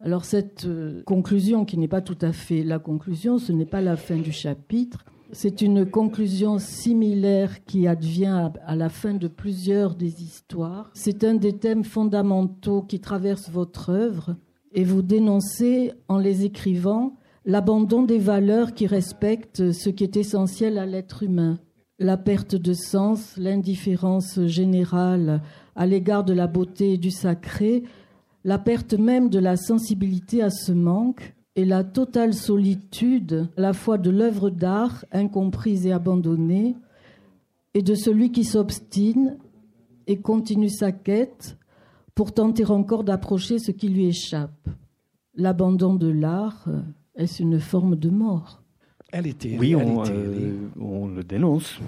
Alors 0.00 0.24
cette 0.24 0.64
euh, 0.64 1.02
conclusion, 1.04 1.64
qui 1.64 1.78
n'est 1.78 1.88
pas 1.88 2.00
tout 2.00 2.18
à 2.20 2.32
fait 2.32 2.64
la 2.64 2.78
conclusion, 2.78 3.38
ce 3.38 3.52
n'est 3.52 3.66
pas 3.66 3.80
la 3.80 3.96
fin 3.96 4.16
du 4.16 4.32
chapitre, 4.32 5.04
c'est 5.34 5.62
une 5.62 5.86
conclusion 5.86 6.58
similaire 6.58 7.64
qui 7.64 7.86
advient 7.86 8.50
à 8.66 8.76
la 8.76 8.90
fin 8.90 9.14
de 9.14 9.28
plusieurs 9.28 9.94
des 9.94 10.22
histoires. 10.22 10.90
C'est 10.92 11.24
un 11.24 11.34
des 11.34 11.56
thèmes 11.56 11.84
fondamentaux 11.84 12.82
qui 12.82 13.00
traverse 13.00 13.48
votre 13.48 13.88
œuvre 13.88 14.36
et 14.72 14.84
vous 14.84 15.00
dénoncez 15.00 15.92
en 16.08 16.18
les 16.18 16.44
écrivant 16.44 17.16
l'abandon 17.46 18.02
des 18.02 18.18
valeurs 18.18 18.74
qui 18.74 18.86
respectent 18.86 19.72
ce 19.72 19.88
qui 19.88 20.04
est 20.04 20.18
essentiel 20.18 20.76
à 20.76 20.84
l'être 20.84 21.22
humain. 21.22 21.58
La 22.02 22.16
perte 22.16 22.56
de 22.56 22.72
sens, 22.72 23.36
l'indifférence 23.36 24.40
générale 24.46 25.40
à 25.76 25.86
l'égard 25.86 26.24
de 26.24 26.32
la 26.32 26.48
beauté 26.48 26.94
et 26.94 26.98
du 26.98 27.12
sacré, 27.12 27.84
la 28.42 28.58
perte 28.58 28.94
même 28.94 29.28
de 29.28 29.38
la 29.38 29.56
sensibilité 29.56 30.42
à 30.42 30.50
ce 30.50 30.72
manque, 30.72 31.32
et 31.54 31.64
la 31.64 31.84
totale 31.84 32.34
solitude, 32.34 33.46
à 33.56 33.60
la 33.60 33.72
fois 33.72 33.98
de 33.98 34.10
l'œuvre 34.10 34.50
d'art 34.50 35.04
incomprise 35.12 35.86
et 35.86 35.92
abandonnée, 35.92 36.74
et 37.72 37.82
de 37.82 37.94
celui 37.94 38.32
qui 38.32 38.42
s'obstine 38.42 39.38
et 40.08 40.20
continue 40.20 40.70
sa 40.70 40.90
quête 40.90 41.56
pour 42.16 42.32
tenter 42.32 42.68
encore 42.68 43.04
d'approcher 43.04 43.60
ce 43.60 43.70
qui 43.70 43.88
lui 43.88 44.06
échappe. 44.06 44.68
L'abandon 45.36 45.94
de 45.94 46.08
l'art, 46.08 46.66
est-ce 47.14 47.44
une 47.44 47.60
forme 47.60 47.94
de 47.94 48.10
mort 48.10 48.61
Oui, 49.58 49.74
on, 49.74 50.04
euh, 50.06 50.70
on, 50.80 51.08
le 51.08 51.22
dénonce. 51.22 51.80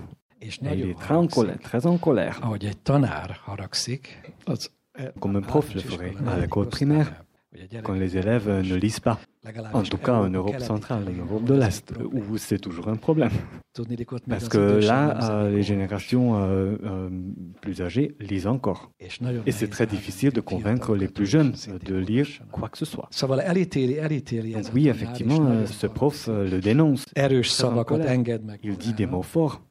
Il 0.42 0.90
est 0.90 0.98
très 0.98 1.14
en 1.14 1.26
colère. 1.26 1.58
Très 1.60 1.86
en 1.86 1.96
colère. 1.96 2.40
Comme 5.20 5.36
un 5.36 5.40
prof 5.40 5.74
le 5.74 5.80
ferait 5.80 6.14
à 6.28 6.38
l'école 6.38 6.68
primaire 6.68 7.23
quand 7.82 7.94
les 7.94 8.16
élèves 8.16 8.48
ne 8.48 8.74
lisent 8.74 9.00
pas. 9.00 9.18
En 9.72 9.82
tout 9.82 9.98
cas, 9.98 10.14
en 10.14 10.30
Europe 10.30 10.60
centrale, 10.60 11.04
en 11.08 11.24
Europe 11.24 11.44
de 11.44 11.54
l'Est, 11.54 11.92
où 12.12 12.38
c'est 12.38 12.58
toujours 12.58 12.88
un 12.88 12.96
problème. 12.96 13.30
Parce 14.28 14.48
que 14.48 14.80
là, 14.86 15.30
euh, 15.30 15.50
les 15.50 15.62
générations 15.62 16.36
euh, 16.36 16.76
euh, 16.84 17.10
plus 17.60 17.82
âgées 17.82 18.16
lisent 18.20 18.46
encore. 18.46 18.90
Et 19.46 19.52
c'est 19.52 19.68
très 19.68 19.86
difficile 19.86 20.32
de 20.32 20.40
convaincre 20.40 20.96
les 20.96 21.08
plus 21.08 21.26
jeunes 21.26 21.54
de 21.84 21.96
lire 21.96 22.26
quoi 22.52 22.68
que 22.68 22.78
ce 22.78 22.84
soit. 22.84 23.08
Donc 23.20 24.64
oui, 24.74 24.88
effectivement, 24.88 25.66
ce 25.66 25.86
prof 25.86 26.28
le 26.28 26.60
dénonce. 26.60 27.04
Il 28.62 28.76
dit 28.76 28.94
des 28.94 29.06
mots 29.06 29.22
forts. 29.22 29.62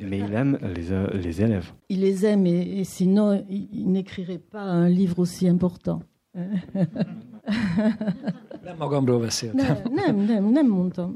Mais 0.00 0.18
il 0.20 0.32
aime 0.32 0.60
les, 0.62 1.18
les 1.20 1.42
élèves. 1.42 1.72
Il 1.88 2.02
les 2.02 2.24
aime 2.24 2.46
et, 2.46 2.80
et 2.80 2.84
sinon 2.84 3.44
il 3.50 3.90
n'écrirait 3.90 4.38
pas 4.38 4.62
un 4.62 4.88
livre 4.88 5.18
aussi 5.18 5.48
important. 5.48 6.02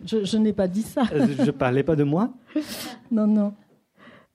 Je, 0.04 0.36
n'ai 0.36 0.52
pas 0.52 0.68
dit 0.68 0.82
ça. 0.82 1.02
Euh, 1.12 1.26
je 1.38 1.42
ne 1.44 1.50
parlais 1.50 1.82
pas 1.82 1.96
de 1.96 2.04
moi 2.04 2.34
Non, 3.10 3.26
non. 3.26 3.54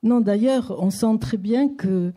Non, 0.03 0.21
d'ailleurs, 0.21 0.75
on 0.79 0.89
sent 0.89 1.17
très 1.19 1.37
bien 1.37 1.67
que, 1.67 2.13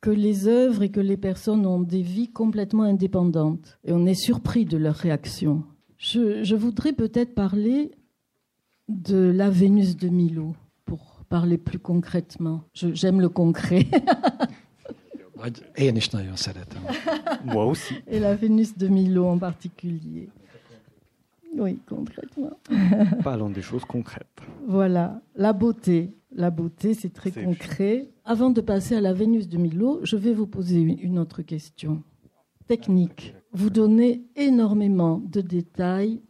que 0.00 0.10
les 0.10 0.48
œuvres 0.48 0.82
et 0.82 0.90
que 0.90 1.00
les 1.00 1.16
personnes 1.16 1.64
ont 1.64 1.80
des 1.80 2.02
vies 2.02 2.30
complètement 2.30 2.82
indépendantes. 2.82 3.78
Et 3.84 3.92
on 3.92 4.04
est 4.04 4.14
surpris 4.14 4.66
de 4.66 4.76
leur 4.76 4.96
réaction. 4.96 5.64
je, 5.96 6.42
je 6.42 6.56
voudrais 6.56 6.92
peut-être 6.92 7.34
parler 7.34 7.92
de 8.88 9.30
la 9.34 9.50
Vénus 9.50 9.96
de 9.96 10.08
Milo, 10.08 10.54
pour 10.84 11.24
parler 11.28 11.58
plus 11.58 11.78
concrètement. 11.78 12.62
J'aime 12.74 13.20
le 13.20 13.28
concret. 13.28 13.86
Moi 17.44 17.66
aussi. 17.66 17.94
Et 18.06 18.18
la 18.18 18.34
Vénus 18.34 18.76
de 18.76 18.88
Milo 18.88 19.26
en 19.26 19.38
particulier. 19.38 20.28
Oui, 21.56 21.78
concrètement. 21.88 22.50
Parlons 23.22 23.50
des 23.50 23.62
choses 23.62 23.84
concrètes. 23.84 24.40
Voilà, 24.66 25.20
la 25.34 25.52
beauté. 25.52 26.12
La 26.32 26.50
beauté, 26.50 26.92
c'est 26.92 27.12
très 27.12 27.30
concret. 27.30 28.10
Avant 28.24 28.50
de 28.50 28.60
passer 28.60 28.94
à 28.94 29.00
la 29.00 29.14
Vénus 29.14 29.48
de 29.48 29.56
Milo, 29.56 30.00
je 30.02 30.16
vais 30.16 30.34
vous 30.34 30.46
poser 30.46 30.80
une 30.80 31.18
autre 31.18 31.42
question. 31.42 32.02
Technique. 32.66 33.34
Vous 33.52 33.70
donnez 33.70 34.26
énormément 34.36 35.18
de 35.18 35.40
détails 35.40 36.20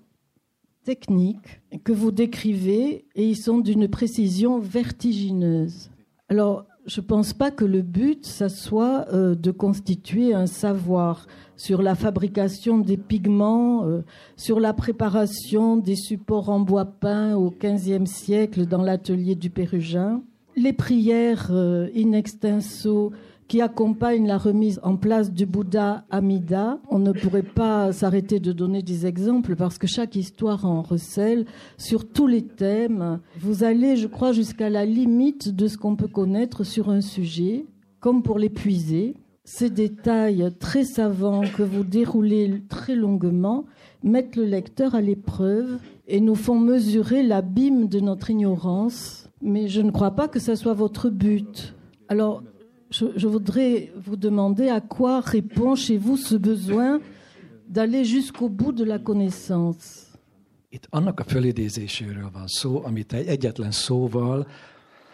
techniques 0.84 1.60
que 1.82 1.92
vous 1.92 2.12
décrivez 2.12 3.06
et 3.16 3.28
ils 3.28 3.36
sont 3.36 3.58
d'une 3.58 3.88
précision 3.88 4.60
vertigineuse. 4.60 5.90
Alors, 6.28 6.66
je 6.86 7.00
ne 7.00 7.06
pense 7.06 7.32
pas 7.32 7.50
que 7.50 7.64
le 7.64 7.82
but, 7.82 8.24
ça 8.24 8.48
soit 8.48 9.06
euh, 9.12 9.34
de 9.34 9.50
constituer 9.50 10.34
un 10.34 10.46
savoir 10.46 11.26
sur 11.56 11.82
la 11.82 11.94
fabrication 11.94 12.78
des 12.78 12.96
pigments, 12.96 13.84
euh, 13.84 14.02
sur 14.36 14.60
la 14.60 14.72
préparation 14.72 15.76
des 15.76 15.96
supports 15.96 16.48
en 16.48 16.60
bois 16.60 16.84
peint 16.84 17.34
au 17.34 17.50
XVe 17.50 18.06
siècle 18.06 18.66
dans 18.66 18.82
l'atelier 18.82 19.34
du 19.34 19.50
Pérugin, 19.50 20.22
les 20.56 20.72
prières 20.72 21.48
euh, 21.50 21.88
in 21.96 22.12
extenso 22.12 23.12
qui 23.48 23.60
accompagnent 23.60 24.26
la 24.26 24.38
remise 24.38 24.80
en 24.82 24.96
place 24.96 25.32
du 25.32 25.46
Bouddha 25.46 26.04
Amida. 26.10 26.80
On 26.90 26.98
ne 26.98 27.12
pourrait 27.12 27.42
pas 27.42 27.92
s'arrêter 27.92 28.40
de 28.40 28.52
donner 28.52 28.82
des 28.82 29.06
exemples 29.06 29.54
parce 29.54 29.78
que 29.78 29.86
chaque 29.86 30.16
histoire 30.16 30.64
en 30.64 30.82
recèle 30.82 31.46
sur 31.78 32.08
tous 32.08 32.26
les 32.26 32.42
thèmes. 32.42 33.20
Vous 33.38 33.62
allez, 33.62 33.96
je 33.96 34.08
crois, 34.08 34.32
jusqu'à 34.32 34.70
la 34.70 34.84
limite 34.84 35.54
de 35.54 35.68
ce 35.68 35.76
qu'on 35.76 35.96
peut 35.96 36.08
connaître 36.08 36.64
sur 36.64 36.90
un 36.90 37.00
sujet, 37.00 37.66
comme 38.00 38.22
pour 38.22 38.38
l'épuiser. 38.38 39.14
Ces 39.44 39.70
détails 39.70 40.50
très 40.58 40.82
savants 40.82 41.42
que 41.42 41.62
vous 41.62 41.84
déroulez 41.84 42.62
très 42.68 42.96
longuement 42.96 43.64
mettent 44.02 44.34
le 44.34 44.44
lecteur 44.44 44.96
à 44.96 45.00
l'épreuve 45.00 45.78
et 46.08 46.20
nous 46.20 46.34
font 46.34 46.58
mesurer 46.58 47.22
l'abîme 47.22 47.86
de 47.86 48.00
notre 48.00 48.30
ignorance. 48.30 49.30
Mais 49.40 49.68
je 49.68 49.82
ne 49.82 49.92
crois 49.92 50.10
pas 50.12 50.26
que 50.26 50.40
ce 50.40 50.56
soit 50.56 50.74
votre 50.74 51.10
but. 51.10 51.74
Alors, 52.08 52.42
je, 52.90 53.26
voudrais 53.26 53.92
vous 53.96 54.16
demander 54.16 54.68
à 54.68 54.80
quoi 54.80 55.20
répond 55.20 55.74
chez 55.74 55.98
vous 55.98 56.16
ce 56.16 56.34
besoin 56.36 57.00
d'aller 57.68 58.04
jusqu'au 58.04 58.48
bout 58.48 58.72
de 58.72 58.84
la 58.84 58.98
connaissance. 58.98 60.12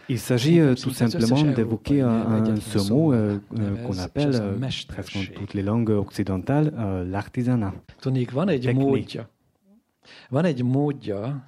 Il 0.09 0.19
s'agit 0.19 0.59
euh, 0.59 0.75
tout 0.75 0.91
simplement 0.91 1.41
d'évoquer 1.43 2.01
un, 2.01 2.55
ce 2.57 2.91
mot 2.91 3.13
euh, 3.13 3.39
euh, 3.57 3.75
qu'on 3.87 3.97
appelle, 3.97 4.57
presque 4.87 5.13
dans 5.15 5.39
toutes 5.39 5.53
les 5.53 5.63
langues 5.63 5.91
occidentales, 5.91 6.73
l'artisanat. 7.07 7.73
Van 10.29 10.43
egy 10.43 10.63
módja 10.63 11.41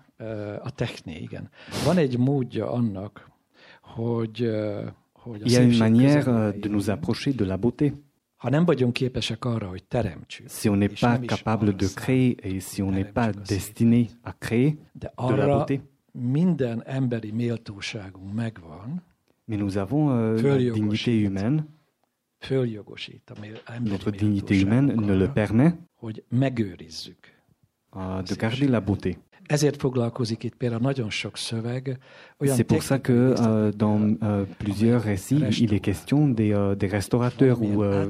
a 0.64 0.72
technika, 0.72 1.20
igen. 1.20 1.50
Van 1.84 1.98
egy 1.98 2.18
módja 2.18 2.72
annak, 2.72 3.30
hogy 3.82 4.50
il 5.46 5.52
y 5.52 5.58
a 5.58 5.62
une 5.62 5.78
manière 5.78 6.30
euh, 6.30 6.52
de 6.52 6.70
nous 6.70 6.90
approcher 6.90 7.34
de 7.34 7.46
la 7.46 7.58
beauté. 7.58 7.94
Si 10.48 10.70
on 10.70 10.76
n'est 10.76 10.90
pas 10.90 11.18
capable 11.18 11.76
de 11.76 11.88
créer 11.88 12.38
et 12.44 12.60
si 12.60 12.82
on 12.82 12.92
n'est 12.92 13.06
pas 13.06 13.32
destiné 13.32 14.10
à 14.24 14.34
créer 14.34 14.78
de 14.96 15.08
la 15.36 15.48
beauté, 15.48 15.82
mais 19.48 19.58
nous 19.58 19.78
avons 19.78 20.12
euh, 20.12 20.42
la 20.42 20.58
dignité 20.58 21.20
humaine. 21.20 21.66
Notre 23.82 24.12
dignité 24.12 24.62
humaine 24.62 24.94
nous 24.96 25.18
le 25.18 25.28
permet 25.28 25.74
euh, 26.04 26.12
de 28.22 28.36
garder 28.36 28.68
la 28.68 28.82
beauté. 28.82 29.18
Ezért 29.48 29.78
foglalkozik 29.78 30.44
itt 30.44 30.56
például 30.56 30.82
nagyon 30.82 31.10
sok 31.10 31.38
szöveg. 31.38 31.98
C'est 32.40 32.64
pour 32.64 32.82
ça 32.82 33.02
que 33.02 33.12
euh, 33.12 33.72
dans 33.78 34.02
euh, 34.22 34.46
plusieurs 34.58 35.04
récits, 35.04 35.62
il 35.62 35.74
est 35.74 35.84
question 35.84 36.34
des, 36.34 36.54
euh, 36.54 36.76
des 36.76 36.88
restaurateurs 36.88 37.62
ou 37.62 37.84
euh, 37.84 38.08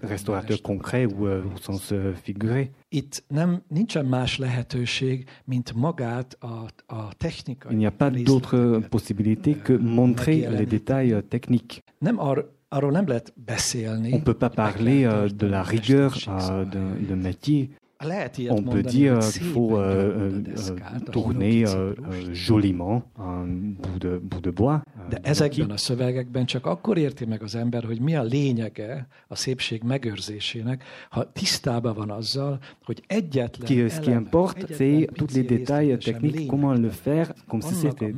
restaurateurs 0.00 0.60
concrets 0.62 1.06
ou 1.06 1.26
euh, 1.26 1.42
au 1.54 1.58
sens 1.60 1.92
euh, 1.92 2.14
figuré. 2.22 2.70
Itt 2.88 3.24
nem, 3.28 3.62
nincsen 3.68 4.06
más 4.06 4.38
lehetőség, 4.38 5.24
mint 5.44 5.74
magát 5.74 6.36
a, 6.40 6.66
a 6.86 7.08
technikai 7.16 7.72
Il 7.72 7.78
n'y 7.78 7.86
a 7.86 7.90
pas 7.96 8.10
d'autre 8.22 8.80
possibilité 8.88 9.54
que 9.62 9.78
montrer 9.78 10.48
les 10.50 10.66
détails 10.66 11.22
techniques. 11.28 11.82
Nem 11.98 12.18
ar, 12.18 12.44
arról 12.68 12.90
nem 12.90 13.06
lehet 13.06 13.32
beszélni. 13.46 14.12
On 14.12 14.22
peut 14.22 14.38
pas 14.38 14.54
parler 14.54 15.04
euh, 15.04 15.28
de 15.36 15.46
la 15.46 15.62
rigueur 15.62 16.14
euh, 16.28 16.64
de, 16.64 17.06
de 17.06 17.14
métier. 17.14 17.70
On 18.00 18.62
peut 18.62 18.82
dire 18.82 19.18
qu'il 19.18 19.42
faut 19.42 19.76
euh, 19.76 20.30
euh, 20.30 21.10
tourner 21.10 21.64
euh, 21.66 21.94
joliment 22.32 23.02
un 23.18 23.44
bout 23.44 23.98
de, 23.98 24.18
bout 24.22 24.40
de 24.40 24.50
bois. 24.52 24.82
De 25.10 25.18
ezekben 25.22 25.70
a 25.70 25.76
szövegekben 25.76 26.46
csak 26.46 26.66
akkor 26.66 26.98
érti 26.98 27.24
meg 27.24 27.42
az 27.42 27.54
ember, 27.54 27.84
hogy 27.84 28.00
mi 28.00 28.16
a 28.16 28.22
lényege 28.22 29.08
a 29.28 29.34
szépség 29.34 29.82
megőrzésének, 29.82 30.84
ha 31.10 31.32
tisztában 31.32 31.94
van 31.94 32.10
azzal, 32.10 32.58
hogy 32.84 33.02
egyetlen 33.06 33.88
Ce 33.88 34.00
qui 34.00 34.12
importe, 34.12 34.66
c'est 34.74 35.08
tous 35.14 35.34
les 35.34 35.46
détails 35.46 35.98
techniques, 35.98 36.46
comment 36.46 36.80
le 36.80 36.90
faire, 36.90 37.34
comme 37.48 37.62
si 37.62 37.74
c'était 37.74 38.12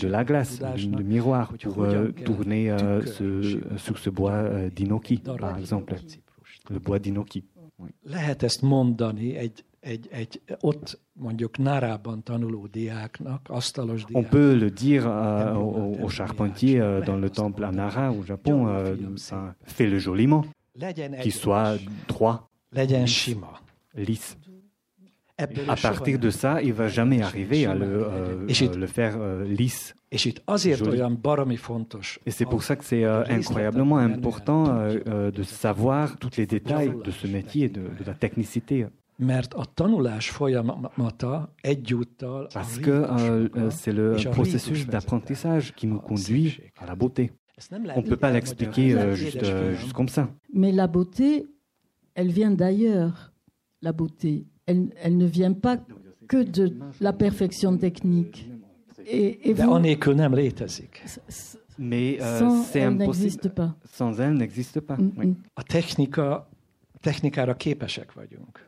de 0.00 0.08
la 0.08 0.24
glace, 0.24 0.58
de 0.58 1.02
miroir, 1.02 1.52
pour 1.62 1.86
tourner 2.24 2.74
ce, 3.04 3.58
sur 3.76 3.98
ce 3.98 4.10
bois 4.10 4.70
d'Inoki, 4.74 5.20
par 5.38 5.58
exemple, 5.58 5.94
le 6.70 6.78
bois 6.78 6.98
d'Inoki. 6.98 7.44
Lehet 8.02 8.42
ezt 8.42 8.62
mondani 8.62 9.36
egy, 9.36 9.64
egy, 9.80 10.08
egy 10.10 10.40
ott 10.60 11.00
mondjuk 11.12 11.58
Nárában 11.58 12.22
tanuló 12.22 12.66
diáknak, 12.66 13.40
asztalos 13.48 14.04
diák. 14.04 14.22
On 14.22 14.28
peut 14.28 14.60
le 14.60 14.68
dire 14.68 15.06
uh, 15.06 15.56
aux, 15.56 15.98
aux 16.00 16.14
charpentiers 16.14 16.98
uh, 16.98 17.04
dans 17.04 17.20
le 17.20 17.30
temple 17.30 17.64
à 17.64 17.70
Nara 17.70 18.10
au 18.10 18.24
Japon, 18.24 18.68
uh, 18.68 19.14
fais 19.62 19.90
le 19.90 19.98
joliment, 19.98 20.44
qu'il 21.20 21.32
soit 21.32 21.78
droit, 22.06 22.50
lisse. 23.94 24.36
À 25.38 25.76
partir 25.76 26.18
de 26.18 26.30
ça, 26.30 26.62
il 26.62 26.72
va 26.72 26.88
jamais 26.88 27.20
arriver 27.20 27.66
à 27.66 27.74
le, 27.74 27.84
euh, 27.84 28.46
euh, 28.48 28.76
le 28.76 28.86
faire 28.86 29.16
euh, 29.18 29.44
lisse. 29.44 29.94
Et 30.10 30.16
c'est 32.30 32.46
pour 32.46 32.62
ça 32.62 32.76
que 32.76 32.84
c'est 32.84 33.04
euh, 33.04 33.22
incroyablement 33.28 33.98
important 33.98 34.88
de 34.94 35.42
savoir 35.42 36.16
tous 36.18 36.36
les 36.38 36.46
détails 36.46 36.92
de 37.04 37.10
ce 37.10 37.26
métier, 37.26 37.68
de, 37.68 37.82
de 37.82 38.04
la 38.06 38.14
technicité. 38.14 38.86
Parce 42.52 42.78
que 42.78 42.90
euh, 42.90 43.70
c'est 43.70 43.92
le 43.92 44.16
processus 44.30 44.86
d'apprentissage 44.86 45.74
qui 45.74 45.86
nous 45.86 45.98
conduit 45.98 46.60
à 46.78 46.86
la 46.86 46.94
beauté. 46.94 47.32
On 47.94 48.02
ne 48.02 48.06
peut 48.08 48.16
pas 48.16 48.30
l'expliquer 48.30 48.94
euh, 48.94 49.14
juste, 49.14 49.44
juste 49.74 49.92
comme 49.94 50.08
ça. 50.08 50.28
Mais 50.52 50.72
la 50.72 50.86
beauté, 50.86 51.46
elle 52.14 52.30
vient 52.30 52.50
d'ailleurs. 52.50 53.32
La 53.82 53.92
beauté, 53.92 54.46
elle, 54.66 54.88
elle 55.02 55.16
ne 55.16 55.26
vient 55.26 55.52
pas 55.52 55.78
que 56.28 56.42
de 56.42 56.76
la 57.00 57.12
perfection 57.12 57.76
technique. 57.78 58.48
Et, 59.06 59.50
et 59.50 59.54
vous. 59.54 59.78
Mais 61.78 62.18
euh, 62.20 62.62
c'est 62.64 62.82
impossible. 62.82 63.50
Pas. 63.50 63.76
Sans 63.84 64.18
elle 64.20 64.34
n'existe 64.34 64.80
pas. 64.80 64.96
Mm 64.96 65.08
-mm. 65.08 65.18
Oui. 65.18 65.34
A 65.54 65.62
technika, 65.62 66.48
technikára 67.00 67.54
képesek 67.54 68.12
vagyunk. 68.14 68.66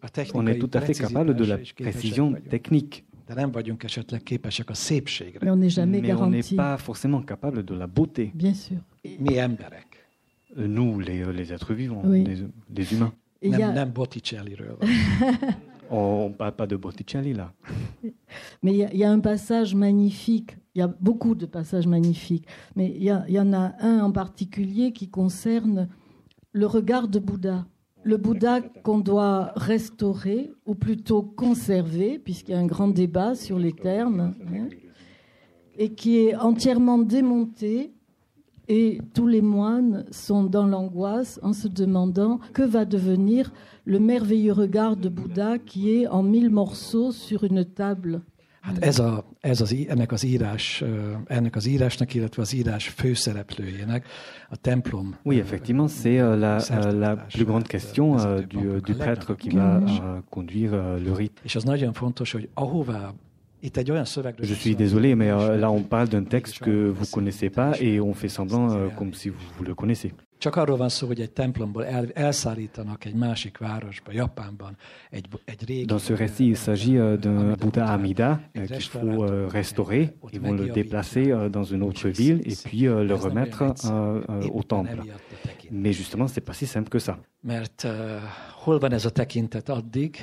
A 0.00 0.08
On 0.34 0.46
est 0.46 0.58
tout 0.58 0.70
à 0.78 0.80
fait 0.80 0.98
capable 0.98 1.34
de 1.34 1.44
la 1.44 1.58
précision 1.74 2.34
technique. 2.48 3.04
De 3.26 3.34
nem 3.34 3.50
vagyunk 3.50 3.82
esetleg 3.82 4.22
képesek 4.22 4.70
a 4.70 4.74
szépségre. 4.74 5.38
Mais 5.44 5.50
on 5.50 5.58
n'est 5.58 5.74
jamais 5.74 6.00
Mais 6.00 6.14
on 6.14 6.30
n'est 6.30 6.54
pas 6.54 6.76
forcément 6.78 7.24
capable 7.24 7.64
de 7.64 7.74
la 7.74 7.86
beauté. 7.86 8.32
Bien 8.34 8.54
sûr. 8.54 8.80
Mi 9.18 9.40
emberek. 9.40 9.86
Euh, 10.56 10.66
nous, 10.66 10.98
les, 11.00 11.24
les 11.32 11.52
êtres 11.52 11.74
vivants, 11.74 12.02
oui. 12.04 12.24
les, 12.24 12.38
les 12.74 12.92
humains. 12.92 13.12
Nem, 13.42 13.62
a... 13.62 13.84
van. 13.84 14.78
On 15.90 16.28
ne 16.28 16.34
parle 16.34 16.52
pas 16.52 16.66
de 16.66 16.76
Botticelli 16.76 17.32
là. 17.32 17.52
Mais 18.62 18.72
il 18.72 18.90
y, 18.92 18.98
y, 18.98 19.04
a 19.04 19.10
un 19.10 19.20
passage 19.20 19.74
magnifique, 19.74 20.56
il 20.74 20.80
y 20.80 20.82
a 20.82 20.88
beaucoup 20.88 21.34
de 21.34 21.46
passages 21.46 21.86
magnifiques, 21.86 22.46
mais 22.76 22.92
il 22.94 23.02
y, 23.02 23.32
y, 23.32 23.40
en 23.40 23.52
a 23.52 23.72
un 23.80 24.00
en 24.00 24.12
particulier 24.12 24.92
qui 24.92 25.08
concerne 25.08 25.88
le 26.52 26.66
regard 26.66 27.08
de 27.08 27.18
Bouddha. 27.18 27.66
Le 28.02 28.16
Bouddha 28.16 28.60
qu'on 28.60 28.98
doit 28.98 29.52
restaurer, 29.56 30.50
ou 30.66 30.74
plutôt 30.74 31.22
conserver, 31.22 32.18
puisqu'il 32.18 32.52
y 32.52 32.54
a 32.54 32.58
un 32.58 32.66
grand 32.66 32.88
débat 32.88 33.34
sur 33.34 33.58
les 33.58 33.72
termes, 33.72 34.34
hein, 34.52 34.68
et 35.78 35.94
qui 35.94 36.18
est 36.18 36.36
entièrement 36.36 36.98
démonté 36.98 37.92
Et 38.70 39.00
tous 39.14 39.26
les 39.26 39.40
moines 39.40 40.04
sont 40.10 40.44
dans 40.44 40.66
l'angoisse 40.66 41.40
en 41.42 41.54
se 41.54 41.68
demandant 41.68 42.38
que 42.52 42.62
va 42.62 42.84
devenir 42.84 43.50
le 43.86 43.98
merveilleux 43.98 44.52
regard 44.52 44.96
de 44.96 45.08
Bouddha 45.08 45.58
qui 45.58 45.90
est 45.90 46.06
en 46.06 46.22
mille 46.22 46.50
morceaux 46.50 47.10
sur 47.10 47.44
une 47.44 47.64
table. 47.64 48.20
Hát 48.60 48.84
ez, 48.84 49.00
a, 49.00 49.24
ez 49.40 49.60
az, 49.60 49.74
ennek, 49.88 50.12
az 50.12 50.24
írás, 50.24 50.84
ennek 51.26 51.56
az 51.56 51.66
írásnak, 51.66 52.14
illetve 52.14 52.42
az 52.42 52.52
írás 52.52 52.88
főszereplőjének 52.88 54.06
a 54.50 54.56
templom. 54.56 55.14
Oui, 55.24 55.38
effectivement, 55.38 55.90
c'est 55.90 56.20
euh, 56.20 56.38
la, 56.38 56.56
euh, 56.70 56.98
la 56.98 57.16
plus 57.16 57.44
grande 57.44 57.66
question 57.66 58.18
euh, 58.18 58.46
du, 58.46 58.80
du 58.84 58.94
prêtre 58.94 59.34
qui 59.36 59.48
va 59.50 59.76
euh, 59.76 60.20
conduire 60.30 60.98
le 61.04 61.12
rite. 61.12 61.40
És 61.42 61.54
az 61.56 61.64
nagyon 61.64 61.92
fontos, 61.92 62.32
hogy 62.32 62.48
ahová 62.54 63.14
Je 63.62 64.54
suis 64.54 64.76
désolé, 64.76 65.14
mais 65.14 65.30
euh, 65.30 65.56
là 65.56 65.70
on 65.70 65.82
parle 65.82 66.08
d'un 66.08 66.24
texte 66.24 66.60
que 66.60 66.88
vous 66.88 67.06
connaissez 67.10 67.50
pas 67.50 67.72
et 67.80 68.00
on 68.00 68.14
fait 68.14 68.28
semblant 68.28 68.70
euh, 68.70 68.88
comme 68.96 69.12
si 69.14 69.30
vous, 69.30 69.64
le 69.64 69.74
connaissez. 69.74 70.12
Csak 70.38 70.56
arról 70.56 70.76
van 70.76 70.88
szó, 70.88 71.06
hogy 71.06 71.20
egy 71.20 71.30
templomból 71.32 71.86
el, 71.86 72.08
elszállítanak 72.14 73.04
egy 73.04 73.14
másik 73.14 73.58
városba, 73.58 74.12
Japánban, 74.12 74.76
egy, 75.10 75.28
egy 75.44 75.64
régi... 75.66 75.84
Dans 75.84 76.04
ce 76.06 76.14
récit, 76.14 76.46
il 76.46 76.56
s'agit 76.56 76.96
euh, 76.96 77.18
d'un 77.18 77.56
Bouddha 77.56 77.84
Amida 77.84 78.40
euh, 78.56 78.66
qu'il 78.66 78.80
faut 78.82 79.24
euh, 79.24 79.48
restaurer. 79.48 80.14
Ils 80.30 80.40
vont 80.40 80.54
le 80.56 80.68
déplacer 80.68 81.32
euh, 81.32 81.48
dans 81.48 81.64
une 81.64 81.82
autre 81.82 82.08
ville 82.08 82.40
et 82.44 82.54
puis 82.64 82.86
euh, 82.86 83.02
le 83.02 83.14
remettre 83.14 83.62
euh, 83.62 84.20
euh, 84.28 84.48
au 84.52 84.62
temple. 84.62 85.02
Mais 85.72 85.92
justement, 85.92 86.28
c'est 86.28 86.44
pas 86.44 86.54
si 86.54 86.66
simple 86.66 86.88
que 86.88 87.00
ça. 87.00 87.18
Mert 87.42 87.86
hol 88.66 88.78
van 88.78 88.92
ez 88.92 89.06
a 89.06 89.10
tekintet 89.10 89.70
addig, 89.70 90.16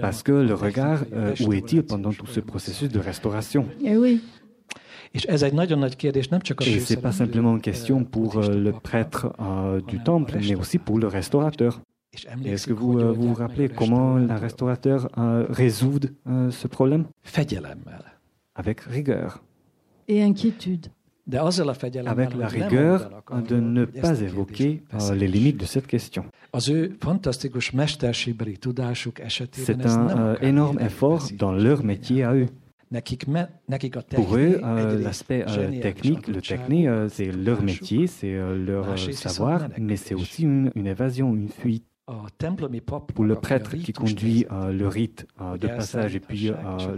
parce 0.00 0.22
que 0.22 0.32
le 0.32 0.54
regard, 0.54 1.04
euh, 1.12 1.34
où 1.44 1.52
est-il 1.52 1.82
pendant 1.82 2.12
tout 2.12 2.26
ce 2.26 2.40
processus 2.40 2.88
de 2.88 2.98
restauration 2.98 3.66
Eh 3.84 3.96
oui. 3.96 4.20
Et 5.14 5.18
ce 5.18 6.94
n'est 6.94 7.00
pas 7.00 7.12
simplement 7.12 7.54
une 7.54 7.60
question 7.60 8.04
pour 8.04 8.38
euh, 8.38 8.54
le 8.54 8.72
prêtre 8.72 9.32
euh, 9.40 9.80
du 9.80 10.02
temple, 10.02 10.38
mais 10.40 10.54
aussi 10.54 10.78
pour 10.78 10.98
le 10.98 11.06
restaurateur. 11.06 11.80
Est-ce 12.44 12.66
que 12.66 12.72
vous, 12.72 12.98
euh, 12.98 13.12
vous 13.12 13.28
vous 13.28 13.34
rappelez 13.34 13.68
comment 13.68 14.16
le 14.16 14.34
restaurateur 14.34 15.08
euh, 15.18 15.46
résout 15.48 16.00
euh, 16.26 16.50
ce 16.50 16.66
problème? 16.66 17.06
Avec 18.54 18.80
rigueur. 18.80 19.42
Et 20.08 20.22
inquiétude. 20.22 20.88
Avec 22.06 22.34
la 22.34 22.46
rigueur 22.48 23.10
de 23.48 23.56
ne 23.56 23.84
pas 23.84 24.20
évoquer 24.20 24.82
euh, 24.94 25.14
les 25.14 25.26
limites 25.26 25.56
de 25.58 25.64
cette 25.64 25.86
question. 25.86 26.24
C'est 29.52 29.86
un 29.86 30.08
euh, 30.18 30.36
énorme 30.40 30.78
effort 30.80 31.28
dans 31.36 31.52
leur 31.52 31.82
métier 31.84 32.22
à 32.22 32.34
eux. 32.34 32.46
Pour 34.14 34.36
eux, 34.36 34.60
euh, 34.62 35.00
l'aspect 35.02 35.44
euh, 35.48 35.80
technique, 35.80 36.28
le 36.28 36.40
technique, 36.40 36.86
euh, 36.86 37.08
c'est 37.08 37.32
leur 37.32 37.60
métier, 37.60 38.06
c'est 38.06 38.32
leur 38.54 38.96
savoir, 38.98 39.68
mais 39.78 39.96
c'est 39.96 40.14
aussi 40.14 40.44
une, 40.44 40.70
une 40.76 40.86
évasion, 40.86 41.34
une 41.34 41.48
fuite. 41.48 41.84
Pour 43.14 43.24
le 43.24 43.34
prêtre 43.34 43.74
qui 43.76 43.92
conduit 43.92 44.46
le 44.70 44.86
rite 44.86 45.26
de 45.60 45.66
passage 45.66 46.14
et 46.14 46.20
puis 46.20 46.52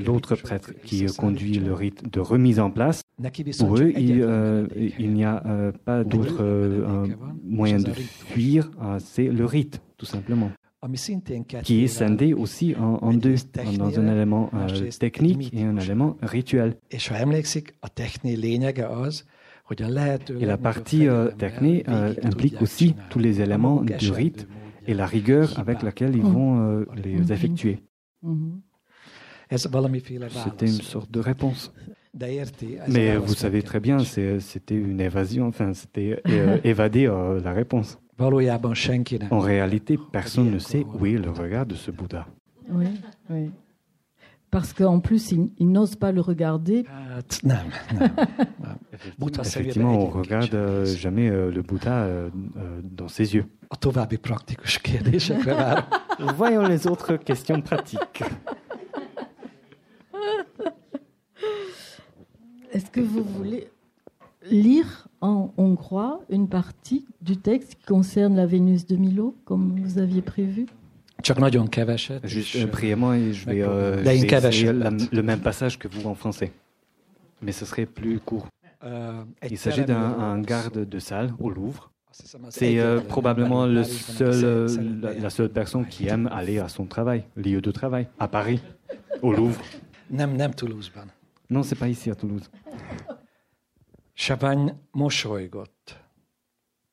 l'autre 0.04 0.36
prêtre 0.36 0.72
qui 0.84 1.06
conduit 1.06 1.54
le 1.54 1.72
rite 1.72 2.12
de 2.12 2.20
remise 2.20 2.60
en 2.60 2.70
place, 2.70 3.00
pour 3.58 3.76
eux, 3.78 3.92
il, 3.96 4.22
euh, 4.22 4.66
il 4.98 5.12
n'y 5.12 5.24
a 5.24 5.42
euh, 5.46 5.72
pas 5.84 6.04
d'autre 6.04 6.36
euh, 6.40 7.06
moyen 7.44 7.78
de 7.78 7.90
fuir, 7.92 8.70
c'est 8.98 9.26
le 9.28 9.44
rite, 9.44 9.80
tout 9.96 10.06
simplement. 10.06 10.50
Qui 11.64 11.82
est 11.82 11.88
scindé 11.88 12.32
aussi 12.34 12.76
en, 12.78 12.98
en 13.02 13.12
deux, 13.12 13.34
dans 13.78 13.98
un 13.98 14.06
élément 14.14 14.48
euh, 14.54 14.90
technique 14.90 15.52
et 15.52 15.64
un 15.64 15.76
élément 15.76 16.16
rituel. 16.22 16.76
Et 20.40 20.46
la 20.46 20.56
partie 20.56 21.08
euh, 21.08 21.30
technique 21.32 21.88
euh, 21.88 22.14
implique 22.22 22.62
aussi 22.62 22.94
tous 23.10 23.18
les 23.18 23.40
éléments 23.40 23.82
du 23.82 24.12
rite 24.12 24.46
et 24.86 24.94
la 24.94 25.04
rigueur 25.06 25.58
avec 25.58 25.82
laquelle 25.82 26.14
ils 26.14 26.22
vont 26.22 26.60
euh, 26.60 26.84
les 27.04 27.32
effectuer. 27.32 27.80
C'était 30.44 30.66
une 30.66 30.82
sorte 30.82 31.10
de 31.10 31.20
réponse. 31.20 31.72
Mais 32.88 33.16
vous 33.16 33.34
savez 33.34 33.62
très 33.62 33.80
bien, 33.80 33.98
c'était 34.00 34.74
une 34.74 35.00
évasion, 35.00 35.46
enfin, 35.48 35.72
c'était 35.74 36.20
euh, 36.28 36.58
évader 36.64 37.06
euh, 37.06 37.40
la 37.40 37.52
réponse. 37.52 37.98
En 39.30 39.38
réalité, 39.38 39.98
personne 40.12 40.50
ne 40.50 40.58
sait 40.58 40.84
où 40.98 41.06
est 41.06 41.12
le 41.12 41.30
regard 41.30 41.66
de 41.66 41.74
ce 41.74 41.90
Bouddha. 41.90 42.26
Oui, 42.70 42.86
oui. 43.30 43.50
Parce 44.50 44.72
qu'en 44.72 44.98
plus, 44.98 45.30
il, 45.32 45.50
il 45.58 45.70
n'ose 45.70 45.94
pas 45.94 46.10
le 46.10 46.22
regarder. 46.22 46.84
Effectivement, 49.20 50.06
on 50.06 50.08
ne 50.08 50.22
regarde 50.22 50.54
euh, 50.54 50.84
jamais 50.86 51.28
le 51.28 51.62
Bouddha 51.62 52.08
dans 52.82 53.08
ses 53.08 53.34
yeux. 53.34 53.44
Voyons 56.36 56.62
les 56.62 56.86
autres 56.86 57.16
questions 57.16 57.60
pratiques. 57.60 58.24
Est-ce 62.72 62.90
que 62.90 63.00
vous 63.00 63.22
voulez 63.24 63.68
lire 64.50 65.08
en 65.20 65.50
hongrois 65.56 66.20
une 66.30 66.48
partie 66.48 67.06
du 67.20 67.36
texte 67.36 67.74
qui 67.76 67.84
concerne 67.86 68.36
la 68.36 68.46
Vénus 68.46 68.86
de 68.86 68.96
Milo, 68.96 69.34
comme 69.44 69.80
vous 69.80 69.98
aviez 69.98 70.22
prévu? 70.22 70.66
Csak 71.22 71.38
nagyon 71.40 71.66
keveset. 71.68 72.20
Juste 72.24 72.54
euh, 72.56 72.66
brièvement, 72.66 73.12
et 73.12 73.32
je 73.32 73.46
vais, 73.46 73.62
euh, 73.62 73.98
je 73.98 74.02
vais 74.04 74.16
essayer 74.18 74.72
la- 74.72 74.90
le 75.12 75.22
même 75.22 75.40
passage 75.40 75.76
que 75.76 75.88
vous 75.88 76.06
en 76.06 76.14
français. 76.14 76.52
Mais 77.42 77.50
ce 77.52 77.64
serait 77.64 77.86
plus 77.86 78.20
court. 78.20 78.46
Uh, 78.84 79.24
Il 79.50 79.58
s'agit 79.58 79.84
d'un 79.84 79.96
un 80.20 80.40
garde 80.40 80.88
de 80.88 80.98
salle 81.00 81.34
au 81.40 81.50
Louvre. 81.50 81.90
C'est 82.50 82.78
euh, 82.78 83.00
probablement 83.00 83.66
le 83.66 83.82
seul, 83.82 84.44
euh, 84.44 84.68
la, 85.02 85.14
la 85.14 85.30
seule 85.30 85.48
personne 85.50 85.84
qui 85.86 86.06
aime 86.06 86.28
aller 86.32 86.58
à 86.60 86.68
son 86.68 86.86
travail, 86.86 87.24
lieu 87.36 87.60
de 87.60 87.70
travail, 87.72 88.06
à 88.20 88.28
Paris, 88.28 88.60
au 89.22 89.32
Louvre. 89.32 89.60
Nem, 90.10 90.36
nem 90.36 90.52
Toulouse-ban. 90.54 91.06
Non, 91.48 91.62
c'est 91.62 91.78
pas 91.78 91.88
ici 91.88 92.10
à 92.10 92.14
Toulouse. 92.14 92.50
Savany 94.14 94.74
mosolygott. 94.90 96.04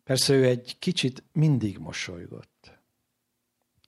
Persze 0.04 0.34
ő 0.34 0.46
egy 0.46 0.80
kicsit 0.80 1.24
mindig 1.32 1.78
mosolygott. 1.78 2.80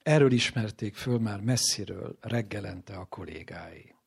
Erről 0.02 0.32
ismerték 0.32 0.94
föl 0.94 1.18
már 1.18 1.40
messziről 1.40 2.16
reggelente 2.20 2.96
a 2.96 3.04
kollégái. 3.04 3.97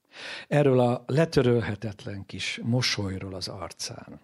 Erről 0.48 0.80
a 0.80 1.04
letörölhetetlen 1.08 2.26
kis 2.26 2.60
mosolyról 2.64 3.34
az 3.34 3.48
arcán. 3.48 4.20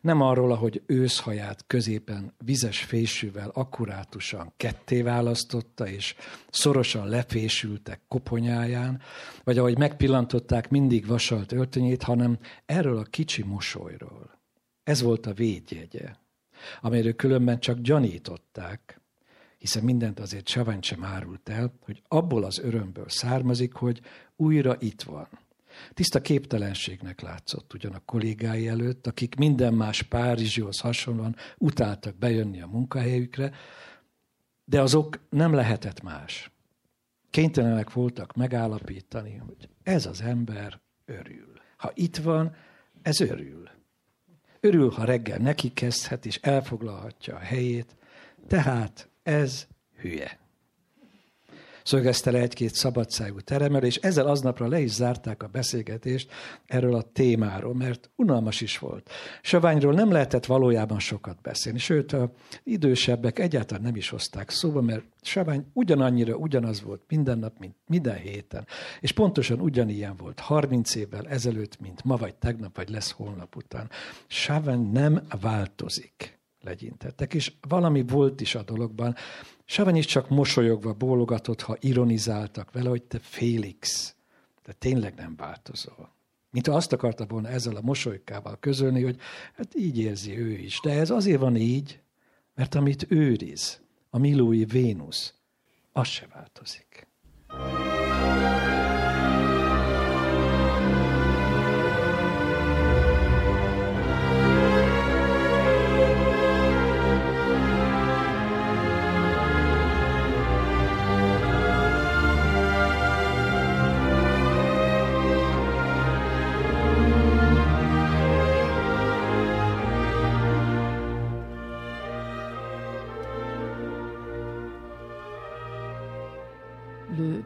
Nem 0.00 0.20
arról, 0.20 0.52
ahogy 0.52 0.82
őszhaját 0.86 1.64
középen 1.66 2.34
vizes 2.44 2.82
fésűvel 2.82 3.50
akkurátusan 3.54 4.52
ketté 4.56 5.02
választotta, 5.02 5.86
és 5.88 6.14
szorosan 6.50 7.08
lefésültek 7.08 8.00
koponyáján, 8.08 9.00
vagy 9.44 9.58
ahogy 9.58 9.78
megpillantották 9.78 10.70
mindig 10.70 11.06
vasalt 11.06 11.52
öltönyét, 11.52 12.02
hanem 12.02 12.38
erről 12.66 12.98
a 12.98 13.02
kicsi 13.02 13.42
mosolyról. 13.42 14.38
Ez 14.82 15.02
volt 15.02 15.26
a 15.26 15.32
védjegye, 15.32 16.14
amiről 16.80 17.14
különben 17.14 17.60
csak 17.60 17.78
gyanították, 17.78 19.00
hiszen 19.58 19.84
mindent 19.84 20.20
azért 20.20 20.48
Savany 20.48 20.82
sem 20.82 21.04
árult 21.04 21.48
el, 21.48 21.74
hogy 21.80 22.02
abból 22.08 22.44
az 22.44 22.58
örömből 22.58 23.08
származik, 23.08 23.72
hogy 23.72 24.00
újra 24.36 24.76
itt 24.78 25.02
van. 25.02 25.28
Tiszta 25.94 26.20
képtelenségnek 26.20 27.20
látszott 27.20 27.74
ugyan 27.74 27.92
a 27.92 28.02
kollégái 28.04 28.68
előtt, 28.68 29.06
akik 29.06 29.34
minden 29.34 29.74
más 29.74 30.02
Párizsihoz 30.02 30.80
hasonlóan 30.80 31.36
utáltak 31.58 32.16
bejönni 32.16 32.60
a 32.60 32.66
munkahelyükre, 32.66 33.52
de 34.64 34.80
azok 34.80 35.20
nem 35.30 35.54
lehetett 35.54 36.02
más. 36.02 36.50
Kénytelenek 37.30 37.92
voltak 37.92 38.34
megállapítani, 38.34 39.36
hogy 39.36 39.68
ez 39.82 40.06
az 40.06 40.20
ember 40.20 40.80
örül. 41.04 41.60
Ha 41.76 41.90
itt 41.94 42.16
van, 42.16 42.56
ez 43.02 43.20
örül. 43.20 43.68
Örül, 44.60 44.90
ha 44.90 45.04
reggel 45.04 45.38
neki 45.38 45.72
kezdhet 45.72 46.26
és 46.26 46.36
elfoglalhatja 46.36 47.34
a 47.34 47.38
helyét, 47.38 47.96
tehát 48.46 49.08
ez 49.22 49.66
hülye. 49.96 50.43
Szögezte 51.84 52.30
le 52.30 52.38
egy-két 52.38 52.74
szabadságú 52.74 53.40
teremel, 53.40 53.82
és 53.82 53.96
ezzel 53.96 54.26
aznapra 54.26 54.68
le 54.68 54.80
is 54.80 54.90
zárták 54.90 55.42
a 55.42 55.46
beszélgetést 55.46 56.30
erről 56.66 56.94
a 56.94 57.02
témáról, 57.02 57.74
mert 57.74 58.10
unalmas 58.16 58.60
is 58.60 58.78
volt. 58.78 59.10
Saványról 59.42 59.92
nem 59.92 60.10
lehetett 60.10 60.46
valójában 60.46 60.98
sokat 60.98 61.40
beszélni, 61.42 61.78
sőt, 61.78 62.12
a 62.12 62.32
idősebbek 62.62 63.38
egyáltalán 63.38 63.82
nem 63.82 63.96
is 63.96 64.08
hozták 64.08 64.50
szóba, 64.50 64.80
mert 64.80 65.04
Savány 65.22 65.66
ugyanannyira 65.72 66.36
ugyanaz 66.36 66.82
volt 66.82 67.02
minden 67.08 67.38
nap, 67.38 67.58
mint 67.58 67.76
minden 67.86 68.16
héten, 68.16 68.66
és 69.00 69.12
pontosan 69.12 69.60
ugyanilyen 69.60 70.16
volt 70.16 70.40
30 70.40 70.94
évvel 70.94 71.28
ezelőtt, 71.28 71.80
mint 71.80 72.04
ma 72.04 72.16
vagy 72.16 72.34
tegnap, 72.34 72.76
vagy 72.76 72.88
lesz 72.88 73.10
holnap 73.10 73.56
után. 73.56 73.90
Savány 74.26 74.90
nem 74.92 75.26
változik 75.40 76.38
legyintettek, 76.64 77.34
és 77.34 77.52
valami 77.68 78.02
volt 78.02 78.40
is 78.40 78.54
a 78.54 78.62
dologban. 78.62 79.14
Savany 79.64 79.96
is 79.96 80.06
csak 80.06 80.28
mosolyogva 80.28 80.92
bólogatott, 80.92 81.60
ha 81.60 81.76
ironizáltak 81.80 82.72
vele, 82.72 82.88
hogy 82.88 83.02
te 83.02 83.18
Félix, 83.18 84.14
te 84.62 84.72
tényleg 84.72 85.14
nem 85.14 85.36
változol. 85.36 86.12
Mint 86.50 86.68
azt 86.68 86.92
akarta 86.92 87.26
volna 87.26 87.48
ezzel 87.48 87.76
a 87.76 87.80
mosolykával 87.80 88.58
közölni, 88.60 89.02
hogy 89.02 89.20
hát 89.54 89.74
így 89.74 89.98
érzi 89.98 90.38
ő 90.38 90.50
is. 90.50 90.80
De 90.82 90.92
ez 90.92 91.10
azért 91.10 91.40
van 91.40 91.56
így, 91.56 92.00
mert 92.54 92.74
amit 92.74 93.06
őriz, 93.08 93.80
a 94.10 94.18
Milói 94.18 94.64
Vénusz, 94.64 95.34
az 95.92 96.06
se 96.06 96.26
változik. 96.32 97.06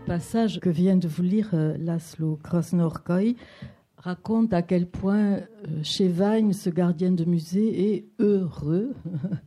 Passage 0.09 0.59
que 0.61 0.71
vient 0.71 0.97
de 0.97 1.07
vous 1.07 1.23
lire 1.23 1.51
euh, 1.53 1.77
Laszlo 1.77 2.39
Krasnorkoy 2.43 3.37
raconte 3.99 4.55
à 4.55 4.63
quel 4.63 4.89
point 4.89 5.33
euh, 5.35 5.45
chez 5.83 6.09
Vagne, 6.09 6.55
ce 6.55 6.71
gardien 6.71 7.13
de 7.13 7.27
musée 7.27 7.93
est 7.93 8.07
heureux, 8.19 8.95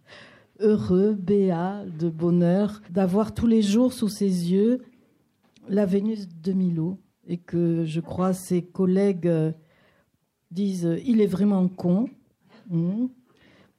heureux, 0.59 1.15
béat, 1.15 1.83
de 1.99 2.09
bonheur, 2.09 2.79
d'avoir 2.91 3.33
tous 3.33 3.47
les 3.47 3.63
jours 3.63 3.91
sous 3.91 4.07
ses 4.07 4.51
yeux 4.51 4.83
la 5.67 5.87
Vénus 5.87 6.27
de 6.29 6.53
Milo. 6.53 6.99
Et 7.27 7.37
que 7.37 7.83
je 7.85 7.99
crois 7.99 8.33
ses 8.33 8.61
collègues 8.61 9.27
euh, 9.27 9.51
disent 10.51 10.95
il 11.03 11.21
est 11.21 11.27
vraiment 11.27 11.67
con. 11.69 12.07
Hmm. 12.69 13.07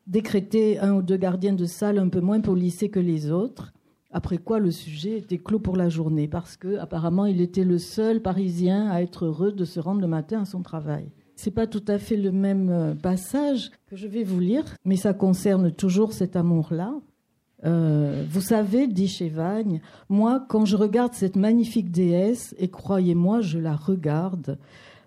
Décréter 0.08 0.80
un 0.80 0.94
ou 0.94 1.02
deux 1.02 1.16
gardiens 1.16 1.52
de 1.52 1.64
salle 1.64 2.00
un 2.00 2.08
peu 2.08 2.20
moins 2.20 2.40
polissés 2.40 2.88
que 2.88 2.98
les 2.98 3.30
autres. 3.30 3.71
Après 4.12 4.38
quoi, 4.38 4.58
le 4.58 4.70
sujet 4.70 5.18
était 5.18 5.38
clos 5.38 5.58
pour 5.58 5.76
la 5.76 5.88
journée, 5.88 6.28
parce 6.28 6.56
que 6.56 6.76
apparemment, 6.78 7.24
il 7.24 7.40
était 7.40 7.64
le 7.64 7.78
seul 7.78 8.20
Parisien 8.20 8.90
à 8.90 9.00
être 9.00 9.24
heureux 9.24 9.52
de 9.52 9.64
se 9.64 9.80
rendre 9.80 10.02
le 10.02 10.06
matin 10.06 10.42
à 10.42 10.44
son 10.44 10.62
travail. 10.62 11.10
C'est 11.34 11.50
pas 11.50 11.66
tout 11.66 11.84
à 11.88 11.98
fait 11.98 12.16
le 12.16 12.30
même 12.30 12.68
euh, 12.70 12.94
passage 12.94 13.70
que 13.86 13.96
je 13.96 14.06
vais 14.06 14.22
vous 14.22 14.38
lire, 14.38 14.64
mais 14.84 14.96
ça 14.96 15.14
concerne 15.14 15.72
toujours 15.72 16.12
cet 16.12 16.36
amour-là. 16.36 16.94
Euh, 17.64 18.24
vous 18.28 18.40
savez, 18.40 18.86
dit 18.86 19.08
Chevagne, 19.08 19.80
moi, 20.08 20.44
quand 20.48 20.66
je 20.66 20.76
regarde 20.76 21.14
cette 21.14 21.36
magnifique 21.36 21.90
déesse, 21.90 22.54
et 22.58 22.68
croyez-moi, 22.68 23.40
je 23.40 23.58
la 23.58 23.76
regarde, 23.76 24.58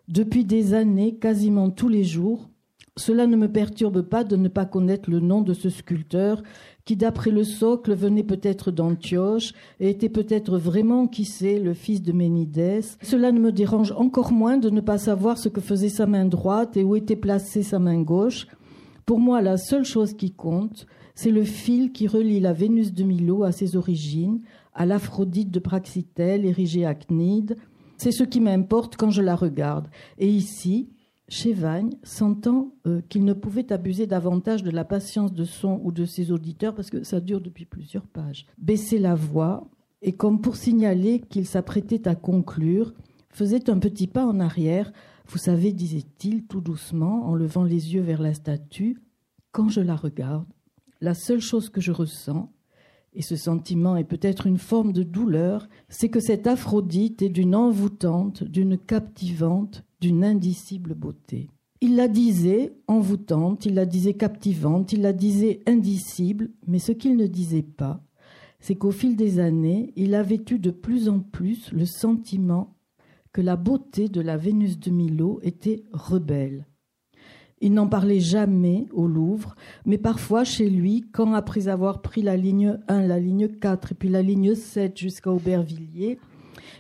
depuis 0.08 0.46
des 0.46 0.74
années, 0.74 1.16
quasiment 1.16 1.70
tous 1.70 1.90
les 1.90 2.04
jours, 2.04 2.50
cela 2.98 3.28
ne 3.28 3.36
me 3.36 3.52
perturbe 3.52 4.02
pas 4.04 4.24
de 4.24 4.36
ne 4.36 4.48
pas 4.48 4.66
connaître 4.66 5.10
le 5.10 5.20
nom 5.20 5.42
de 5.42 5.54
ce 5.54 5.70
sculpteur 5.70 6.42
qui 6.86 6.96
d'après 6.96 7.32
le 7.32 7.44
socle 7.44 7.96
venait 7.96 8.24
peut-être 8.24 8.70
d'Antioche 8.70 9.54
et 9.80 9.90
était 9.90 10.08
peut-être 10.10 10.60
vraiment, 10.60 11.08
qui 11.08 11.26
sait, 11.26 11.60
le 11.60 11.74
fils 11.74 12.04
de 12.04 12.12
Ménidès. 12.12 12.98
Cela 13.02 13.32
ne 13.32 13.40
me 13.40 13.52
dérange 13.52 13.92
encore 13.98 14.32
moins 14.32 14.58
de 14.58 14.70
ne 14.70 14.82
pas 14.82 15.00
savoir 15.00 15.40
ce 15.40 15.50
que 15.50 15.62
faisait 15.62 15.90
sa 15.90 16.06
main 16.06 16.26
droite 16.26 16.78
et 16.78 16.84
où 16.84 16.96
était 16.96 17.16
placée 17.16 17.64
sa 17.64 17.80
main 17.80 18.02
gauche. 18.02 18.48
Pour 19.08 19.20
moi, 19.20 19.42
la 19.42 19.58
seule 19.58 19.84
chose 19.84 20.14
qui 20.14 20.32
compte, 20.32 20.86
c'est 21.16 21.32
le 21.32 21.44
fil 21.44 21.92
qui 21.92 22.08
relie 22.08 22.40
la 22.40 22.54
Vénus 22.54 22.94
de 22.94 23.04
Milo 23.04 23.44
à 23.44 23.52
ses 23.52 23.76
origines, 23.76 24.42
à 24.76 24.86
l'Aphrodite 24.86 25.50
de 25.50 25.60
Praxitèle 25.60 26.46
érigée 26.46 26.86
à 26.86 26.94
Cnide. 26.94 27.58
C'est 27.98 28.12
ce 28.12 28.24
qui 28.24 28.42
m'importe 28.42 28.96
quand 28.96 29.10
je 29.10 29.22
la 29.24 29.36
regarde. 29.36 29.88
Et 30.20 30.28
ici, 30.28 30.90
Chevagne, 31.28 31.92
sentant 32.04 32.76
euh, 32.86 33.02
qu'il 33.10 33.26
ne 33.26 33.34
pouvait 33.34 33.74
abuser 33.74 34.06
davantage 34.06 34.62
de 34.62 34.70
la 34.70 34.86
patience 34.86 35.34
de 35.34 35.44
son 35.44 35.82
ou 35.84 35.92
de 35.92 36.06
ses 36.06 36.32
auditeurs, 36.32 36.76
parce 36.76 36.92
que 36.92 37.04
ça 37.04 37.20
dure 37.20 37.42
depuis 37.42 37.66
plusieurs 37.66 38.06
pages, 38.06 38.46
baissait 38.60 39.00
la 39.00 39.16
voix 39.16 39.68
et, 40.04 40.14
comme 40.14 40.40
pour 40.40 40.56
signaler 40.56 41.20
qu'il 41.20 41.48
s'apprêtait 41.48 42.08
à 42.08 42.14
conclure, 42.14 42.94
faisait 43.30 43.72
un 43.72 43.80
petit 43.80 44.06
pas 44.06 44.26
en 44.26 44.40
arrière. 44.40 44.92
Vous 45.28 45.40
savez, 45.40 45.74
disait-il 45.74 46.46
tout 46.46 46.62
doucement, 46.62 47.26
en 47.28 47.34
levant 47.34 47.64
les 47.64 47.96
yeux 47.96 48.02
vers 48.02 48.22
la 48.22 48.36
statue, 48.36 49.02
quand 49.52 49.70
je 49.70 49.82
la 49.82 49.96
regarde, 49.96 50.46
la 51.02 51.16
seule 51.16 51.42
chose 51.42 51.70
que 51.70 51.82
je 51.82 51.92
ressens, 51.92 52.52
et 53.16 53.22
ce 53.22 53.36
sentiment 53.36 53.96
est 53.96 54.04
peut-être 54.04 54.46
une 54.46 54.58
forme 54.58 54.94
de 54.94 55.02
douleur, 55.02 55.68
c'est 55.90 56.10
que 56.10 56.20
cette 56.20 56.46
Aphrodite 56.46 57.22
est 57.22 57.30
d'une 57.30 57.56
envoûtante, 57.56 58.44
d'une 58.44 58.78
captivante, 58.78 59.84
indicible 60.24 60.94
beauté. 60.94 61.50
Il 61.82 61.96
la 61.96 62.08
disait 62.08 62.74
envoûtante, 62.88 63.66
il 63.66 63.76
la 63.76 63.86
disait 63.86 64.14
captivante, 64.14 64.94
il 64.94 65.02
la 65.02 65.14
disait 65.14 65.62
indicible, 65.68 66.50
mais 66.68 66.80
ce 66.80 66.92
qu'il 66.92 67.16
ne 67.16 67.28
disait 67.28 67.62
pas, 67.62 68.02
c'est 68.60 68.76
qu'au 68.76 68.92
fil 68.92 69.16
des 69.16 69.40
années, 69.40 69.94
il 69.96 70.16
avait 70.16 70.44
eu 70.50 70.58
de 70.58 70.72
plus 70.72 71.10
en 71.10 71.20
plus 71.20 71.72
le 71.72 71.86
sentiment 71.86 72.76
que 73.34 73.42
la 73.42 73.58
beauté 73.58 74.08
de 74.08 74.22
la 74.22 74.38
Vénus 74.38 74.80
de 74.80 74.90
Milo 74.90 75.40
était 75.44 75.84
rebelle. 75.92 76.66
Il 77.62 77.74
n'en 77.74 77.88
parlait 77.88 78.20
jamais 78.20 78.88
au 78.92 79.08
Louvre, 79.08 79.56
mais 79.86 79.98
parfois 79.98 80.44
chez 80.44 80.70
lui, 80.70 81.06
quand 81.12 81.34
après 81.34 81.68
avoir 81.68 82.02
pris 82.02 82.22
la 82.22 82.38
ligne 82.38 82.80
1, 82.88 83.08
la 83.08 83.20
ligne 83.20 83.48
4 83.48 83.92
et 83.92 83.96
puis 83.96 84.10
la 84.10 84.22
ligne 84.22 84.56
7 84.56 84.98
jusqu'à 84.98 85.32
Aubervilliers, 85.32 86.18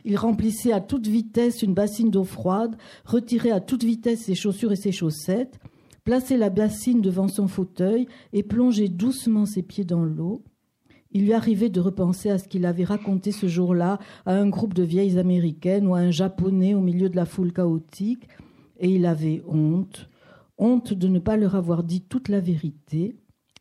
il 0.06 0.18
remplissait 0.18 0.72
à 0.72 0.82
toute 0.82 1.08
vitesse 1.08 1.64
une 1.64 1.74
bassine 1.74 2.12
d'eau 2.12 2.24
froide, 2.24 2.78
retirait 3.06 3.51
à 3.51 3.60
toute 3.60 3.84
vitesse 3.84 4.22
ses 4.22 4.36
chaussures 4.36 4.72
et 4.72 4.78
ses 4.78 4.91
chaussettes, 4.91 5.60
plaçait 6.03 6.38
la 6.38 6.51
bassine 6.51 7.01
devant 7.01 7.28
son 7.28 7.47
fauteuil 7.47 8.08
et 8.32 8.43
plongeait 8.43 8.88
doucement 8.88 9.47
ses 9.47 9.64
pieds 9.64 9.84
dans 9.84 10.03
l'eau. 10.03 10.43
Il 11.12 11.24
lui 11.24 11.34
arrivait 11.34 11.70
de 11.70 11.80
repenser 11.80 12.30
à 12.30 12.38
ce 12.38 12.47
qu'il 12.47 12.68
avait 12.68 12.84
raconté 12.84 13.32
ce 13.32 13.47
jour-là 13.47 13.97
à 14.28 14.36
un 14.36 14.47
groupe 14.47 14.76
de 14.76 14.84
vieilles 14.84 15.18
américaines 15.18 15.88
ou 15.88 15.95
à 15.95 15.99
un 15.99 16.12
japonais 16.12 16.76
au 16.76 16.82
milieu 16.82 17.10
de 17.10 17.16
la 17.16 17.26
foule 17.26 17.51
chaotique, 17.51 18.28
et 18.80 18.89
il 18.89 19.08
avait 19.08 19.41
honte, 19.47 20.10
honte 20.60 20.93
de 20.93 21.08
ne 21.08 21.20
pas 21.20 21.38
leur 21.38 21.56
avoir 21.56 21.84
dit 21.84 22.01
toute 22.01 22.30
la 22.30 22.41
vérité, 22.41 23.16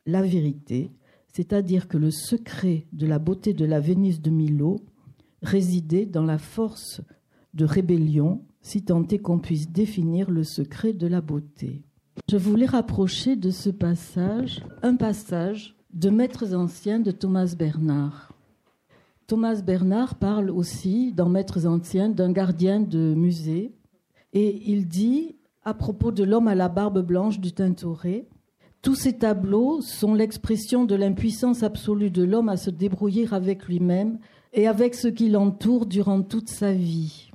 la 0.05 0.21
vérité, 0.21 0.91
c'est-à-dire 1.33 1.89
que 1.89 1.97
le 1.97 2.11
secret 2.11 2.87
de 2.93 3.07
la 3.07 3.19
beauté 3.19 3.55
de 3.55 3.65
la 3.65 3.81
Vénus 3.81 4.21
de 4.21 4.31
Milo 4.31 4.77
résidait 5.45 6.07
dans 6.07 6.25
la 6.25 6.39
force 6.39 7.01
de 7.55 7.65
rébellion, 7.65 8.43
si 8.63 8.85
tant 8.85 9.07
est 9.09 9.19
qu'on 9.19 9.39
puisse 9.39 9.71
définir 9.71 10.31
le 10.31 10.43
secret 10.43 10.93
de 10.93 11.07
la 11.07 11.21
beauté. 11.21 11.83
Je 12.29 12.37
voulais 12.37 12.67
rapprocher 12.67 13.37
de 13.37 13.51
ce 13.51 13.71
passage 13.71 14.65
un 14.83 14.97
passage 14.97 15.77
de 15.93 16.11
Maîtres 16.11 16.55
anciens 16.55 16.99
de 16.99 17.11
Thomas 17.11 17.55
Bernard. 17.57 18.33
Thomas 19.27 19.63
Bernard 19.63 20.17
parle 20.17 20.51
aussi 20.51 21.13
dans 21.13 21.29
Maîtres 21.29 21.67
anciens 21.67 22.09
d'un 22.09 22.33
gardien 22.33 22.81
de 22.81 23.15
musée 23.15 23.73
et 24.33 24.71
il 24.71 24.89
dit 24.89 25.37
à 25.63 25.75
propos 25.75 26.11
de 26.11 26.25
l'homme 26.25 26.49
à 26.49 26.55
la 26.55 26.69
barbe 26.69 27.01
blanche 27.01 27.41
du 27.41 27.53
Tintoret 27.53 28.29
tous 28.85 28.95
ces 28.95 29.17
tableaux 29.17 29.81
sont 29.81 30.13
l'expression 30.13 30.85
de 30.85 30.95
l'impuissance 30.95 31.63
absolue 31.63 32.11
de 32.11 32.23
l'homme 32.23 32.51
à 32.51 32.59
se 32.59 32.69
débrouiller 32.69 33.27
avec 33.33 33.65
lui-même 33.65 34.19
et 34.55 34.67
avec 34.69 34.95
ce 34.95 35.09
qui 35.09 35.29
l'entoure 35.29 35.85
durant 35.85 36.23
toute 36.23 36.49
sa 36.49 36.73
vie. 36.73 37.31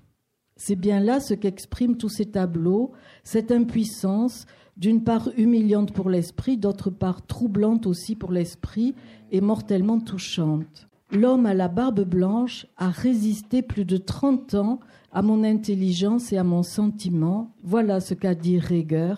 C'est 0.56 0.78
bien 0.78 1.00
là 1.00 1.20
ce 1.20 1.34
qu'expriment 1.34 1.98
tous 1.98 2.10
ces 2.10 2.26
tableaux, 2.26 2.92
cette 3.24 3.52
impuissance, 3.52 4.46
d'une 4.78 5.04
part 5.04 5.30
humiliante 5.38 5.92
pour 5.94 6.10
l'esprit, 6.10 6.58
d'autre 6.58 6.90
part 6.90 7.26
troublante 7.26 7.86
aussi 7.86 8.16
pour 8.16 8.32
l'esprit 8.32 8.96
et 9.32 9.42
mortellement 9.42 10.00
touchante. 10.00 10.88
L'homme 11.12 11.46
à 11.46 11.54
la 11.54 11.68
barbe 11.68 12.02
blanche 12.02 12.68
a 12.78 12.90
résisté 12.90 13.62
plus 13.62 13.84
de 13.84 13.98
30 13.98 14.56
ans 14.56 14.80
à 15.12 15.22
mon 15.22 15.44
intelligence 15.44 16.32
et 16.32 16.38
à 16.38 16.44
mon 16.44 16.64
sentiment. 16.64 17.52
Voilà 17.64 18.00
ce 18.00 18.14
qu'a 18.14 18.36
dit 18.36 18.60
Reger. 18.60 19.16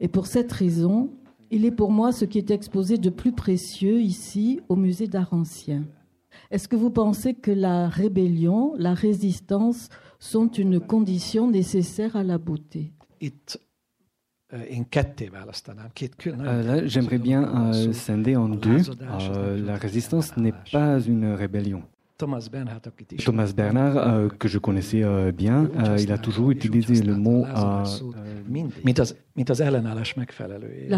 Et 0.00 0.08
pour 0.08 0.26
cette 0.26 0.50
raison, 0.50 1.10
il 1.50 1.64
est 1.64 1.70
pour 1.70 1.92
moi 1.92 2.10
ce 2.10 2.24
qui 2.24 2.38
est 2.38 2.50
exposé 2.50 2.96
de 2.96 3.10
plus 3.10 3.32
précieux 3.32 4.00
ici 4.00 4.60
au 4.68 4.76
musée 4.76 5.06
d'art 5.06 5.32
ancien. 5.32 5.84
Est-ce 6.50 6.68
que 6.68 6.76
vous 6.76 6.90
pensez 6.90 7.34
que 7.34 7.50
la 7.50 7.88
rébellion, 7.88 8.74
la 8.78 8.94
résistance 8.94 9.88
sont 10.18 10.48
une 10.48 10.80
condition 10.80 11.50
nécessaire 11.50 12.16
à 12.16 12.22
la 12.22 12.38
beauté? 12.38 12.92
Euh, 14.52 14.58
euh, 16.38 16.82
J'aimerais 16.86 17.18
bien 17.18 17.72
euh, 17.72 17.92
scinder 17.92 18.36
en 18.36 18.48
deux. 18.48 18.78
la 19.64 19.74
résistance 19.76 20.36
n'est 20.36 20.54
pas 20.72 21.00
une 21.00 21.32
rébellion. 21.32 21.82
Thomas 22.16 23.52
Bernard, 23.54 24.28
que 24.38 24.48
je 24.48 24.58
connaissais 24.58 25.02
bien, 25.32 25.68
il 25.98 26.10
a 26.12 26.16
toujours 26.16 26.50
utilisé 26.50 27.02
le 27.02 27.14
mot 27.14 27.44
la 27.44 27.82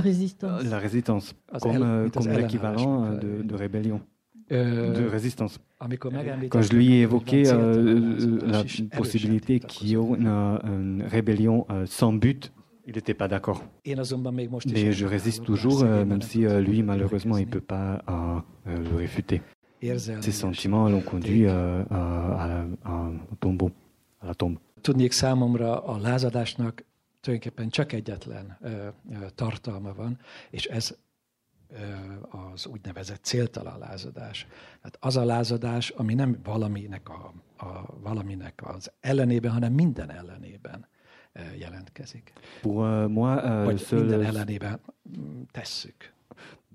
résistance, 0.01 0.63
la 0.65 0.79
résistance 0.79 1.35
comme, 1.61 2.11
comme 2.13 2.29
l'équivalent 2.29 3.15
de, 3.15 3.43
de 3.43 3.55
rébellion. 3.57 4.01
De 4.51 5.07
résistance. 5.09 5.59
Quand 6.51 6.63
je 6.63 6.73
lui 6.73 6.95
ai 6.95 7.01
évoqué 7.03 7.45
la 7.45 8.65
possibilité 8.97 9.61
qu'il 9.61 9.89
y 9.89 9.93
ait 9.93 9.97
une, 9.97 11.05
rébellion 11.07 11.67
sans 11.87 12.13
but, 12.13 12.53
il 12.87 12.95
n'était 12.95 13.15
pas 13.15 13.29
d'accord. 13.29 13.63
Mais 13.87 14.93
je 14.93 15.07
résiste 15.07 15.45
toujours, 15.45 15.85
même 15.85 16.23
si 16.23 16.41
lui, 16.41 16.83
malheureusement, 16.83 17.37
il 17.37 17.47
ne 17.47 17.51
peut 17.51 17.61
pas 17.61 18.03
le 18.67 18.97
réfuter. 18.97 19.43
Ces 19.81 20.33
sentiments 20.33 20.89
l'ont 20.89 21.03
conduit 21.03 21.47
à, 21.47 21.87
à, 21.91 22.65
à, 22.85 23.11
tombeau, 23.41 23.71
à 24.21 24.27
la 24.27 24.35
tombe. 24.35 24.59
Tudnék 24.81 25.13
számomra 25.13 25.83
a 25.83 25.99
lázadásnak 25.99 26.85
tulajdonképpen 27.21 27.69
csak 27.69 27.93
egyetlen 27.93 28.59
tartalma 29.35 29.95
van, 29.95 30.19
és 30.51 30.65
ez 30.65 30.97
az 32.53 32.67
úgynevezett 32.67 33.25
céltalan 33.25 33.79
lázadás. 33.79 34.47
Hát 34.83 34.97
az 35.01 35.17
a 35.17 35.25
lázadás, 35.25 35.91
ami 35.91 36.15
nem 36.15 36.39
valaminek, 36.45 37.09
a, 37.09 37.33
a, 37.57 38.01
valaminek 38.01 38.61
az 38.65 38.93
ellenében, 39.01 39.53
hanem 39.53 39.73
minden 39.73 40.11
ellenében 40.11 40.87
jelentkezik. 41.59 42.33
Pour 42.61 43.05
uh, 43.05 43.09
moi, 43.09 43.37
uh, 43.37 43.65
Vagy 43.65 43.79
seul... 43.81 44.01
minden 44.01 44.25
ellenében 44.25 44.81
mm, 45.19 45.41
tesszük. 45.51 46.13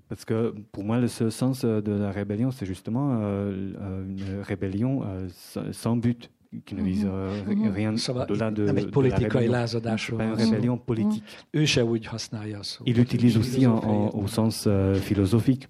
Parce 0.08 0.24
que 0.24 0.52
pour 0.70 0.84
moi, 0.84 1.00
le 1.00 1.06
seul 1.06 1.30
sens 1.30 1.60
de 1.60 1.96
la 1.98 2.10
rébellion, 2.10 2.50
c'est 2.50 2.66
justement 2.66 3.22
euh, 3.22 4.06
une 4.06 4.42
rébellion 4.42 5.02
euh, 5.02 5.72
sans 5.72 5.96
but. 5.96 6.30
Qui 6.62 6.74
ne 6.74 6.82
vise 6.82 7.04
mm-hmm. 7.06 7.50
mm-hmm. 7.50 7.72
rien 7.72 7.96
szóval 7.96 8.22
au-delà 8.22 8.50
de, 8.50 8.62
nem 8.62 8.76
egy 8.76 8.88
politikai 8.88 9.46
lázadásról 9.46 10.18
van 10.18 10.34
rébellion 10.34 10.84
politique. 10.84 11.26
Ő 11.50 11.64
se 11.64 11.84
úgy 11.84 12.06
használja 12.06 12.58
a 12.58 12.62
szót. 12.62 12.88
Il 12.88 12.98
utilise 12.98 13.38
aussi 13.38 13.64
en, 13.64 13.82
en, 13.82 14.08
au 14.08 14.26
sens 14.26 14.66
euh, 14.66 14.98
philosophique. 14.98 15.68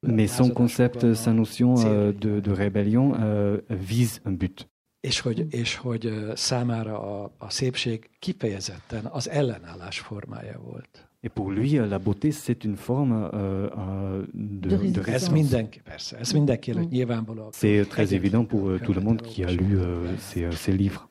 Mais 0.00 0.34
son 0.34 0.52
concept, 0.52 1.14
sa 1.14 1.32
notion 1.32 1.74
euh, 1.76 2.12
de, 2.12 2.40
de 2.40 2.52
rébellion 2.52 3.14
euh, 3.14 3.58
vise 3.88 4.20
un 4.24 4.36
but. 4.36 4.68
És 5.00 5.20
hogy, 5.20 5.46
és 5.50 5.76
hogy 5.76 6.32
számára 6.34 7.22
a, 7.22 7.34
a 7.38 7.50
szépség 7.50 8.10
kifejezetten 8.18 9.04
az 9.04 9.28
ellenállás 9.28 9.98
formája 10.00 10.60
volt. 10.64 11.08
Et 11.24 11.30
pour 11.30 11.50
lui, 11.50 11.70
la 11.72 11.98
beauté, 11.98 12.32
c'est 12.32 12.64
une 12.64 12.76
forme 12.76 13.30
euh, 13.32 14.22
de, 14.34 14.68
de, 14.68 14.90
de. 14.90 15.00
C'est 17.52 17.86
très 17.88 18.14
évident 18.14 18.44
pour 18.44 18.68
euh, 18.68 18.78
tout 18.78 18.92
le 18.92 19.00
monde 19.00 19.22
qui 19.22 19.42
a 19.42 19.50
lu 19.50 19.78
euh, 19.78 20.14
ces, 20.18 20.52
ces, 20.52 20.72
livres. 20.72 21.08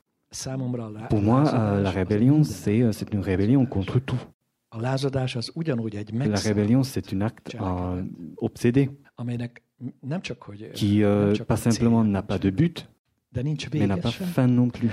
Pour 1.10 1.22
moi, 1.22 1.80
la 1.82 1.90
rébellion, 1.90 2.44
c'est 2.44 2.84
une 3.12 3.22
rébellion 3.22 3.66
contre 3.66 3.98
tout. 3.98 4.22
La 4.80 4.96
rébellion, 6.40 6.84
c'est 6.84 7.12
un 7.14 7.22
acte 7.22 7.58
obsédé. 8.38 8.92
Qui, 10.76 11.02
pas 11.48 11.58
simplement 11.58 12.04
n'a 12.04 12.22
pas 12.22 12.38
de 12.38 12.52
but, 12.52 12.88
mais 13.74 13.88
n'a 13.88 13.98
pas 13.98 14.12
fin 14.12 14.48
non 14.48 14.70
plus. 14.70 14.90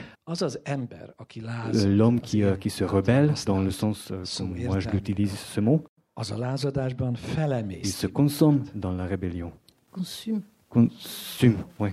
L'homme 1.86 2.20
qui, 2.20 2.42
euh, 2.42 2.56
qui 2.56 2.70
se 2.70 2.84
rebelle, 2.84 3.34
dans 3.46 3.60
le 3.60 3.70
sens 3.70 4.10
euh, 4.10 4.22
comme 4.36 4.56
moi 4.64 4.80
je 4.80 4.88
l'utilise 4.90 5.32
ce 5.32 5.60
mot, 5.60 5.84
il 6.18 7.86
se 7.86 8.06
consomme 8.06 8.64
dans 8.74 8.92
la 8.92 9.04
rébellion. 9.04 9.52
Consume. 9.90 10.42
Consume, 10.68 11.56
oui. 11.78 11.90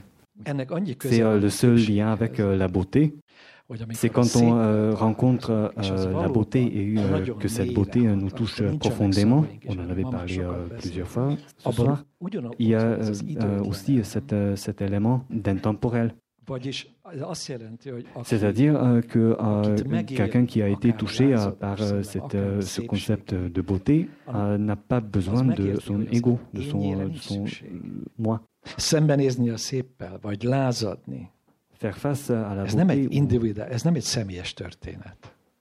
C'est 1.01 1.23
euh, 1.23 1.39
le 1.39 1.49
seul 1.49 1.75
lien 1.75 2.11
avec 2.11 2.37
la 2.37 2.67
beauté. 2.67 3.15
C'est 3.91 4.09
quand 4.09 4.35
on 4.35 4.95
rencontre 4.95 5.73
la 5.75 6.29
beauté 6.29 6.61
et 6.63 6.95
que 7.39 7.47
cette 7.47 7.73
beauté 7.73 8.01
nous 8.01 8.31
touche 8.31 8.61
profondément. 8.79 9.45
On 9.67 9.79
en 9.79 9.89
avait 9.89 10.03
parlé 10.03 10.41
plusieurs 10.77 11.07
fois 11.07 11.35
ce 11.57 11.71
soir. 11.71 12.05
Il 12.59 12.67
y 12.67 12.75
a 12.75 12.97
aussi 13.65 14.03
cet, 14.03 14.33
cet 14.55 14.81
élément 14.81 15.25
d'intemporel. 15.29 16.13
C'est-à-dire 18.23 18.81
euh, 18.81 19.01
que 19.01 19.35
euh, 19.37 20.03
quelqu'un 20.05 20.45
qui 20.45 20.61
a 20.61 20.69
été 20.69 20.93
touché 20.93 21.33
euh, 21.33 21.49
par 21.51 21.77
cette, 21.77 22.37
ce 22.61 22.81
concept 22.81 23.33
de 23.33 23.61
beauté 23.61 24.09
n'a 24.27 24.75
pas 24.77 25.01
besoin 25.01 25.43
de 25.43 25.79
son 25.79 26.01
ego, 26.11 26.39
de 26.53 26.61
son, 26.61 27.07
de 27.09 27.17
son 27.17 27.45
moi. 28.17 28.41
Faire 31.73 31.97
face 31.97 32.29
à 32.29 32.55
la 32.55 32.65
beauté 32.65 33.07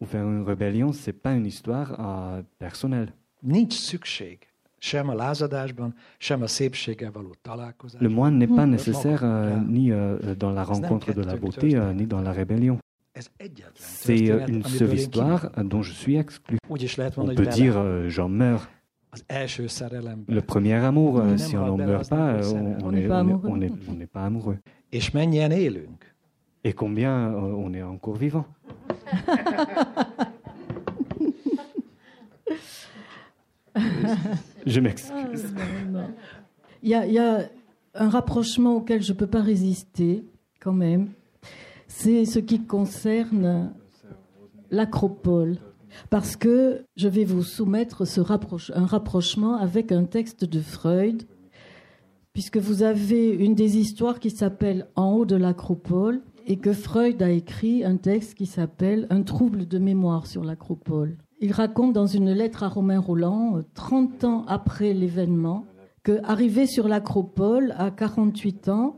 ou 0.01 0.07
faire 0.07 0.25
une 0.25 0.43
rébellion, 0.43 0.93
ce 0.93 1.11
n'est 1.11 1.17
pas 1.17 1.33
une 1.33 1.47
histoire 1.47 2.43
personnelle. 2.59 3.13
Le 8.01 8.09
moine 8.09 8.39
n'est 8.39 8.47
pas 8.47 8.67
nécessaire 8.67 9.21
euh, 9.25 9.57
ni 9.67 9.91
euh, 9.91 10.35
dans 10.37 10.53
la 10.53 10.63
rencontre 10.63 11.13
de 11.13 11.23
la 11.23 11.37
beauté, 11.37 11.75
euh, 11.75 11.93
ni 11.93 12.07
dans 12.07 12.21
la 12.21 12.33
rébellion. 12.33 12.79
C'est 13.75 14.29
une 14.49 14.63
seule 14.65 14.95
histoire 14.95 15.51
dont 15.65 15.83
je 15.83 15.93
suis 15.93 16.17
exclu. 16.17 16.59
On 16.69 17.27
peut 17.35 17.47
dire 17.47 18.09
j'en 18.09 18.29
meurs. 18.29 18.69
Le 20.29 20.41
premier 20.41 20.75
amour, 20.75 21.23
si 21.37 21.57
on 21.57 21.67
n'en 21.67 21.77
meurt 21.79 22.09
pas, 22.09 22.37
on 22.85 22.93
n'est 22.93 24.07
pas 24.07 24.25
amoureux. 24.25 24.59
Et 26.65 26.73
combien 26.73 27.33
on 27.33 27.73
est 27.73 27.83
encore 27.83 28.17
vivant? 28.17 28.45
Je 34.67 34.81
m'excuse. 34.81 35.55
Ah, 35.57 36.07
il, 36.83 36.91
y 36.91 37.19
a, 37.19 37.49
un 37.95 38.09
rapprochement 38.09 38.77
auquel 38.77 39.03
je 39.03 39.13
ne 39.13 39.19
peux 39.19 39.27
pas 39.27 39.43
résister, 39.43 40.25
quand 40.61 40.73
même. 40.73 41.09
C'est 41.89 42.25
ce 42.25 42.39
qui 42.39 42.63
concerne 42.63 43.73
l'acropole. 44.71 45.59
Parce 46.11 46.37
que 46.37 46.85
je 46.97 47.09
vais 47.09 47.25
vous 47.25 47.43
soumettre 47.43 48.05
un 48.75 48.87
rapprochement 48.87 49.57
avec 49.57 49.93
un 49.93 50.05
texte 50.05 50.45
de 50.45 50.61
Freud, 50.61 51.23
puisque 52.35 52.59
vous 52.59 52.83
avez 52.83 53.31
une 53.31 53.55
des 53.55 53.79
histoires 53.79 54.21
qui 54.21 54.31
s'appelle 54.31 54.89
En 54.95 55.13
haut 55.13 55.25
de 55.25 55.37
l'acropole, 55.37 56.21
et 56.47 56.59
que 56.59 56.73
Freud 56.73 57.23
a 57.23 57.31
écrit 57.31 57.83
un 57.83 57.97
texte 57.97 58.35
qui 58.35 58.47
s'appelle 58.47 59.07
Un 59.11 59.23
trouble 59.23 59.67
de 59.67 59.79
mémoire 59.79 60.27
sur 60.27 60.45
l'acropole. 60.45 61.17
Il 61.39 61.53
raconte 61.53 61.93
dans 61.93 62.07
une 62.07 62.33
lettre 62.33 62.63
à 62.63 62.69
Romain 62.69 62.99
Roland, 62.99 63.63
30 63.75 64.25
ans 64.25 64.45
après 64.49 64.95
l'événement, 64.95 65.67
que, 66.03 66.19
arrivé 66.25 66.67
sur 66.67 66.89
l'acropole 66.89 67.75
à 67.77 67.91
48 67.91 68.69
ans, 68.71 68.97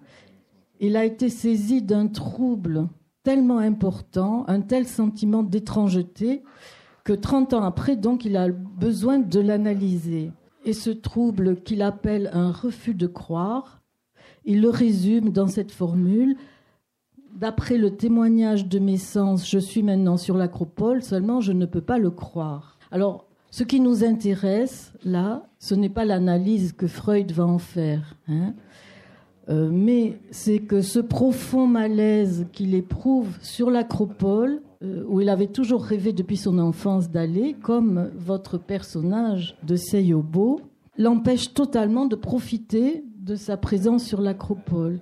il 0.78 0.96
a 0.96 1.04
été 1.04 1.30
saisi 1.30 1.82
d'un 1.82 2.06
trouble 2.06 2.88
tellement 3.24 3.58
important, 3.58 4.44
un 4.46 4.60
tel 4.60 4.86
sentiment 4.86 5.42
d'étrangeté, 5.42 6.44
que 7.02 7.12
30 7.12 7.54
ans 7.54 7.64
après, 7.64 7.96
donc, 7.96 8.24
il 8.24 8.36
a 8.36 8.48
besoin 8.48 9.18
de 9.18 9.40
l'analyser. 9.40 10.30
Et 10.64 10.74
ce 10.74 10.90
trouble 10.90 11.62
qu'il 11.62 11.82
appelle 11.82 12.30
un 12.32 12.52
refus 12.52 12.94
de 12.94 13.08
croire, 13.08 13.80
il 14.44 14.60
le 14.60 14.70
résume 14.70 15.30
dans 15.30 15.48
cette 15.48 15.72
formule 15.72 16.36
D'après 17.38 17.78
le 17.78 17.92
témoignage 17.92 18.66
de 18.66 18.80
mes 18.80 18.96
sens, 18.96 19.48
je 19.48 19.60
suis 19.60 19.84
maintenant 19.84 20.16
sur 20.16 20.36
l'acropole, 20.36 21.04
seulement 21.04 21.40
je 21.40 21.52
ne 21.52 21.66
peux 21.66 21.80
pas 21.80 21.98
le 21.98 22.10
croire. 22.10 22.78
Alors, 22.90 23.26
ce 23.52 23.62
qui 23.62 23.78
nous 23.78 24.02
intéresse, 24.02 24.92
là, 25.04 25.46
ce 25.60 25.76
n'est 25.76 25.88
pas 25.88 26.04
l'analyse 26.04 26.72
que 26.72 26.88
Freud 26.88 27.30
va 27.30 27.46
en 27.46 27.58
faire, 27.58 28.16
hein, 28.26 28.54
euh, 29.50 29.70
mais 29.72 30.18
c'est 30.32 30.58
que 30.58 30.80
ce 30.80 30.98
profond 30.98 31.68
malaise 31.68 32.46
qu'il 32.50 32.74
éprouve 32.74 33.38
sur 33.40 33.70
l'acropole, 33.70 34.60
euh, 34.82 35.04
où 35.06 35.20
il 35.20 35.28
avait 35.28 35.46
toujours 35.46 35.84
rêvé 35.84 36.12
depuis 36.12 36.36
son 36.36 36.58
enfance 36.58 37.08
d'aller, 37.08 37.54
comme 37.62 38.10
votre 38.16 38.58
personnage 38.58 39.56
de 39.62 39.76
Seyobo, 39.76 40.60
l'empêche 40.96 41.54
totalement 41.54 42.06
de 42.06 42.16
profiter 42.16 43.04
de 43.16 43.36
sa 43.36 43.56
présence 43.56 44.02
sur 44.02 44.20
l'acropole. 44.20 44.98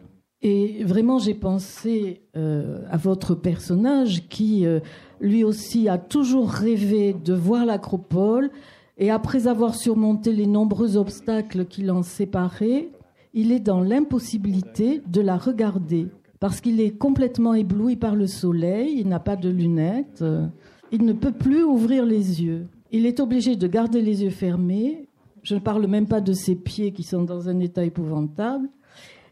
Et 0.48 0.84
vraiment, 0.84 1.18
j'ai 1.18 1.34
pensé 1.34 2.20
euh, 2.36 2.78
à 2.88 2.96
votre 2.96 3.34
personnage 3.34 4.28
qui, 4.28 4.64
euh, 4.64 4.78
lui 5.20 5.42
aussi, 5.42 5.88
a 5.88 5.98
toujours 5.98 6.50
rêvé 6.50 7.14
de 7.14 7.34
voir 7.34 7.66
l'acropole. 7.66 8.52
Et 8.96 9.10
après 9.10 9.48
avoir 9.48 9.74
surmonté 9.74 10.32
les 10.32 10.46
nombreux 10.46 10.96
obstacles 10.96 11.64
qui 11.64 11.82
l'en 11.82 12.04
séparaient, 12.04 12.90
il 13.34 13.50
est 13.50 13.58
dans 13.58 13.80
l'impossibilité 13.80 15.02
de 15.08 15.20
la 15.20 15.36
regarder. 15.36 16.06
Parce 16.38 16.60
qu'il 16.60 16.80
est 16.80 16.96
complètement 16.96 17.54
ébloui 17.54 17.96
par 17.96 18.14
le 18.14 18.28
soleil, 18.28 19.00
il 19.00 19.08
n'a 19.08 19.18
pas 19.18 19.34
de 19.34 19.48
lunettes, 19.48 20.22
euh, 20.22 20.46
il 20.92 21.04
ne 21.04 21.12
peut 21.12 21.32
plus 21.32 21.64
ouvrir 21.64 22.06
les 22.06 22.44
yeux. 22.44 22.68
Il 22.92 23.04
est 23.04 23.18
obligé 23.18 23.56
de 23.56 23.66
garder 23.66 24.00
les 24.00 24.22
yeux 24.22 24.30
fermés. 24.30 25.08
Je 25.42 25.56
ne 25.56 25.60
parle 25.60 25.88
même 25.88 26.06
pas 26.06 26.20
de 26.20 26.32
ses 26.32 26.54
pieds 26.54 26.92
qui 26.92 27.02
sont 27.02 27.24
dans 27.24 27.48
un 27.48 27.58
état 27.58 27.84
épouvantable 27.84 28.68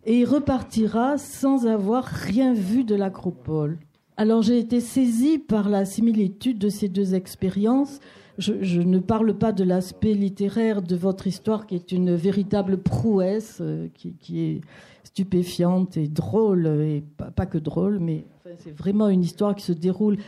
et 0.07 0.21
il 0.21 0.25
repartira 0.25 1.19
sans 1.19 1.67
avoir 1.67 2.05
rien 2.05 2.53
vu 2.53 2.85
de 2.85 2.95
l'acropole. 2.95 3.79
Alors 4.17 4.43
j'ai 4.43 4.59
été 4.59 4.81
saisie 4.81 5.39
par 5.39 5.69
la 5.69 5.85
similitude 5.85 6.59
de 6.59 6.69
ces 6.69 6.89
deux 6.89 7.15
expériences, 7.15 8.01
je, 8.39 8.81
ne 8.81 8.99
parle 8.99 9.35
pas 9.35 9.53
de 9.53 9.63
l'aspect 9.63 10.15
littéraire 10.15 10.83
de 10.83 10.97
votre 10.97 11.27
histoire 11.27 11.67
qui 11.67 11.77
est 11.77 11.93
une 11.93 12.15
véritable 12.15 12.79
prouesse, 12.79 13.59
euh, 13.61 13.89
qui, 13.95 14.41
est 14.41 14.61
stupéfiante 15.05 15.97
et 15.97 16.09
drôle, 16.09 16.67
et 16.67 17.05
pas, 17.37 17.47
que 17.47 17.59
drôle, 17.59 18.01
mais 18.01 18.27
c'est 18.59 18.77
vraiment 18.77 19.09
une 19.09 19.23
histoire 19.23 19.55
qui 19.55 19.65
se 19.65 19.73
déroule 19.73 20.19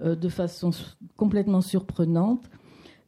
euh, 0.00 0.14
de 0.14 0.28
façon 0.28 0.70
complètement 1.16 1.60
surprenante. 1.60 2.44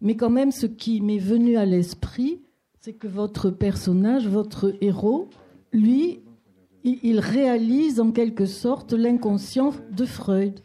Mais 0.01 0.17
quand 0.17 0.31
même, 0.31 0.51
ce 0.51 0.67
qui 0.67 1.01
m'est 1.01 1.19
venu 1.19 1.57
à 1.57 1.65
l'esprit, 1.65 2.41
c'est 2.81 2.95
que 2.95 3.07
votre 3.07 3.51
personnage, 3.51 4.27
votre 4.27 4.75
héros, 4.81 5.29
lui, 5.73 6.21
il 6.83 7.21
réalise 7.21 8.01
en 8.01 8.13
quelque 8.13 8.47
sorte 8.47 8.93
l'inconscient 8.93 9.73
de 9.91 10.05
Freud. 10.05 10.61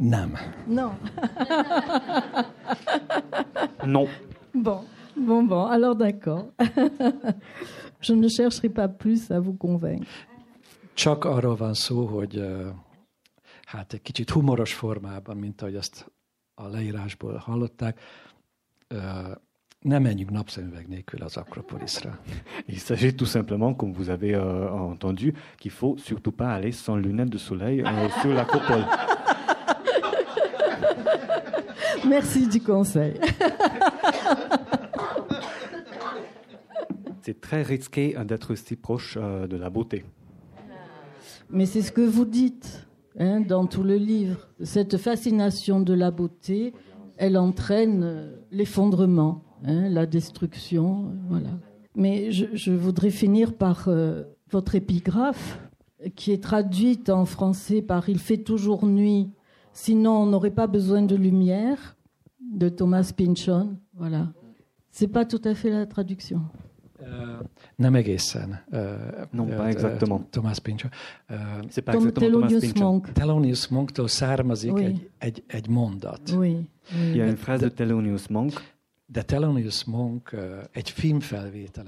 Non. 0.00 0.30
Non. 0.68 0.92
non. 3.86 4.06
Bon, 4.54 4.84
bon, 5.16 5.42
bon, 5.42 5.64
alors 5.66 5.96
d'accord. 5.96 6.52
Je 8.00 8.14
ne 8.14 8.28
chercherai 8.28 8.68
pas 8.68 8.88
plus 8.88 9.30
à 9.30 9.40
vous 9.40 9.56
convaincre. 9.56 10.06
Csak 10.94 11.24
arról 11.24 11.56
van 11.56 11.74
szó, 11.74 12.06
hogy 12.06 12.42
hát 13.64 13.92
egy 13.92 14.02
kicsit 14.02 14.30
humoros 14.30 14.74
formában, 14.74 15.36
mint 15.36 15.62
ahogy 15.62 15.74
ezt 15.74 16.12
a 16.54 16.66
leírásból 16.66 17.36
hallották, 17.36 18.00
ne 19.82 19.98
menjünk 19.98 20.30
napszemüveg 20.30 20.88
nélkül 20.88 21.22
az 21.22 21.36
Akropolisra. 21.36 22.18
Il 22.66 22.78
s'agit 22.78 23.16
tout 23.16 23.30
simplement, 23.30 23.76
comme 23.76 23.92
vous 23.92 24.08
avez 24.08 24.34
euh, 24.34 24.70
entendu, 24.70 25.34
qu'il 25.56 25.70
faut 25.70 25.96
surtout 25.98 26.32
pas 26.32 26.52
aller 26.54 26.72
sans 26.72 26.96
lunettes 26.96 27.30
de 27.30 27.38
soleil 27.38 27.82
euh, 27.82 28.08
sur 28.20 28.32
l'acropole. 28.32 28.84
Merci 32.08 32.48
du 32.48 32.60
conseil. 32.60 33.14
C'est 37.22 37.40
très 37.42 37.62
risqué 37.62 38.16
euh, 38.16 38.24
d'être 38.24 38.54
si 38.54 38.74
proche 38.74 39.18
euh, 39.20 39.46
de 39.46 39.58
la 39.58 39.68
beauté. 39.68 40.04
Mais 41.50 41.66
c'est 41.66 41.82
ce 41.82 41.92
que 41.92 42.00
vous 42.00 42.24
dites 42.24 42.86
hein, 43.18 43.40
dans 43.40 43.66
tout 43.66 43.82
le 43.82 43.96
livre. 43.96 44.48
Cette 44.62 44.96
fascination 44.96 45.80
de 45.80 45.92
la 45.92 46.10
beauté, 46.10 46.72
elle 47.18 47.36
entraîne 47.36 48.32
l'effondrement, 48.50 49.44
hein, 49.64 49.88
la 49.88 50.06
destruction. 50.06 51.12
Voilà. 51.28 51.50
Mais 51.94 52.30
je, 52.30 52.72
voudrais 52.72 53.10
finir 53.10 53.54
par 53.54 53.88
votre 54.50 54.74
épigraphe, 54.74 55.60
qui 56.14 56.30
est 56.30 56.42
traduite 56.42 57.10
en 57.10 57.24
français 57.24 57.82
par 57.82 58.08
Il 58.08 58.18
fait 58.18 58.38
toujours 58.38 58.86
nuit 58.86 59.30
Sinon, 59.72 60.22
on 60.22 60.26
n'aurait 60.26 60.50
pas 60.50 60.66
besoin 60.66 61.02
de 61.02 61.14
lumière 61.14 61.96
de 62.40 62.68
Thomas 62.68 63.12
Pynchon. 63.16 63.76
Voilà. 63.94 64.32
C'est 64.90 65.06
pas 65.06 65.24
tout 65.24 65.40
à 65.44 65.54
fait 65.54 65.70
la 65.70 65.86
traduction. 65.86 66.40
Euh, 67.00 67.38
nem 67.78 67.94
egészen. 67.94 68.58
Uh, 68.72 69.26
non, 69.32 69.46
pas 69.46 69.70
exactement. 69.70 70.20
Thomas 70.32 70.58
Pynchon. 70.60 70.90
Uh, 71.30 71.34
C'est 71.70 71.82
pas 71.82 71.92
Tom, 71.92 72.08
exactement 72.08 72.48
Thomas 72.48 72.60
Pynchon. 72.60 72.84
Monk. 72.84 73.12
Thelonious 73.12 73.68
Monktól 73.68 74.08
származik 74.08 74.72
oui. 74.72 74.84
egy, 74.84 75.10
egy, 75.18 75.44
egy 75.46 75.68
mondat. 75.68 76.20
Oui. 76.36 76.36
oui. 76.36 77.10
Il 77.10 77.16
y 77.16 77.20
a 77.20 77.26
une 77.26 77.36
phrase 77.36 77.60
de 77.60 77.70
Thelonious 77.70 78.26
Monk 78.28 78.52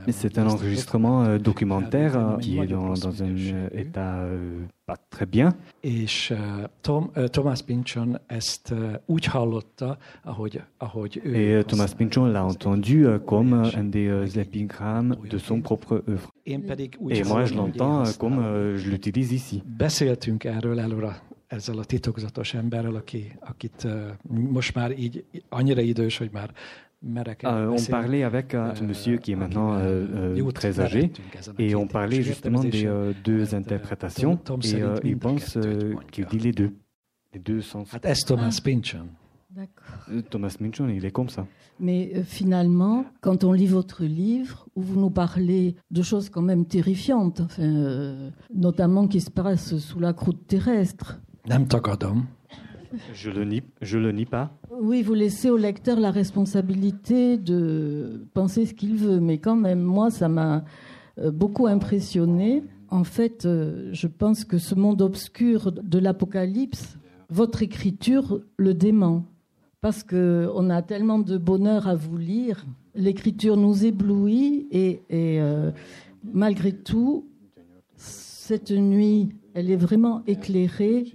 Mais 0.06 0.12
c'est 0.12 0.38
un 0.38 0.46
enregistrement 0.46 1.22
euh, 1.24 1.38
documentaire 1.38 2.16
euh, 2.16 2.38
qui 2.38 2.58
est 2.58 2.66
dans, 2.66 2.94
dans 2.94 3.22
un 3.22 3.36
euh, 3.36 3.68
état 3.74 4.26
pas 4.86 4.96
très 5.10 5.26
bien. 5.26 5.54
Thomas 7.32 7.62
Pynchon. 7.66 8.18
Et 11.24 11.64
Thomas 11.64 11.94
Pynchon 11.96 12.24
l'a 12.24 12.44
entendu 12.44 13.06
comme 13.26 13.52
un 13.52 13.84
des 13.84 14.38
épigrammes 14.38 15.16
de 15.28 15.38
son 15.38 15.60
propre 15.60 16.02
œuvre. 16.08 16.32
Et 16.46 17.22
moi 17.24 17.44
je 17.44 17.54
l'entends 17.54 18.04
comme 18.18 18.76
je 18.76 18.88
l'utilise 18.88 19.32
ici. 19.32 19.62
Ezzel 21.50 21.78
a 21.78 21.84
titokzatos 21.84 22.54
emberrel, 22.54 22.96
aki, 22.96 23.36
akit 23.40 23.86
most 24.28 24.74
már 24.74 24.98
így 24.98 25.24
annyira 25.48 25.80
idős, 25.80 26.16
hogy 26.16 26.30
már 26.32 26.50
Euh, 27.02 27.68
on 27.68 27.90
parlait 27.90 28.24
avec 28.24 28.54
un 28.54 28.74
euh, 28.74 28.86
monsieur 28.86 29.16
qui 29.16 29.32
est 29.32 29.36
maintenant 29.36 29.74
euh, 29.74 30.52
très 30.52 30.80
âgé 30.80 31.10
et 31.58 31.74
on 31.74 31.86
parlait 31.86 32.20
justement 32.22 32.62
des 32.62 32.88
deux 33.24 33.54
interprétations 33.54 34.38
et 34.62 34.82
il 35.08 35.16
pense 35.16 35.58
qu'il 36.12 36.26
dit 36.26 36.38
les 36.38 36.52
deux, 36.52 36.72
les 37.32 37.40
deux 37.40 37.62
sens. 37.62 37.88
Thomas 38.26 38.60
Pynchon? 38.62 39.06
Thomas 40.28 40.54
Pynchon, 40.58 40.88
il 40.88 41.04
est 41.04 41.10
comme 41.10 41.30
ça. 41.30 41.46
Mais 41.80 42.22
finalement, 42.22 43.06
quand 43.22 43.44
on 43.44 43.52
lit 43.52 43.66
votre 43.66 44.04
livre, 44.04 44.68
où 44.76 44.82
vous 44.82 45.00
nous 45.00 45.10
parlez 45.10 45.76
de 45.90 46.02
choses 46.02 46.28
quand 46.28 46.42
même 46.42 46.66
terrifiantes, 46.66 47.40
enfin, 47.40 48.30
notamment 48.54 49.08
qui 49.08 49.22
se 49.22 49.30
passent 49.30 49.78
sous 49.78 50.00
la 50.00 50.12
croûte 50.12 50.46
terrestre. 50.46 51.18
Je 53.12 53.30
le 53.30 53.44
nie, 53.44 53.62
je 53.80 53.98
le 53.98 54.12
nie 54.12 54.26
pas. 54.26 54.50
Oui, 54.80 55.02
vous 55.02 55.14
laissez 55.14 55.50
au 55.50 55.56
lecteur 55.56 56.00
la 56.00 56.10
responsabilité 56.10 57.36
de 57.36 58.26
penser 58.34 58.66
ce 58.66 58.74
qu'il 58.74 58.96
veut, 58.96 59.20
mais 59.20 59.38
quand 59.38 59.56
même, 59.56 59.82
moi, 59.82 60.10
ça 60.10 60.28
m'a 60.28 60.64
euh, 61.18 61.30
beaucoup 61.30 61.66
impressionné. 61.66 62.62
En 62.88 63.04
fait, 63.04 63.44
euh, 63.44 63.90
je 63.92 64.06
pense 64.06 64.44
que 64.44 64.58
ce 64.58 64.74
monde 64.74 65.02
obscur 65.02 65.72
de 65.72 65.98
l'Apocalypse, 65.98 66.98
votre 67.28 67.62
écriture 67.62 68.40
le 68.56 68.74
dément, 68.74 69.24
parce 69.80 70.02
que 70.02 70.48
on 70.54 70.70
a 70.70 70.82
tellement 70.82 71.18
de 71.18 71.38
bonheur 71.38 71.86
à 71.86 71.94
vous 71.94 72.18
lire. 72.18 72.64
L'écriture 72.94 73.56
nous 73.56 73.84
éblouit 73.84 74.66
et, 74.72 75.02
euh, 75.12 75.70
malgré 76.24 76.72
tout, 76.72 77.26
cette 77.96 78.72
nuit, 78.72 79.28
elle 79.54 79.70
est 79.70 79.76
vraiment 79.76 80.22
éclairée 80.26 81.12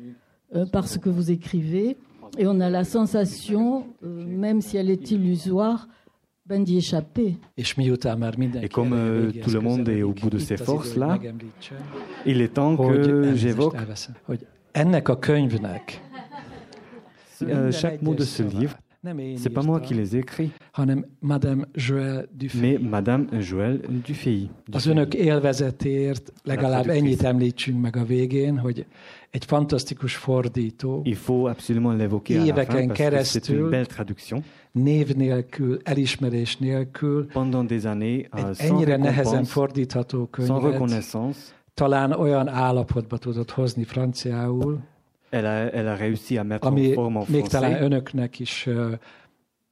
euh, 0.56 0.66
parce 0.72 0.98
que 0.98 1.10
vous 1.10 1.32
écrivez. 1.32 1.98
Et 2.38 2.48
on 2.48 2.60
a 2.60 2.70
la 2.70 2.84
sensation, 2.84 3.88
euh, 4.04 4.26
même 4.26 4.62
si 4.62 4.78
elle 4.78 4.90
est 4.90 5.12
illusoire, 5.12 5.88
ben, 6.46 6.64
d'y 6.64 6.78
échapper. 6.78 7.38
Et 7.58 8.70
comme 8.70 8.94
euh, 8.94 9.32
tout 9.44 9.50
le 9.50 9.60
monde 9.60 9.90
est 9.90 10.04
au 10.04 10.12
bout 10.12 10.30
de 10.30 10.38
ses 10.38 10.58
forces 10.58 10.96
là, 10.96 11.18
il 12.26 12.42
est 12.42 12.54
temps 12.54 12.78
que 12.78 13.36
j'évoque 13.36 13.76
chaque 17.72 18.02
mot 18.02 18.14
de 18.14 18.24
ce 18.24 18.44
livre. 18.44 18.78
C'est 19.38 19.50
pas 19.50 19.62
moi 19.62 19.80
qui 19.80 19.94
les 19.94 20.16
écris, 20.18 20.52
mais 20.78 20.96
Madame 21.22 21.66
Joël 21.76 22.28
Mais 22.56 22.78
Madame 22.80 23.28
Joël 23.40 23.82
Dufay. 24.04 24.50
Az 24.72 24.86
önök 24.86 25.14
élvezetért 25.14 26.34
legalább 26.44 26.88
ennyit 26.88 27.24
említsünk 27.24 27.82
meg 27.82 27.96
a 27.96 28.04
végén, 28.04 28.58
hogy 28.58 28.86
egy 29.36 29.46
fantasztikus 29.46 30.16
fordító. 30.16 31.02
Il 31.04 31.16
faut 31.16 31.50
absolument 31.50 31.98
l'évoquer 31.98 32.38
à 32.38 32.46
la 32.46 32.66
fin 32.66 32.88
parce 32.88 33.10
que 33.10 33.24
c'est 33.24 33.50
une 33.50 33.70
belle 33.70 33.88
traduction. 33.88 34.44
Név 34.72 35.16
nélkül, 35.16 35.80
elismerés 35.84 36.58
nélkül. 36.58 37.28
Pendant 37.28 37.68
des 37.68 37.86
années, 37.86 38.28
uh, 38.34 38.50
egy 38.50 38.70
ennyire 38.70 38.98
nehezen 38.98 39.44
fordítható 39.44 40.26
könyvet. 40.26 40.56
Sans 40.56 40.72
reconnaissance. 40.72 41.40
Talán 41.74 42.12
olyan 42.12 42.48
állapotba 42.48 43.18
tudott 43.18 43.52
hozni 43.52 43.84
franciául. 43.84 44.80
Elle 45.30 45.50
a, 45.50 45.76
elle 45.76 45.92
a 45.92 45.96
réussi 45.96 46.38
à 46.38 46.44
mettre 46.44 46.68
ami 46.68 46.88
en 46.88 46.94
forme 46.94 47.20
en 47.20 47.26
még 47.28 47.48
talán 47.48 47.84
önöknek 47.84 48.40
is 48.40 48.66
uh, 48.66 48.92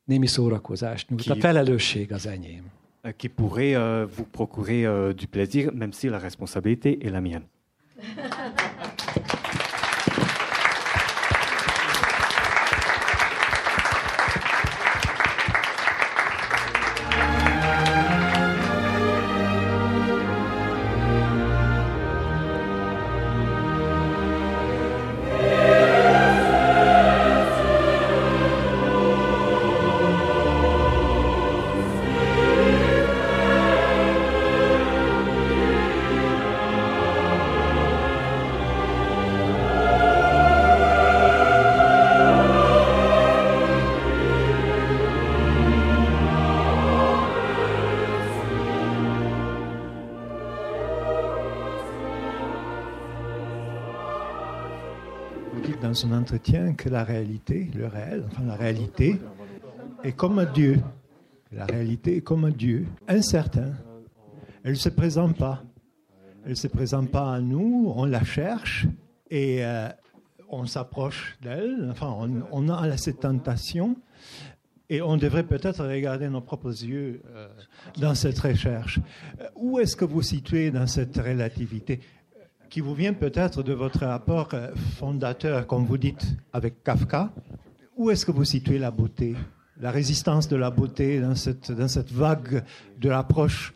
némi 0.03 0.28
szórakozást 0.28 1.09
nyújt. 1.09 1.30
A 1.30 1.36
felelősség 1.36 2.11
az 2.11 2.28
enyém. 2.28 2.64
Qui 3.18 3.30
pourrait 3.30 3.76
uh, 3.76 4.09
vous 4.16 4.28
procurer 4.32 4.89
uh, 4.89 5.14
du 5.14 5.26
plaisir, 5.26 5.74
même 5.74 5.91
si 5.91 6.07
la 6.09 6.18
responsabilité 6.18 6.97
est 7.01 7.11
la 7.11 7.20
mienne. 7.20 7.45
dans 55.94 56.00
son 56.00 56.12
entretien 56.14 56.74
que 56.74 56.89
la 56.89 57.04
réalité, 57.04 57.70
le 57.76 57.86
réel, 57.86 58.24
enfin 58.26 58.41
la 58.48 58.56
réalité, 58.56 59.20
est 60.04 60.14
comme 60.14 60.39
un 60.39 60.52
Dieu. 60.52 60.80
La 61.52 61.68
réalité 61.68 62.18
est 62.18 62.22
comme 62.22 62.46
un 62.46 62.50
Dieu, 62.50 62.88
incertain. 63.08 63.74
Elle 64.64 64.72
ne 64.72 64.78
se 64.78 64.89
présente 64.89 65.38
pas. 65.38 65.62
Elle 66.46 66.52
ne 66.52 66.56
se 66.56 66.68
présente 66.68 67.12
pas 67.12 67.36
à 67.36 67.41
nous, 67.41 67.94
on 67.96 68.06
la 68.06 68.24
cherche 68.24 68.88
et 69.30 69.64
euh, 69.64 69.88
on 70.50 70.66
s'approche 70.66 71.38
d'elle. 71.44 71.89
Enfin, 71.91 72.28
on, 72.52 72.70
a 72.70 72.98
cette 72.98 73.20
tentation 73.20 73.96
et 74.89 75.00
on 75.04 75.16
devrait 75.18 75.46
peut-être 75.46 75.86
regarder 75.86 76.28
nos 76.28 76.41
propres 76.41 76.72
yeux 76.72 77.22
euh, 77.36 77.50
dans 78.00 78.16
cette 78.16 78.39
recherche. 78.39 79.00
Euh, 79.39 79.48
où 79.56 79.80
est-ce 79.80 79.96
que 79.96 80.06
vous 80.06 80.24
situez 80.24 80.72
dans 80.72 80.88
cette 80.88 81.16
relativité? 81.18 82.00
Qui 82.74 82.82
vous 82.82 82.96
vient 82.96 83.14
peut-être 83.14 83.62
de 83.62 83.72
votre 83.72 84.04
rapport 84.04 84.50
fondateur, 84.98 85.68
comme 85.68 85.86
vous 85.86 86.00
dites, 86.00 86.26
avec 86.52 86.82
Kafka 86.84 87.32
Où 87.96 88.10
est-ce 88.10 88.26
que 88.26 88.32
vous 88.32 88.46
situez 88.46 88.80
la 88.80 88.90
beauté 88.90 89.36
la 89.80 89.92
résistance 89.92 90.48
de 90.48 90.56
la 90.56 90.72
beauté 90.72 91.20
dans 91.20 91.36
cette, 91.36 91.72
dans 91.72 91.88
cette 91.88 92.12
vague 92.12 92.64
de 93.00 93.10
l'approche 93.10 93.74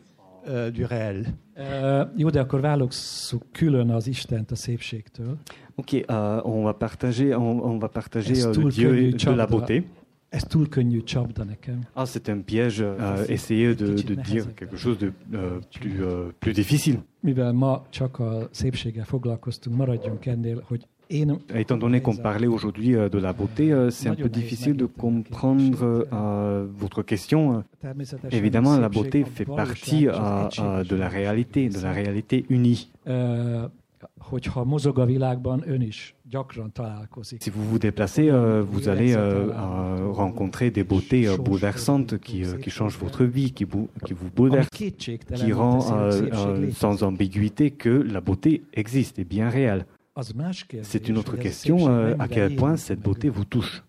euh, 0.48 0.72
du 0.72 0.84
réel? 0.84 1.26
Uh, 1.56 2.06
jó, 2.16 2.30
de 2.30 2.40
akkor 2.40 2.60
válasszuk 2.60 3.42
külön 3.52 3.90
az 3.90 4.06
Istent 4.06 4.50
a 4.50 4.54
szépségtől. 4.54 5.36
Ok, 5.74 5.92
uh, 5.92 6.46
on 6.46 6.62
va 6.62 6.72
partager, 6.72 7.36
on, 7.36 7.60
on 7.60 7.78
va 7.78 7.88
partager 7.88 8.36
uh, 8.36 8.54
le 8.54 8.70
Dieu 8.70 9.10
de 9.10 9.34
la 9.34 9.46
beauté. 9.46 9.84
Ez 10.28 10.42
túl 10.42 10.68
könnyű 10.68 11.02
csapda 11.02 11.44
nekem. 11.44 11.78
Ah, 11.92 12.06
c'est 12.06 12.28
un 12.28 12.42
piège, 12.44 12.80
uh, 12.80 13.30
essayer 13.30 13.74
de, 13.74 13.86
de 13.86 14.14
dire 14.14 14.44
quelque 14.54 14.76
chose 14.76 14.98
de 14.98 15.12
uh, 15.32 15.40
plus, 15.80 15.98
uh, 15.98 16.32
plus 16.38 16.54
difficile. 16.54 17.04
Mivel 17.20 17.52
ma 17.52 17.86
csak 17.90 18.18
a 18.18 18.48
szépséggel 18.50 19.04
foglalkoztunk, 19.04 19.76
maradjunk 19.76 20.26
ennél, 20.26 20.62
hogy 20.66 20.86
Étant 21.10 21.78
donné 21.78 22.02
qu'on 22.02 22.16
parlait 22.16 22.46
aujourd'hui 22.46 22.94
euh, 22.94 23.08
de 23.08 23.18
la 23.18 23.32
beauté, 23.32 23.72
euh, 23.72 23.90
c'est 23.90 24.08
un 24.08 24.14
peu 24.14 24.28
difficile 24.28 24.76
de 24.76 24.84
comprendre 24.84 26.06
euh, 26.12 26.66
votre 26.76 27.02
question. 27.02 27.64
Évidemment, 28.30 28.76
la 28.76 28.88
beauté 28.90 29.24
fait 29.24 29.46
partie 29.46 30.04
de 30.04 30.94
la 30.94 31.08
réalité, 31.08 31.68
de 31.68 31.80
la 31.80 31.92
réalité 31.92 32.44
unie. 32.50 32.90
Si 37.40 37.50
vous 37.50 37.64
vous 37.64 37.78
déplacez, 37.78 38.30
vous 38.30 38.88
allez 38.88 39.16
rencontrer 39.16 40.70
des 40.70 40.84
beautés 40.84 41.28
bouleversantes 41.38 42.18
qui, 42.18 42.42
qui 42.62 42.70
changent 42.70 42.98
votre 42.98 43.24
vie, 43.24 43.52
qui 43.52 43.64
vous, 43.64 43.88
qui 44.04 44.14
vous 44.14 44.30
bouleversent, 44.34 44.68
qui 44.68 45.52
rend 45.52 45.80
sans 46.72 47.02
ambiguïté 47.02 47.70
que 47.70 47.88
la 47.88 48.20
beauté 48.20 48.62
existe 48.74 49.18
et 49.18 49.24
bien 49.24 49.48
réelle. 49.48 49.86
C'est 50.82 51.08
une 51.08 51.16
autre 51.16 51.36
question 51.36 51.88
euh, 51.88 52.14
à 52.18 52.26
quel 52.26 52.56
point 52.56 52.76
cette 52.76 53.00
beauté 53.00 53.28
vous 53.28 53.44
touche. 53.44 53.84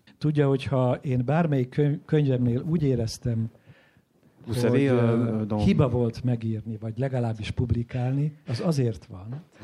Vous 4.46 4.54
savez, 4.54 4.88
euh, 4.88 5.44
dans... 5.44 5.58
Vous 5.58 5.74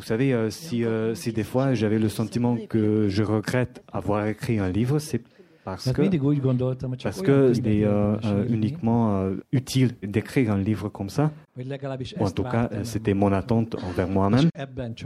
savez, 0.02 0.34
euh, 0.34 0.50
si, 0.50 0.84
euh, 0.84 1.14
si 1.14 1.32
des 1.32 1.44
fois 1.44 1.74
j'avais 1.74 1.98
le 1.98 2.08
sentiment 2.08 2.56
que 2.68 3.08
je 3.08 3.22
regrette 3.22 3.82
avoir 3.92 4.26
écrit 4.26 4.58
un 4.58 4.68
livre, 4.68 4.98
c'est 4.98 5.22
parce 5.64 5.90
que, 5.90 6.02
parce 7.02 7.22
que 7.22 7.52
c'est 7.52 7.84
euh, 7.84 8.46
uniquement 8.48 9.18
euh, 9.18 9.34
utile 9.50 9.92
d'écrire 10.00 10.52
un 10.52 10.58
livre 10.58 10.88
comme 10.90 11.08
ça. 11.08 11.32
en 12.20 12.30
tout 12.30 12.44
cas, 12.44 12.70
c'était 12.84 13.14
mon 13.14 13.32
attente 13.32 13.74
envers 13.82 14.08
moi-même. 14.08 14.48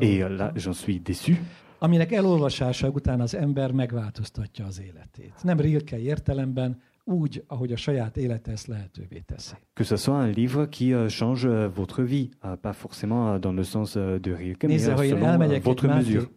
Et 0.02 0.18
là, 0.18 0.52
j'en 0.56 0.74
suis 0.74 1.00
déçu. 1.00 1.38
aminek 1.80 2.12
elolvasása 2.12 2.88
után 2.88 3.20
az 3.20 3.34
ember 3.34 3.72
megváltoztatja 3.72 4.64
az 4.64 4.80
életét. 4.80 5.32
Nem 5.42 5.60
rilke 5.60 5.98
értelemben, 5.98 6.80
úgy, 7.10 7.44
ahogy 7.46 7.72
a 7.72 7.76
saját 7.76 8.16
élete 8.16 8.50
ezt 8.50 8.66
lehetővé 8.66 9.22
teszi. 9.26 9.54
Que 9.74 9.84
ce 9.84 9.96
soit 9.96 10.18
un 10.18 10.30
livre 10.30 10.68
qui 10.68 10.92
uh, 10.92 11.08
change 11.08 11.44
uh, 11.44 11.74
votre 11.74 12.02
vie, 12.02 12.28
uh, 12.44 12.56
pas 12.60 12.76
forcément 12.76 13.38
dans 13.38 13.56
le 13.56 13.62
sens 13.62 13.96
de 13.96 14.32
Rilke, 14.32 14.66
mais 14.66 14.78
selon 14.78 15.60
votre 15.60 15.88
mesure. 15.88 16.30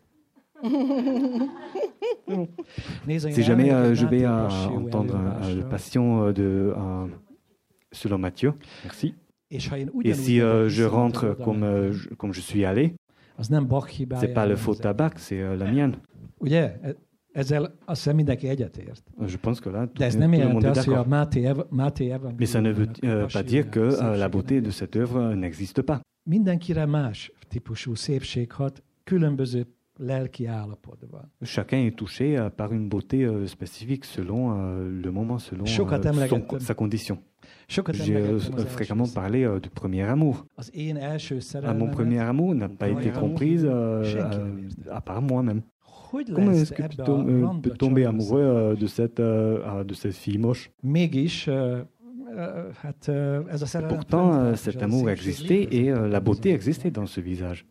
si 3.08 3.44
jamais 3.44 3.72
euh, 3.72 3.94
je 3.94 4.06
vais 4.06 4.26
euh, 4.26 4.48
entendre 4.48 5.16
euh, 5.16 5.56
le 5.56 5.68
passion 5.68 6.32
de 6.32 6.74
selon 7.92 8.18
Matthieu, 8.18 8.54
merci. 8.84 9.16
Et 9.52 10.14
si 10.14 10.40
je 10.40 10.84
rentre 10.84 11.36
comme, 11.44 11.92
comme 12.18 12.34
je 12.34 12.42
suis 12.42 12.66
allé, 12.66 12.96
c'est 13.40 14.34
pas 14.34 14.46
le 14.46 14.56
faux 14.56 14.76
tabac, 14.76 15.12
c'est 15.18 15.56
la 15.56 15.72
mienne. 15.72 15.98
Je 17.36 19.38
pense 19.38 19.60
que 19.60 19.70
là, 19.70 19.88
tout, 19.88 20.02
le 20.02 20.48
monde 20.48 20.66
est 20.66 20.72
d'accord. 20.72 21.06
Mais 22.40 22.46
ça 22.46 22.62
ne 22.62 22.72
veut 22.72 22.88
pas 23.32 23.44
dire 23.44 23.70
que 23.70 24.18
la 24.18 24.30
beauté 24.30 24.62
de 24.62 24.72
cette 24.72 24.96
œuvre 24.96 25.34
n'existe 25.34 25.82
pas. 25.82 26.02
Mindenkire 26.26 26.86
más 26.86 27.32
típusú 27.48 27.96
szépség 27.96 28.52
hat, 28.52 28.84
különböző 29.04 29.68
Chacun 31.42 31.78
est 31.78 31.96
touché 31.96 32.38
euh, 32.38 32.50
par 32.50 32.72
une 32.72 32.88
beauté 32.88 33.26
euh, 33.26 33.46
spécifique 33.46 34.06
selon 34.06 34.52
euh, 34.52 35.02
le 35.04 35.12
moment, 35.12 35.38
selon 35.38 35.66
son, 35.66 36.60
sa 36.60 36.74
condition. 36.74 37.20
J'ai 37.68 38.40
fréquemment 38.68 39.08
parlé 39.08 39.48
du 39.62 39.70
premier 39.70 40.02
amour. 40.02 40.46
mon 41.76 41.90
premier 41.90 42.20
amour 42.20 42.56
n'a 42.56 42.70
pas 42.70 42.90
été 42.90 43.12
comprise 43.12 43.70
à 44.90 45.02
part 45.02 45.22
moi-même. 45.22 45.62
Comment 46.34 46.52
est-ce 46.52 46.74
que 46.74 46.84
tu 46.84 46.98
peux 47.62 47.70
tomber 47.72 48.06
amoureux 48.06 48.76
de 48.80 48.88
cette, 48.88 49.20
de 49.22 49.94
cette 49.94 50.16
fille 50.16 50.38
moche? 50.38 50.72
Pourtant, 53.90 54.56
cet 54.56 54.82
amour 54.82 55.10
existait 55.10 55.68
et 55.72 55.90
la 55.92 56.20
beauté 56.20 56.54
existait 56.54 56.92
dans 56.92 57.06
ce 57.06 57.22
visage. 57.22 57.66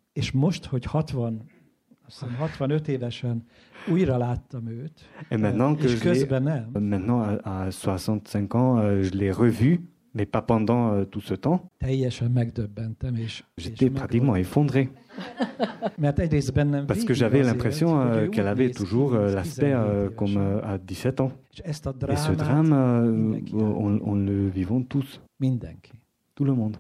Et 5.31 5.37
maintenant 5.37 5.75
que 5.75 5.89
je 5.89 5.97
maintenant 6.79 7.39
à, 7.45 7.71
65 7.71 8.55
ans, 8.55 8.79
euh, 8.79 9.03
je 9.03 9.11
l'ai 9.13 9.33
revu, 9.33 9.81
mais 10.15 10.27
pas 10.27 10.43
pendant 10.43 10.93
euh, 10.93 11.05
tout 11.05 11.21
ce 11.21 11.35
temps. 11.35 11.71
J'étais 13.57 13.91
pratiquement 13.91 14.37
effondré. 14.37 14.91
Parce 16.87 17.05
que 17.05 17.15
j'avais 17.15 17.43
l'impression 17.43 18.01
euh, 18.01 18.29
qu'elle 18.29 18.47
avait 18.47 18.71
toujours 18.71 19.15
l'aspect 19.15 19.75
comme 20.17 20.61
à 20.65 20.79
17 20.79 21.21
ans. 21.21 21.33
Et 22.13 22.17
ce 22.17 22.33
drame, 22.33 23.43
on, 23.53 24.01
on, 24.03 24.15
le 24.15 24.49
vivons 24.49 24.83
tous. 24.83 25.21
Tout 26.35 26.45
le 26.45 26.55
monde. 26.55 26.79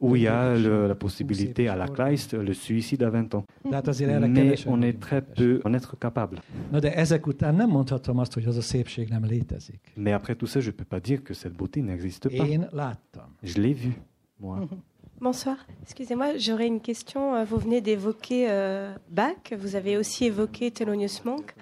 Où 0.00 0.16
il 0.16 0.22
y 0.22 0.28
a 0.28 0.56
le, 0.56 0.86
la 0.88 0.94
possibilité 0.94 1.68
à 1.68 1.76
la 1.76 1.88
Kleist, 1.88 2.34
le 2.34 2.52
suicide 2.52 3.02
à 3.02 3.10
20 3.10 3.34
ans. 3.36 3.44
Mais 3.64 4.54
on 4.66 4.82
est 4.82 5.00
très 5.00 5.22
peu 5.22 5.60
en 5.64 5.72
être 5.72 5.98
capable. 5.98 6.40
Mais 9.96 10.12
après 10.12 10.34
tout 10.34 10.46
ça, 10.46 10.60
je 10.60 10.66
ne 10.66 10.72
peux 10.72 10.84
pas 10.84 11.00
dire 11.00 11.24
que 11.24 11.34
cette 11.34 11.54
beauté 11.54 11.82
n'existe 11.82 12.28
pas. 12.28 12.92
Je 13.42 13.60
l'ai 13.60 13.72
vue, 13.72 13.94
moi. 14.40 14.60
Bonsoir. 15.20 15.56
Excusez-moi, 15.82 16.36
j'aurais 16.38 16.66
une 16.66 16.80
question. 16.80 17.36
Euh, 17.36 17.44
vous 17.44 17.56
venez 17.56 17.80
d'évoquer 17.80 18.50
euh, 18.50 18.94
Bach, 19.10 19.54
vous 19.56 19.76
avez 19.76 19.96
aussi 19.96 20.26
évoqué 20.26 20.70
Thelonious 20.72 21.22
Monk 21.24 21.54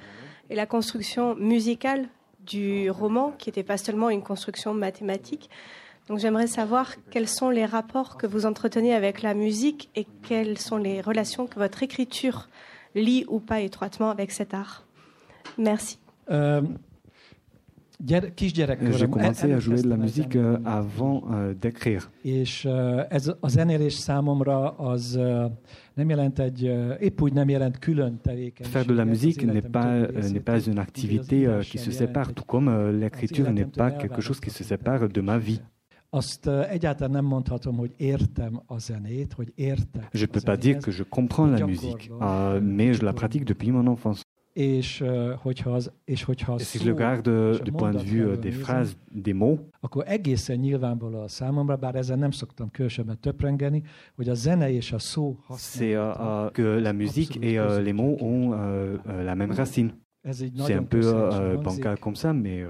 et 0.48 0.54
la 0.54 0.66
construction 0.66 1.36
musicale 1.36 2.08
du 2.40 2.90
roman, 2.90 3.32
qui 3.38 3.50
n'était 3.50 3.62
pas 3.62 3.76
seulement 3.76 4.10
une 4.10 4.22
construction 4.22 4.74
mathématique. 4.74 5.50
Donc 6.08 6.18
j'aimerais 6.18 6.48
savoir 6.48 6.94
quels 7.10 7.28
sont 7.28 7.50
les 7.50 7.64
rapports 7.64 8.16
que 8.16 8.26
vous 8.26 8.44
entretenez 8.44 8.94
avec 8.94 9.22
la 9.22 9.34
musique 9.34 9.88
et 9.94 10.06
quelles 10.22 10.58
sont 10.58 10.76
les 10.76 11.00
relations 11.00 11.46
que 11.46 11.58
votre 11.58 11.82
écriture 11.82 12.48
lie 12.94 13.24
ou 13.28 13.38
pas 13.38 13.60
étroitement 13.60 14.10
avec 14.10 14.32
cet 14.32 14.52
art. 14.52 14.84
Merci. 15.58 15.98
Euh, 16.30 16.62
J'ai 18.04 19.08
commencé 19.08 19.52
à 19.52 19.58
jouer 19.60 19.80
de 19.80 19.88
la 19.88 19.96
musique 19.96 20.34
euh, 20.34 20.58
avant 20.64 21.22
euh, 21.30 21.54
d'écrire. 21.54 22.10
És 22.24 22.66
ez 23.10 23.28
a 23.40 23.48
zenélés 23.48 23.94
számomra 23.94 24.74
az 24.78 25.18
nem 25.94 26.08
jelent 26.08 26.38
egy, 26.38 26.62
épp 27.00 27.20
úgy 27.20 27.32
nem 27.32 27.48
jelent 27.48 27.78
külön 27.78 28.20
tevékenység. 28.22 28.72
Faire 28.72 28.86
de 28.86 28.94
la 28.94 29.04
musique 29.04 29.44
n'est 29.44 29.70
pas, 29.70 30.08
n'est 30.32 30.44
pas 30.44 30.66
une 30.66 30.78
activité 30.78 31.48
qui 31.62 31.78
se 31.78 31.90
sépare, 31.90 32.32
tout 32.32 32.46
comme 32.46 32.98
l'écriture 32.98 33.52
n'est 33.52 33.70
pas 33.76 33.90
quelque 33.92 34.20
chose 34.20 34.40
qui 34.40 34.50
se 34.50 34.64
sépare 34.64 35.08
de 35.08 35.20
ma 35.20 35.38
vie. 35.38 35.60
Azt 36.14 36.46
egyáltalán 36.46 37.10
nem 37.10 37.24
mondhatom, 37.24 37.76
hogy 37.76 37.94
értem 37.96 38.62
a 38.66 38.78
zenét, 38.78 39.32
hogy 39.32 39.52
értek 39.54 40.08
Je 40.12 40.26
peux 40.26 40.44
pas 40.44 40.58
dire 40.58 40.78
que 40.78 40.92
je 40.92 41.04
comprends 41.08 41.58
la 41.60 41.66
musique, 41.66 42.10
uh, 42.10 42.60
mais 42.60 42.96
je 42.96 43.04
la 43.04 43.12
pratique 43.12 43.44
depuis 43.44 43.72
mon 43.72 43.86
enfance. 43.86 44.22
És, 44.52 45.04
hogyha 45.36 45.70
az, 45.70 45.92
és 46.04 46.22
hogyha 46.22 46.58
si 46.58 46.78
je 46.78 46.84
le 46.84 46.90
regarde 46.90 47.58
du 47.62 47.70
point 47.72 47.96
de 47.96 48.02
vue 48.02 48.36
des 48.36 48.56
phrases, 48.56 48.96
des 49.10 49.34
mots, 49.34 49.60
akkor 49.80 50.04
egészen 50.06 50.58
nyilvánvaló 50.58 51.20
a 51.20 51.28
számomra, 51.28 51.76
bár 51.76 51.94
ezen 51.94 52.18
nem 52.18 52.30
szoktam 52.30 52.70
különösebben 52.70 53.20
töprengeni, 53.20 53.82
hogy 54.14 54.28
a 54.28 54.34
zene 54.34 54.70
és 54.70 54.92
a 54.92 54.98
szó 54.98 55.38
C'est 55.48 55.80
uh, 55.80 56.20
uh, 56.20 56.50
que 56.50 56.80
la 56.80 56.92
musique 56.92 57.36
et 57.42 57.58
uh, 57.58 57.82
les 57.82 57.94
mots 57.94 58.22
ont 58.22 58.52
uh, 58.52 59.24
la 59.24 59.34
même 59.34 59.54
racine. 59.54 60.01
C'est 60.66 60.74
un 60.74 60.82
peu 60.84 61.00
euh, 61.04 61.56
bancal 61.56 61.98
comme 61.98 62.14
ça, 62.14 62.32
mais, 62.32 62.64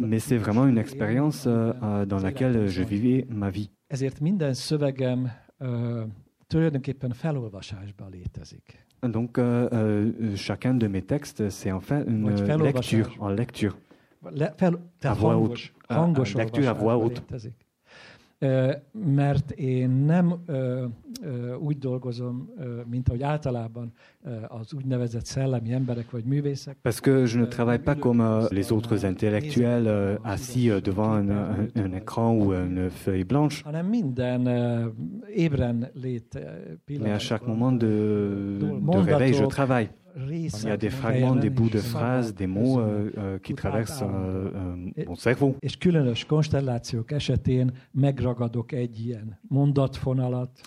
mais 0.00 0.18
c'est 0.18 0.38
vraiment 0.38 0.66
une 0.66 0.78
expérience 0.78 1.44
euh, 1.46 2.06
dans 2.06 2.18
laquelle 2.18 2.68
je 2.68 2.82
vivais 2.82 3.26
ma 3.28 3.50
vie. 3.50 3.70
Donc, 9.02 9.38
euh, 9.38 9.68
euh, 9.72 10.36
chacun 10.36 10.74
de 10.74 10.86
mes 10.86 11.02
textes, 11.02 11.48
c'est 11.50 11.70
en 11.72 11.80
fait 11.80 12.04
une 12.06 12.24
lecture, 12.64 13.16
en 13.20 13.28
lecture. 13.30 13.78
À 15.02 15.14
voix 15.14 15.36
haute. 15.38 15.72
lecture 16.38 16.68
à 16.68 16.72
voix 16.74 16.96
haute. 16.98 17.22
Mert 18.92 19.50
én 19.50 19.90
nem 19.90 20.42
ö, 20.46 20.84
ö, 21.22 21.54
úgy 21.54 21.78
dolgozom, 21.78 22.50
ö, 22.58 22.80
mint 22.90 23.08
ahogy 23.08 23.22
általában 23.22 23.92
ö, 24.24 24.30
az 24.48 24.74
úgynevezett 24.74 25.24
szellemi 25.24 25.72
emberek 25.72 26.10
vagy 26.10 26.24
művészek. 26.24 26.76
Parce 26.82 27.00
que 27.00 27.26
je 27.26 27.38
ne 27.38 27.46
travaille 27.46 27.82
pas 27.82 27.98
comme 27.98 28.24
euh, 28.24 28.48
les 28.50 28.70
autres 28.70 29.02
intellectuels 29.04 29.86
euh, 29.86 30.18
assis 30.22 30.70
euh, 30.70 30.80
devant 30.80 31.12
un, 31.12 31.92
écran 31.94 32.32
ou 32.36 32.52
une 32.52 32.90
feuille 32.90 33.24
blanche. 33.24 33.62
Hanem 33.64 33.86
minden 33.86 34.46
ö, 34.46 34.88
ébren 35.34 35.90
lét 35.94 36.38
Mais 36.88 37.12
à 37.12 37.18
chaque 37.18 37.46
moment 37.46 37.72
de, 37.72 38.58
de 38.92 38.98
réveil, 38.98 39.32
je 39.34 39.44
travaille. 39.46 39.90
Il 40.16 40.68
y 40.68 40.70
a 40.70 40.76
des 40.76 40.90
fragments, 40.90 41.36
des 41.36 41.50
bouts 41.50 41.68
de 41.70 41.78
phrases, 41.78 42.34
des 42.34 42.46
mots 42.46 42.80
euh, 42.80 43.10
euh, 43.18 43.38
qui 43.38 43.54
traversent 43.54 44.02
euh, 44.02 44.50
euh, 44.54 45.04
mon 45.06 45.14
cerveau. 45.16 45.56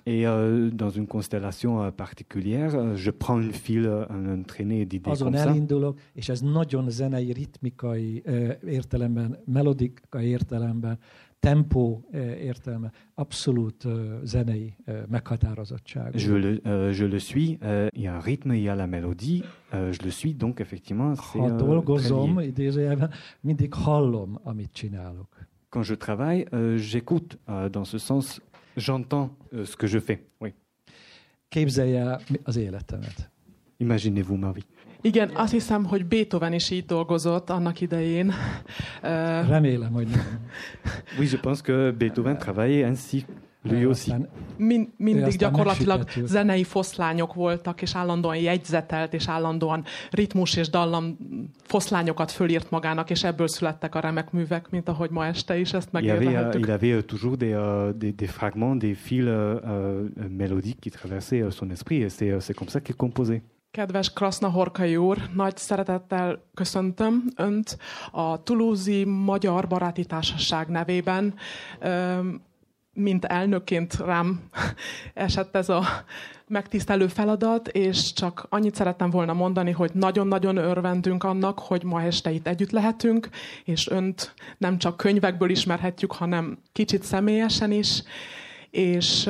Et 0.06 0.28
euh, 0.28 0.70
dans 0.72 0.90
une 0.90 1.07
constellation 1.07 1.91
particulière, 1.91 2.95
je 2.95 3.11
prends 3.11 3.40
une 3.40 3.53
file, 3.53 3.90
un 4.10 4.41
traîné 4.44 4.86
d'idées 4.86 5.11
comme 5.18 5.36
ça. 5.36 5.49
elindulok, 5.49 5.98
és 6.15 6.30
ez 6.30 6.41
nagyon 6.41 6.90
zenei, 6.90 7.34
ritmikai 7.34 8.24
értelemben, 8.65 9.38
melodikai 9.45 10.32
értelemben 10.32 10.98
tempó 11.44 12.03
értelme, 12.40 12.91
abszolút 13.15 13.88
zenei 14.24 14.76
meghatározottság. 15.10 16.15
Je 16.15 16.38
le, 16.38 16.60
euh, 16.65 16.94
je 16.94 17.06
le 17.06 17.20
suis, 17.20 17.57
euh, 17.61 17.88
il 17.94 18.02
y 18.02 18.07
a 18.07 18.15
un 18.15 18.22
rythme, 18.22 18.53
il 18.53 18.61
y 18.61 18.70
a 18.70 18.76
la 18.76 18.88
mélodie, 18.88 19.44
euh, 19.74 19.91
je 19.91 20.02
le 20.03 20.10
suis, 20.10 20.34
donc 20.34 20.60
effectivement, 20.60 21.15
c'est 21.15 21.41
Ha 21.41 21.49
dolgozom, 21.49 22.40
idézőjelben, 22.40 23.10
mindig 23.41 23.74
hallom, 23.86 24.40
amit 24.45 24.74
csinálok. 24.74 25.28
Quand 25.70 25.84
je 25.84 25.95
travaille, 25.95 26.45
euh, 26.53 26.78
j'écoute, 26.78 27.38
euh, 27.49 27.70
dans 27.70 27.86
ce 27.86 27.98
sens, 27.98 28.40
j'entends 28.78 29.30
euh, 29.53 29.65
ce 29.65 29.76
que 29.76 29.88
je 29.88 29.99
fais. 29.99 30.20
Oui. 30.40 30.53
Képzelje 31.49 32.18
az 32.44 32.56
életemet. 32.56 33.30
Imaginez-vous 33.80 34.38
ma 34.38 34.52
vie. 34.52 34.65
Igen, 35.03 35.30
azt 35.34 35.51
hiszem, 35.51 35.85
hogy 35.85 36.05
Beethoven 36.05 36.53
is 36.53 36.69
így 36.69 36.85
dolgozott 36.85 37.49
annak 37.49 37.81
idején. 37.81 38.34
Remélem, 39.47 39.91
hogy 39.91 40.07
nem. 40.07 40.39
Oui, 41.19 41.27
je 41.31 41.39
pense 41.39 41.61
que 41.61 41.91
Beethoven 41.91 42.38
travaillait 42.38 42.84
ainsi. 42.84 43.25
Lui 43.69 43.85
aussi. 43.85 44.13
Mind, 44.57 44.88
mindig 44.97 45.38
gyakorlatilag 45.38 46.09
zenei 46.25 46.63
foszlányok 46.63 47.34
voltak, 47.34 47.81
és 47.81 47.95
állandóan 47.95 48.35
jegyzetelt, 48.35 49.13
és 49.13 49.27
állandóan 49.27 49.84
ritmus 50.11 50.55
és 50.55 50.69
dallam 50.69 51.17
foszlányokat 51.63 52.31
fölírt 52.31 52.69
magának, 52.69 53.09
és 53.09 53.23
ebből 53.23 53.47
születtek 53.47 53.95
a 53.95 53.99
remek 53.99 54.31
művek, 54.31 54.69
mint 54.69 54.89
ahogy 54.89 55.09
ma 55.09 55.25
este 55.25 55.57
is 55.57 55.73
ezt 55.73 55.91
megélhettük. 55.91 56.65
Il 56.65 56.71
avait 56.71 57.05
toujours 57.05 57.38
des, 57.38 57.53
uh, 57.53 57.89
des, 57.97 58.15
des 58.15 58.31
fragments, 58.31 58.80
des 58.80 58.97
fils 58.97 59.25
uh, 59.25 59.59
mélodiques 60.38 60.80
qui 60.80 60.89
traversaient 60.89 61.51
son 61.51 61.69
esprit, 61.69 62.01
et 62.01 62.09
c'est 62.09 62.53
comme 62.55 62.69
ça 62.69 62.80
qu'il 62.81 62.95
composait. 62.95 63.41
Kedves 63.74 64.14
Krasznahorkai 64.14 64.95
úr, 64.95 65.18
nagy 65.36 65.58
szeretettel 65.58 66.44
köszöntöm 66.54 67.24
Önt 67.36 67.78
a 68.12 68.44
Toulouse 68.44 69.06
Magyar 69.06 69.68
Baráti 69.68 70.06
Társaság 70.06 70.68
nevében. 70.68 71.34
Mint 72.94 73.26
elnökként 73.26 73.94
rám 73.94 74.50
esett 75.14 75.56
ez 75.56 75.70
a 75.70 75.84
megtisztelő 76.48 77.08
feladat, 77.08 77.68
és 77.68 78.14
csak 78.14 78.45
annyit 78.50 78.76
szerettem 78.76 79.10
volna 79.10 79.34
mondani, 79.34 79.72
hogy 79.72 79.91
nagyon-nagyon 79.94 80.58
örvendünk 80.58 81.24
annak, 81.24 81.60
hogy 81.60 81.84
ma 81.84 82.02
este 82.02 82.32
itt 82.32 82.48
együtt 82.48 82.72
lehetünk, 82.72 83.30
és 83.64 83.88
Önt 83.88 84.34
nem 84.58 84.78
csak 84.78 84.98
könyvekből 84.98 85.50
ismerhetjük, 85.50 86.12
hanem 86.12 86.58
kicsit 86.72 87.04
személyesen 87.04 87.72
is, 87.72 88.04
és 88.70 89.30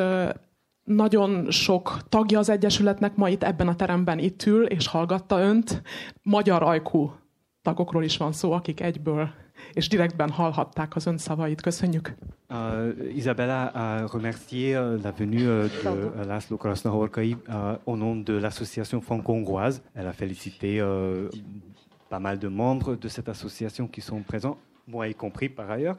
nagyon 0.84 1.52
sok 1.52 1.98
tagja 2.10 2.40
az 2.40 2.50
Egyesületnek 2.50 3.16
ma 3.16 3.30
itt 3.30 3.44
ebben 3.44 3.68
a 3.68 3.76
teremben 3.76 4.20
itt 4.20 4.46
ül, 4.46 4.66
és 4.66 4.88
hallgatta 4.88 5.40
önt. 5.40 5.82
Magyar 6.24 6.64
ajkú 6.64 7.14
tagokról 7.62 8.04
is 8.04 8.18
van 8.18 8.32
szó, 8.32 8.52
akik 8.52 8.82
egyből 8.82 9.30
és 9.74 9.88
direktben 9.88 10.30
hallhatták 10.30 10.96
az 10.96 11.06
ön 11.06 11.18
szavait. 11.18 11.62
Köszönjük. 11.62 12.14
Uh, 12.50 13.16
Isabella 13.16 13.68
a 13.68 14.10
remercié 14.14 14.74
la 14.76 15.14
venue 15.18 15.64
uh, 15.64 16.16
de 16.16 16.26
Laszlo 16.26 16.58
Krasznahorkai 16.58 17.38
uh, 17.48 17.54
au 17.84 17.96
nom 17.96 18.24
de 18.24 18.40
l'association 18.40 19.02
franco-hongroise. 19.02 19.82
Elle 19.94 20.08
a 20.08 20.14
félicité 20.14 20.82
uh, 20.82 21.28
pas 22.10 22.22
mal 22.22 22.38
de 22.38 22.48
membres 22.48 22.96
de 22.96 23.08
cette 23.08 23.30
association 23.30 23.88
qui 23.88 24.02
sont 24.02 24.24
présents, 24.24 24.58
moi 24.88 25.08
y 25.08 25.16
compris 25.16 25.50
par 25.50 25.70
ailleurs. 25.72 25.98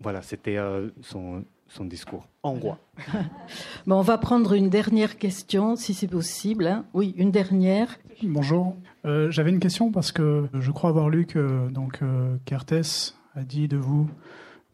Voilà, 0.00 0.22
c'était 0.22 0.58
uh, 0.58 0.90
son 1.00 1.44
son 1.68 1.84
discours 1.84 2.26
hongrois. 2.42 2.78
bon, 3.86 3.96
on 3.96 4.02
va 4.02 4.18
prendre 4.18 4.52
une 4.54 4.68
dernière 4.70 5.18
question, 5.18 5.76
si 5.76 5.94
c'est 5.94 6.08
possible. 6.08 6.66
Hein. 6.66 6.84
Oui, 6.94 7.14
une 7.16 7.30
dernière. 7.30 7.96
Bonjour. 8.22 8.76
Euh, 9.04 9.30
J'avais 9.30 9.50
une 9.50 9.60
question 9.60 9.90
parce 9.92 10.12
que 10.12 10.48
je 10.54 10.70
crois 10.70 10.90
avoir 10.90 11.08
lu 11.08 11.26
que 11.26 11.68
donc 11.70 12.00
euh, 12.02 12.36
Kertész 12.44 13.14
a 13.34 13.42
dit 13.42 13.68
de 13.68 13.76
vous 13.76 14.08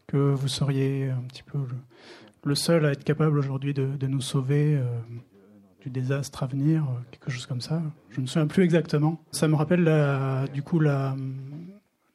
que 0.07 0.17
vous 0.17 0.47
seriez 0.47 1.09
un 1.09 1.23
petit 1.27 1.43
peu 1.43 1.57
le, 1.57 1.75
le 2.43 2.55
seul 2.55 2.85
à 2.85 2.91
être 2.91 3.03
capable 3.03 3.37
aujourd'hui 3.37 3.73
de, 3.73 3.85
de, 3.85 4.07
nous 4.07 4.21
sauver 4.21 4.75
euh, 4.75 4.85
du 5.81 5.89
désastre 5.89 6.43
à 6.43 6.47
venir, 6.47 6.83
euh, 6.83 6.99
quelque 7.11 7.31
chose 7.31 7.45
comme 7.45 7.61
ça. 7.61 7.81
Je 8.09 8.17
ne 8.17 8.21
me 8.21 8.27
souviens 8.27 8.47
plus 8.47 8.63
exactement. 8.63 9.21
Ça 9.31 9.47
me 9.47 9.55
rappelle 9.55 9.83
la, 9.83 10.45
du 10.53 10.61
coup 10.61 10.79
la, 10.79 11.15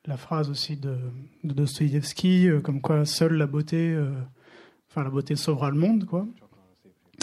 la 0.08 0.16
phrase 0.16 0.50
aussi 0.50 0.76
de, 0.76 0.96
de 1.44 1.52
Dostoïevski, 1.52 2.48
euh, 2.48 2.60
comme 2.60 2.80
quoi 2.80 3.04
seule 3.04 3.34
la 3.34 3.46
beauté 3.46 3.92
euh, 3.92 4.10
La 5.02 5.10
beauté 5.10 5.36
sauvera 5.36 5.70
le 5.70 5.78
monde, 5.78 6.04
quoi. 6.04 6.26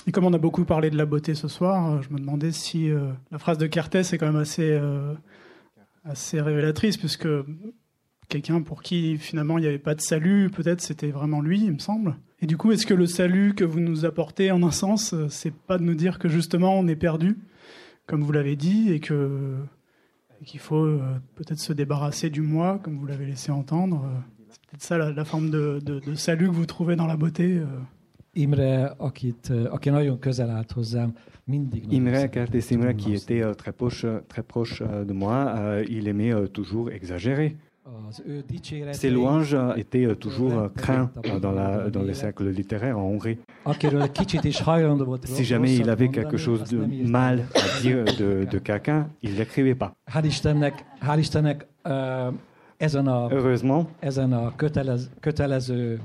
Et 0.07 0.11
comme 0.11 0.26
on 0.26 0.34
a 0.34 0.38
beaucoup 0.38 0.65
parlé 0.65 0.89
de 0.89 0.97
la 0.97 1.06
beauté 1.06 1.34
ce 1.34 1.47
soir, 1.47 1.93
euh, 1.93 2.02
je 2.02 2.14
me 2.14 2.19
demandais 2.19 2.52
si 2.52 2.91
euh, 2.91 3.11
la 3.31 3.39
phrase 3.39 3.57
de 3.57 3.65
Kertész 3.65 4.14
est 4.14 4.18
quand 4.18 4.27
même 4.27 4.35
assez, 4.35 4.72
euh, 4.72 5.14
assez 6.03 6.39
révélatrice, 6.39 6.97
puisque 6.97 7.27
quelqu'un 8.30 8.61
pour 8.61 8.84
qui 8.84 9.18
finalement 9.18 9.57
il 9.57 9.61
n'y 9.61 9.68
avait 9.68 9.80
pas 9.80 9.95
de 9.95 10.02
salut, 10.02 10.52
peut-être 10.52 10.81
c'était 10.81 11.10
vraiment 11.10 11.41
lui, 11.41 11.64
il 11.64 11.72
me 11.72 11.80
semble. 11.80 12.18
Et 12.41 12.45
du 12.45 12.56
coup, 12.56 12.72
est-ce 12.72 12.85
que 12.85 12.93
le 12.93 13.07
salut 13.07 13.56
que 13.56 13.64
vous 13.64 13.80
nous 13.80 14.06
apportez, 14.06 14.52
en 14.52 14.61
un 14.61 14.72
sens, 14.72 15.15
c'est 15.30 15.53
pas 15.53 15.80
de 15.80 15.84
nous 15.84 15.95
dire 15.95 16.19
que 16.19 16.30
justement 16.30 16.77
on 16.77 16.88
est 16.88 16.95
perdu, 16.95 17.39
comme 18.06 18.22
vous 18.22 18.31
l'avez 18.31 18.56
dit, 18.56 18.91
et 18.91 18.99
que 18.99 19.56
qu'il 20.43 20.60
faut 20.60 20.99
peut-être 21.35 21.60
se 21.60 21.73
débarrasser 21.73 22.30
du 22.30 22.41
moi, 22.41 22.80
comme 22.84 22.97
vous 22.97 23.07
l'avez 23.07 23.26
laissé 23.26 23.52
entendre 23.52 24.06
c'est 24.77 24.88
ça 24.88 24.97
la, 24.97 25.11
la 25.11 25.26
forme 25.26 25.49
de, 25.49 25.80
de, 25.84 25.99
de, 25.99 26.15
salut 26.15 26.47
que 26.47 26.53
vous 26.53 26.65
trouvez 26.65 26.95
dans 26.95 27.07
la 27.07 27.18
beauté. 27.18 27.57
Euh. 27.57 27.65
Imre, 28.38 28.95
akit, 28.99 29.49
aki 29.72 29.89
nagyon 29.89 30.19
közel 30.19 30.49
állt 30.49 30.72
hozzám, 30.72 31.14
mindig 31.43 31.93
Imre, 31.93 32.30
Kertész 32.30 32.72
Imre, 32.72 32.93
qui 32.95 33.14
était 33.14 33.41
euh, 33.41 33.53
très 33.53 33.72
proche, 33.72 34.06
très 34.27 34.43
proche 34.43 34.81
euh, 34.81 35.06
de 35.06 35.14
moi, 35.14 35.56
euh, 35.57 35.85
il 35.89 36.07
aimait 36.07 36.34
euh, 36.34 36.47
toujours 36.47 36.91
exagérer. 36.91 37.56
Ses 38.93 39.11
louanges 39.11 39.56
étaient 39.77 40.15
toujours 40.15 40.72
craints 40.76 41.11
dans, 41.39 41.52
la, 41.52 41.91
dans 41.91 42.02
les 42.02 42.15
cercles 42.15 42.49
littéraires 42.49 42.97
en 42.97 43.03
Hongrie. 43.03 43.38
Si 45.26 45.43
jamais 45.43 45.76
il 45.76 45.89
avait 45.91 46.10
quelque 46.10 46.35
chose 46.35 46.64
de 46.64 46.80
mal 47.07 47.45
à 47.53 47.81
dire 47.81 48.03
de, 48.03 48.45
de 48.49 48.57
quelqu'un, 48.57 49.07
il 49.22 49.34
ne 49.34 49.38
l'écrivait 49.38 49.76
pas. 49.76 49.93
Ezen 52.77 53.07
a, 53.07 53.27
Heureusement. 53.30 53.88
ezen 53.99 54.34
a 54.34 54.56
kötelez, 54.56 55.10
kötelező 55.19 55.99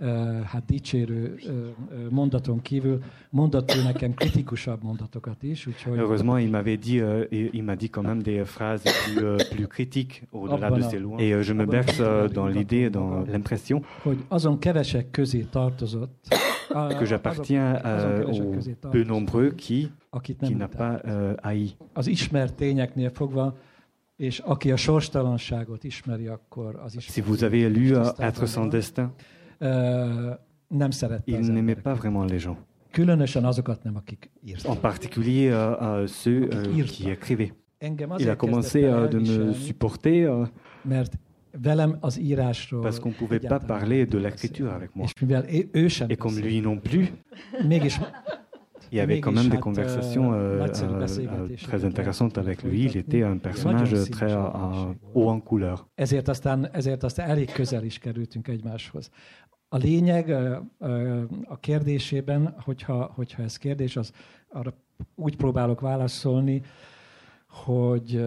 uh, 0.00 0.40
hát 0.40 0.64
dicsérő 0.66 1.34
uh, 1.34 2.10
mondaton 2.10 2.62
kívül. 2.62 3.02
Mondott 3.30 3.74
ő 3.74 3.82
nekem 3.82 4.14
kritikusabb 4.14 4.82
mondatokat 4.82 5.42
is, 5.42 5.66
úgyhogy... 5.66 5.96
Heureusement, 5.96 6.40
il 6.40 6.50
m'avait 6.50 6.80
dit, 6.84 7.00
uh, 7.00 7.52
il 7.52 7.62
m'a 7.64 7.74
dit 7.74 7.90
quand 7.90 8.06
même 8.06 8.22
des 8.22 8.44
phrases 8.44 8.82
plus, 8.82 9.22
uh, 9.22 9.48
plus 9.54 9.66
critiques 9.66 10.22
au-delà 10.30 10.70
de 10.70 10.80
ses 10.80 10.98
louanges. 10.98 11.22
Et 11.22 11.34
uh, 11.34 11.42
je 11.42 11.52
me 11.52 11.64
berce 11.64 11.98
uh, 11.98 12.32
dans 12.32 12.46
l'idée, 12.46 12.90
dans 12.90 13.24
l'impression. 13.26 13.82
Hogy 14.02 14.24
azon 14.28 14.58
kevesek 14.58 15.10
közé 15.10 15.46
tartozott, 15.50 16.28
que 16.98 17.04
j'appartiens 17.04 17.80
uh, 17.84 18.28
aux 18.28 18.90
peu 18.90 19.04
nombreux 19.04 19.54
qui, 19.56 19.90
qui 20.22 20.54
n'a 20.54 20.68
pas 20.68 21.00
uh, 21.04 21.34
haï. 21.42 21.76
Az 21.92 22.06
ismert 22.06 22.54
tényeknél 22.54 23.10
fogva 23.10 23.56
És 24.16 24.38
aki 24.38 24.70
a 24.70 24.76
sorstalanságot 24.76 25.84
ismeri, 25.84 26.26
akkor 26.26 26.80
az 26.84 26.94
is. 26.94 27.04
Si 27.04 27.20
vous 27.20 27.42
avez 27.42 27.76
lu 27.76 27.96
Être 28.18 28.46
sans 28.46 28.70
destin, 28.70 29.14
il 31.24 31.52
n'aimait 31.52 31.82
pas 31.82 31.94
vraiment 31.94 32.24
les 32.24 32.38
gens. 32.38 32.56
En 34.64 34.76
particulier 34.76 35.50
euh, 35.50 36.06
ceux 36.06 36.48
euh, 36.52 36.82
qui 36.84 37.10
écrivaient. 37.10 37.52
Il 38.18 38.30
a 38.30 38.36
commencé 38.36 38.84
euh, 38.84 39.06
de 39.06 39.18
me 39.18 39.52
supporter 39.52 40.26
parce 42.82 43.00
qu'on 43.00 43.08
ne 43.10 43.14
pouvait 43.14 43.40
pas 43.40 43.60
parler 43.60 44.06
de 44.06 44.18
l'écriture 44.18 44.72
avec 44.72 44.96
moi. 44.96 45.06
Et 46.08 46.16
comme 46.16 46.38
lui 46.38 46.60
non 46.62 46.78
plus, 46.78 47.08
il 48.90 48.98
y 48.98 49.00
avait 49.00 49.20
quand 49.20 49.32
même 49.32 49.48
des 49.48 49.58
conversations 49.58 50.32
euh, 50.32 50.60
euh, 50.60 51.06
euh, 51.18 51.56
très 51.62 51.84
intéressantes 51.84 52.38
avec 52.38 52.62
lui. 52.62 52.84
Il 52.84 52.96
était 52.96 53.22
un 53.22 53.38
personnage 53.38 54.10
très 54.10 54.34
haut 55.14 55.28
en 55.28 55.40
couleur. 55.40 55.86
Ezért 55.94 56.28
aztán, 56.28 56.68
ezért 56.72 57.02
aztán 57.02 57.28
elég 57.28 57.52
közel 57.52 57.84
is 57.84 57.98
kerültünk 57.98 58.48
egymáshoz. 58.48 59.10
A 59.68 59.76
lényeg 59.76 60.30
a 61.44 61.58
kérdésében, 61.60 62.54
hogyha, 62.60 63.10
hogyha 63.14 63.42
ez 63.42 63.56
kérdés, 63.56 63.96
az 63.96 64.12
arra 64.48 64.74
úgy 65.14 65.36
próbálok 65.36 65.80
válaszolni, 65.80 66.62
hogy 67.48 68.20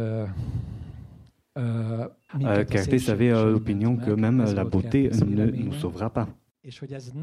avait 3.09 3.31
l'opinion 3.31 3.97
que 3.97 4.11
même 4.11 4.53
la 4.53 4.63
beauté 4.63 5.09
ne 5.25 5.45
nous 5.45 5.79
sauvera 5.79 6.09
pas. 6.09 6.27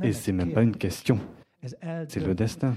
Et 0.03 0.13
c'est 0.13 0.33
même 0.33 0.53
pas 0.53 0.63
une 0.63 0.77
question. 0.77 1.21
C'est 2.09 2.25
le 2.25 2.35
destin. 2.35 2.75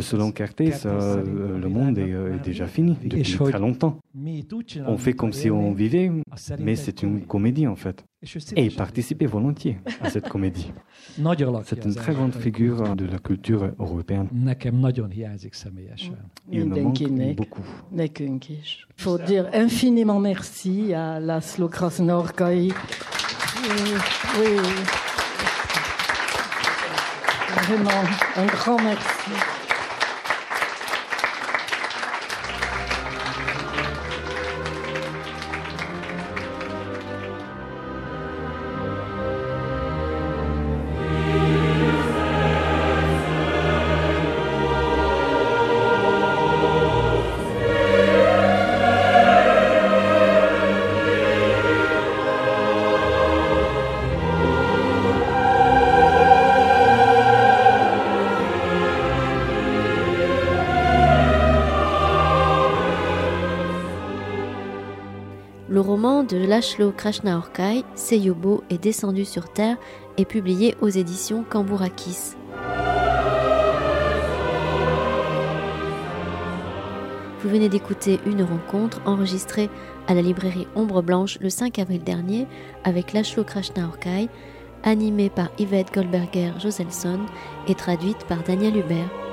Selon 0.00 0.32
Kertész, 0.32 0.84
le 0.84 1.68
monde 1.68 1.98
est, 1.98 2.42
déjà 2.42 2.66
fini 2.66 2.96
depuis 3.02 3.22
très 3.22 3.58
longtemps. 3.58 3.98
On 4.86 4.98
fait 4.98 5.12
comme 5.12 5.32
si 5.32 5.50
on 5.50 5.72
vivait, 5.72 6.10
mais 6.58 6.76
c'est 6.76 7.02
une 7.02 7.24
comédie 7.24 7.66
en 7.66 7.76
fait. 7.76 8.04
Et 8.56 8.64
il 8.64 8.74
participait 8.74 9.26
volontiers 9.26 9.78
à 10.00 10.10
cette 10.10 10.28
comédie. 10.28 10.72
C'est 11.64 11.84
une 11.84 11.94
très 11.94 12.14
grande 12.14 12.34
figure 12.34 12.96
de 12.96 13.04
la 13.04 13.18
culture 13.18 13.70
européenne. 13.78 14.28
Il 16.50 16.64
me 16.66 16.80
manque 16.80 17.36
beaucoup. 17.36 17.64
Il 17.92 19.02
faut 19.02 19.18
dire 19.18 19.48
infiniment 19.52 20.18
merci 20.18 20.92
à 20.94 21.20
Laszlo 21.20 21.68
Krasnorkai. 21.68 22.72
oui. 24.40 24.56
Vraiment, 27.56 28.04
un 28.36 28.46
grand 28.46 28.78
merci. 28.80 29.57
De 66.28 66.36
Lashlo 66.36 66.92
Krishnaorkai, 66.92 67.84
Seyobo 67.94 68.62
est 68.70 68.82
descendu 68.82 69.24
sur 69.24 69.50
Terre 69.50 69.76
et 70.18 70.24
publié 70.24 70.74
aux 70.80 70.88
éditions 70.88 71.44
Kambourakis. 71.48 72.34
Vous 77.40 77.48
venez 77.48 77.68
d'écouter 77.68 78.20
une 78.26 78.42
rencontre 78.42 79.00
enregistrée 79.06 79.70
à 80.06 80.14
la 80.14 80.22
librairie 80.22 80.66
Ombre 80.74 81.02
Blanche 81.02 81.38
le 81.40 81.50
5 81.50 81.78
avril 81.78 82.02
dernier 82.02 82.46
avec 82.84 83.12
Lashlo 83.12 83.44
Krishnaorkai, 83.44 84.28
animée 84.82 85.30
par 85.30 85.48
Yvette 85.58 85.94
Goldberger 85.94 86.52
Joselson 86.58 87.20
et 87.68 87.74
traduite 87.74 88.26
par 88.26 88.42
Daniel 88.42 88.76
Hubert. 88.76 89.27